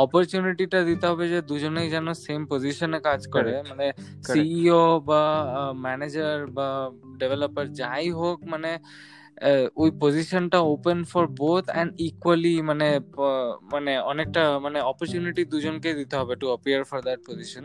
অপরচুনিটিটা 0.03 0.79
দিতে 0.85 1.05
হবে 1.07 1.25
যে 1.29 1.41
দুজনেই 1.43 1.89
যেন 1.91 2.07
সেম 2.25 2.41
পজিশনে 2.47 2.99
কাজ 3.01 3.21
করে। 3.27 3.53
মানে 3.71 3.87
সিইও 4.29 4.85
বা 5.01 5.23
ম্যানেজার 5.85 6.39
বা 6.57 6.68
ডেভেলপার 7.18 7.66
যাই 7.73 8.07
হোক 8.11 8.39
মানে 8.45 8.71
ওই 9.77 9.91
পজিশনটা 10.01 10.59
open 10.75 10.99
for 11.05 11.25
both 11.41 11.64
and 11.71 11.91
equally 12.01 12.55
মানে 12.62 12.89
মানে 13.73 13.93
অনেকটা 14.03 14.43
মানে 14.59 14.79
অপরচুনিটি 14.83 15.43
দুজনকে 15.45 15.91
দিতে 15.95 16.14
হবে 16.16 16.35
to 16.37 16.47
appear 16.49 16.83
for 16.85 16.99
that 17.03 17.21
position 17.29 17.64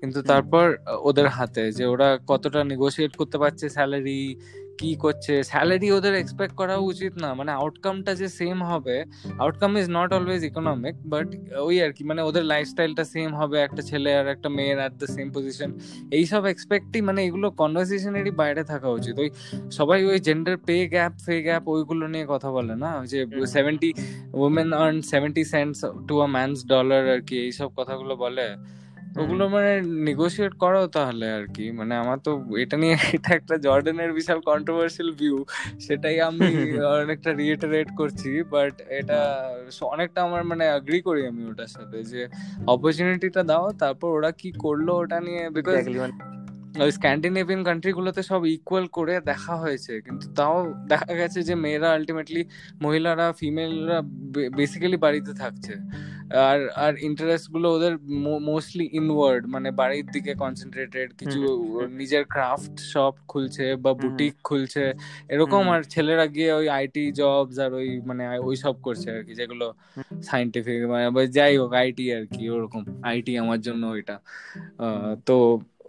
কিন্তু 0.00 0.18
তারপর 0.22 0.66
ওদের 1.02 1.28
হাতে 1.28 1.64
যে 1.72 1.84
ওরা 1.86 2.08
কতটা 2.26 2.60
নেগোসিয়েট 2.64 3.12
করতে 3.16 3.36
পারছে 3.38 3.64
স্যালারি 3.68 4.20
কি 4.80 4.90
করছে? 5.04 5.32
স্যালারি 5.42 5.88
ওদের 5.98 6.14
এক্সপেক্ট 6.22 6.54
করা 6.60 6.76
উচিত 6.90 7.12
না। 7.24 7.28
মানে 7.34 7.52
আউটকামটা 7.52 8.12
যে 8.20 8.28
সেম 8.40 8.58
হবে 8.62 8.96
outcome 9.44 9.70
is 9.80 9.86
not 9.98 10.10
always 10.12 10.42
economic 10.50 10.94
but 11.12 11.28
ওই 11.68 11.76
আর 11.84 11.90
কি 11.96 12.02
মানে 12.04 12.20
ওদের 12.22 12.44
লাইফস্টাইলটা 12.52 13.04
সেম 13.14 13.30
হবে 13.40 13.56
একটা 13.66 13.82
ছেলে 13.82 14.10
আর 14.20 14.26
একটা 14.34 14.48
মেয়ের 14.48 14.78
অ্যাট 14.78 14.94
দ্য 15.00 15.06
সেম 15.06 15.26
পজিশন 15.36 15.70
এইসব 16.10 16.42
এক্সপেক্টই 16.46 17.00
মানে 17.00 17.20
এগুলো 17.26 17.46
কনভারসেশনেরই 17.60 18.32
বাইরে 18.40 18.62
থাকা 18.64 18.88
উচিত। 18.88 19.14
ওই 19.18 19.30
সবাই 19.78 19.98
ওই 20.04 20.18
gender 20.20 20.56
pay 20.66 20.76
gap 20.88 21.12
pay 21.26 21.34
gap 21.42 21.64
ওইগুলো 21.68 22.04
নিয়ে 22.08 22.26
কথা 22.28 22.48
বলে 22.50 22.74
না? 22.76 22.90
ওই 23.00 23.06
যে 23.06 23.18
seventy 23.46 23.90
women 24.44 24.70
earn 24.72 24.96
seventy 25.12 25.44
cents 25.44 25.78
to 26.08 26.14
a 26.20 26.26
man's 26.26 26.58
dollar 26.66 27.02
আর 27.14 27.20
কি 27.28 27.36
এইসব 27.46 27.68
কথাগুলো 27.76 28.14
বলে। 28.16 28.46
ওগুলো 29.16 29.44
মানে 29.48 29.72
নেগোশিয়েট 30.06 30.54
করো 30.54 30.82
তাহলে 30.86 31.26
আর 31.30 31.44
কি। 31.46 31.66
মানে 31.70 31.94
আমার 31.96 32.18
তো 32.18 32.30
এটা 32.56 32.76
নিয়ে 32.76 32.96
এটা 33.16 33.30
একটা 33.34 33.54
জর্ডানের 33.56 34.10
বিশাল 34.12 34.38
কন্ট্রোভার্সিয়াল 34.40 35.10
ভিউ 35.12 35.36
সেটাই 35.80 36.16
আমি 36.20 36.48
অনেকটা 37.02 37.30
রিয়েটারেট 37.32 37.88
করছি। 37.96 38.30
বাট 38.50 38.74
এটা 38.90 39.18
অনেকটা 39.82 40.20
আমার 40.22 40.42
মানে 40.44 40.64
অ্যাগ্রি 40.64 41.00
করি 41.02 41.22
আমি 41.26 41.42
ওটার 41.50 41.70
সাথে 41.76 41.98
যে 42.02 42.22
অপরচুনিটিটা 42.66 43.42
দাও 43.42 43.66
তারপর 43.72 44.08
ওরা 44.18 44.30
কি 44.30 44.48
করল 44.58 44.88
ওটা 44.92 45.18
নিয়ে 45.20 45.42
বিকজ 45.50 45.76
ওই 46.84 46.90
স্ক্যান্ডিনেভিয়ান 46.92 47.62
কান্ট্রিগুলোতে 47.64 48.22
সব 48.22 48.40
ইকুয়াল 48.46 48.86
করে 48.88 49.14
দেখা 49.20 49.54
হয়েছে 49.56 49.92
কিন্তু 50.06 50.26
তাও 50.38 50.56
দেখা 50.88 51.12
গেছে 51.14 51.38
যে 51.42 51.54
মেয়েরা 51.54 51.88
আলটিমেটলি 51.92 52.42
মহিলারা 52.82 53.26
ফিমেলরা 53.32 53.98
বেসিক্যালি 54.58 54.96
বাড়িতে 54.96 55.32
থাকছে। 55.32 55.74
আর 56.48 56.60
আর 56.76 56.92
ইন্টারেস্টগুলো 56.98 57.66
ওদের 57.76 57.92
মোস্টলি 58.50 58.86
ইনওয়ার্ড 58.92 59.42
মানে 59.46 59.68
বাড়ির 59.70 60.06
দিকে 60.06 60.32
কনসেন্ট্রেটেড 60.34 61.08
কিছু 61.16 61.40
নিজের 62.00 62.24
ক্রাফট 62.24 62.74
শপ 62.92 63.14
খুলছে 63.28 63.66
বা 63.76 63.92
বুটিক 64.02 64.34
খুলছে 64.44 64.84
এরকম 65.28 65.62
আর 65.68 65.82
ছেলেরা 65.84 66.26
গিয়ে 66.26 66.50
ওই 66.52 66.66
আইটি 66.68 67.02
জবস 67.12 67.58
আর 67.58 67.72
ওই 67.74 67.88
মানে 68.08 68.22
ওই 68.38 68.56
সব 68.56 68.74
করছে 68.82 69.08
আর 69.16 69.22
কি 69.24 69.32
যেগুলো 69.34 69.66
সাইন্টিফিক 70.22 70.80
মানে 70.88 71.26
যাই 71.38 71.54
হোক 71.58 71.72
আইটি 71.74 72.04
আর 72.16 72.24
কি 72.34 72.42
ওরকম। 72.50 72.82
আইটি 73.02 73.32
আমার 73.38 73.60
জন্য 73.60 73.82
ওইটা। 73.86 74.16
তো 75.26 75.36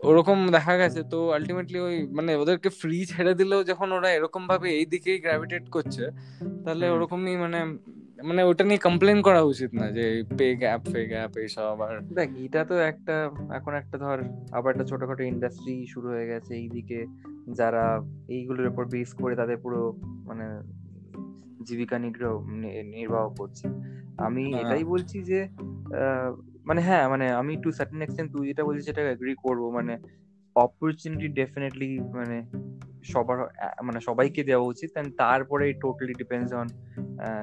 ওরকম 0.04 0.48
দেখা 0.52 0.78
গেছে। 0.78 1.04
তো 1.04 1.30
আলটিমেটলি 1.30 1.80
ওই 1.80 2.08
মানে 2.08 2.36
ওদেরকে 2.36 2.70
ফ্রি 2.70 3.06
ছেড়ে 3.06 3.34
দিলেও 3.34 3.64
যখন 3.64 3.92
ওরা 3.92 4.12
এরকম 4.12 4.48
ভাবে 4.48 4.70
এই 4.70 4.86
দিকেই 4.86 5.20
গ্র্যাভিটেট 5.20 5.70
করছে 5.70 6.10
তাহলে 6.66 6.90
ওরকমই 6.90 7.38
মানে 7.38 7.80
মানে 8.24 8.44
ওটা 8.44 8.64
নিয়ে 8.64 8.78
কমপ্লেন 8.78 9.22
করা 9.22 9.42
উচিত 9.42 9.74
না 9.74 9.92
যে 9.92 10.24
পে 10.38 10.56
গ্যাপ 10.56 10.82
পে 10.94 11.06
গ্যাপ 11.06 11.38
এইসব 11.38 11.82
আর 11.82 12.00
দেখ 12.14 12.30
এটা 12.40 12.66
তো 12.66 12.78
একটা 12.78 13.30
এখন 13.54 13.74
একটা 13.74 13.98
ধর 13.98 14.24
আবার 14.52 14.72
একটা 14.72 14.86
ছোটখাটো 14.86 15.24
ইন্ডাস্ট্রি 15.24 15.86
শুরু 15.88 16.10
হয়ে 16.10 16.28
গেছে 16.28 16.56
এইদিকে 16.56 17.06
যারা 17.54 18.02
এইগুলোর 18.28 18.68
উপর 18.68 18.86
বেস 18.86 19.14
করে 19.14 19.36
তাদের 19.36 19.58
পুরো 19.58 19.98
মানে 20.26 20.62
জীবিকা 21.66 22.00
নিগ্রহ 22.00 22.46
নির্বাহ 22.86 23.30
করছে। 23.30 23.68
আমি 24.18 24.54
হ্যাঁ। 24.54 24.62
এটাই 24.62 24.84
বলছি 24.84 25.24
যে 25.24 25.48
মানে 26.66 26.82
হ্যাঁ 26.82 27.10
মানে 27.10 27.32
আমি 27.32 27.58
টু 27.58 27.72
সার্টেন 27.72 28.02
এক্সটেন্ট 28.02 28.32
তুই 28.32 28.48
যেটা 28.48 28.64
বলছিস 28.64 28.86
সেটা 28.86 29.02
এগ্রি 29.10 29.36
করব। 29.36 29.72
মানে 29.72 29.98
অপরচুনিটি 30.56 31.28
ডেফিনেটলি 31.28 32.00
মানে 32.14 32.46
সবার 33.04 33.38
মানে 33.84 34.00
সবাইকে 34.02 34.44
দেওয়া 34.44 34.66
উচিত 34.66 34.98
এন্ড 34.98 35.14
তারপরে 35.18 35.74
টোটালি 35.74 36.14
ডিপেন্ডস 36.14 36.54
অন 36.54 36.68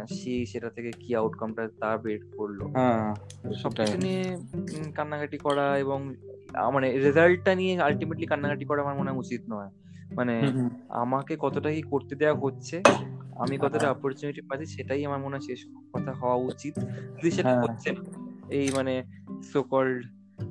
সে 0.09 0.47
সেটা 0.47 0.71
থেকে 0.71 0.93
কি 0.93 1.15
আউটকামটা 1.15 1.69
তা 1.81 1.97
বের 1.97 2.21
করল। 2.37 2.61
হ্যাঁ, 2.75 3.15
সবকিছু 3.55 3.97
নিয়ে 3.99 4.37
কান্নাকাটি 4.95 5.39
করা 5.39 5.79
এবং 5.79 6.15
মানে 6.73 6.99
রেজাল্টটা 6.99 7.55
নিয়ে 7.55 7.81
আলটিমেটলি 7.81 8.27
কান্নাকাটি 8.27 8.65
করা 8.65 8.83
আমার 8.83 8.95
মনে 8.95 9.11
হয় 9.11 9.19
উচিত 9.19 9.43
নয়। 9.49 9.71
মানে 10.17 10.53
আমাকে 10.89 11.37
কতটা 11.39 11.71
কি 11.71 11.83
করতে 11.83 12.15
দেওয়া 12.15 12.35
হচ্ছে 12.41 12.83
আমি 13.37 13.59
কতটা 13.59 13.91
অপরচুনিটি 13.91 14.41
পাচ্ছি 14.41 14.67
সেটাই 14.67 15.05
আমার 15.05 15.19
মনে 15.19 15.37
হয় 15.37 15.41
শেষ 15.41 15.67
কথা 15.93 16.13
হওয়া 16.13 16.37
উচিত। 16.37 16.75
যদি 17.19 17.31
সেটা 17.31 17.49
হ্যাঁ। 17.49 17.63
হচ্ছে 17.63 17.93
না 17.93 18.01
এই 18.51 18.67
মানে 18.71 18.95
সোকল্ড 19.53 19.99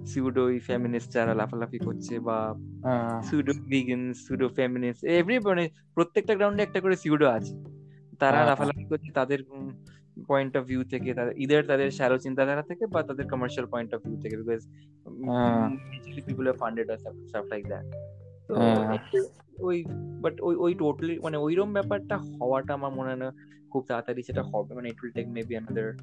সুডো 0.06 0.44
ফেমিনিস্ট 0.60 1.12
যারা 1.12 1.34
লাফালাফি 1.34 1.80
করছে 1.80 2.20
বা 2.20 2.38
pseudo 3.24 3.54
vegan 3.68 4.14
pseudo 4.14 4.48
feminist 4.50 5.02
every 5.04 5.40
মানে 5.40 5.64
প্রত্যেকটা 5.94 6.34
গ্রাউন্ডে 6.36 6.64
একটা 6.64 6.80
করে 6.82 6.96
সিউডো 6.96 7.28
আছে। 7.30 7.54
তারা 8.20 8.38
হ্যাঁ, 8.38 8.48
লাফালাফি। 8.50 8.86
করছে 8.86 9.10
তাদের 9.12 9.40
পয়েন্ট 10.28 10.58
অফ 10.58 10.64
ভিউ 10.68 10.82
থেকে 10.84 11.10
ইদার 11.36 11.64
তাদের 11.66 11.92
শ্যালো 11.92 12.18
চিন্তাধারা 12.18 12.62
থেকে 12.62 12.86
বা 12.86 13.04
তাদের 13.04 13.26
কমার্শিয়াল 13.28 13.68
পয়েন্ট 13.72 13.94
অফ 13.94 14.00
ভিউ 14.04 14.18
থেকে 14.22 14.36
বিকজ 14.38 14.62
পিপল 16.28 16.48
আর 16.48 16.54
ফান্ডেড 16.54 16.88
আর 16.90 16.98
স্টাফ 17.28 17.46
লাইক 17.52 17.64
দ্যাট 17.68 17.86
তো 18.48 18.54
ওই 19.60 19.86
বাট 20.22 20.42
ওই 20.42 20.56
ওই 20.56 20.74
টোটালি 20.74 21.20
মানে 21.20 21.38
ওইরকম 21.38 21.74
ব্যাপারটা 21.74 22.18
হওয়াটা 22.18 22.74
আমার 22.74 22.92
মনে 22.92 23.10
হয় 23.10 23.16
না 23.16 23.36
খুব 23.72 23.86
তাড়াতাড়ি 23.88 24.24
সেটা 24.24 24.44
হবে। 24.44 24.76
মানে 24.76 24.90
it 24.90 25.04
will 25.04 25.12
take 25.12 25.28
maybe 25.28 25.58
another 25.58 25.94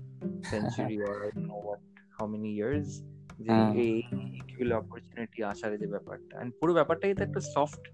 century 0.44 1.02
or 1.02 1.22
I 1.24 1.42
know 1.42 1.54
what 1.54 1.80
how 2.12 2.28
many 2.28 2.56
years 2.56 3.02
যে 3.40 3.52
এই 3.80 4.02
ইকুয়াল 4.34 4.72
অপরচুনিটি 4.72 5.44
আসার 5.44 5.78
যে 5.78 5.86
ব্যাপারটা। 5.86 6.40
এন্ড 6.40 6.52
পুরো 6.60 6.74
ব্যাপারটাই 6.74 7.14
তো 7.14 7.24
একটা 7.24 7.40
সফট 7.40 7.88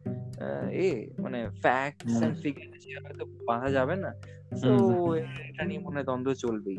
এ 0.70 1.10
মানে 1.18 1.50
ফ্যাক্টস 1.50 2.22
এন্ড 2.22 2.36
ফিগার্স 2.42 2.86
হয়তো 3.06 3.24
বাঁধা 3.46 3.70
যাবে 3.70 3.96
না। 3.96 4.12
তো 4.62 5.14
এটা 5.14 5.64
নিয়ে 5.64 5.80
মনে 5.80 5.94
হয় 5.94 6.04
দ্বন্দ্ব 6.04 6.34
চলবেই। 6.34 6.78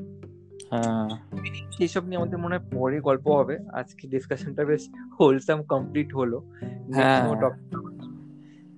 এইসব 1.80 2.05
নিয়ে 2.05 2.17
আমাদের 2.17 2.39
মনে 2.39 2.57
হয় 2.57 2.69
পরে 2.71 2.99
গল্প 2.99 3.27
হবে। 3.27 3.57
আজকে 3.73 4.07
ডিসকাশনটা 4.07 4.65
বেশ 4.65 4.89
হোলসাম 5.19 5.63
কমপ্লিট 5.63 6.13
হলো। 6.13 6.51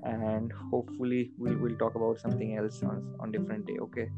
and 0.04 0.52
hopefully 0.70 1.22
we'll 1.38 1.58
we'll 1.62 1.78
talk 1.82 1.94
about 1.94 2.16
something 2.18 2.50
else 2.56 2.78
on 2.82 2.96
on 3.20 3.26
different 3.36 3.62
day 3.68 3.78
okay 3.86 4.08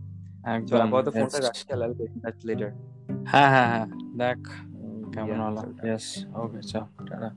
একদম 0.54 0.78
আপাতত 0.86 1.08
ফোনটা 1.14 1.38
রাখছি 1.46 1.66
আল 1.74 1.82
গেট 1.98 2.38
লেটার 2.48 2.70
হ্যাঁ 3.32 3.48
হ্যাঁ 3.54 3.68
হ্যাঁ 3.72 3.86
দেখ 4.22 4.40
কেমন 5.14 5.38
হলো 5.46 5.62
ইয়েস 5.86 6.06
ওকে 6.42 6.60
চল 6.70 6.84
টাটা 7.08 7.30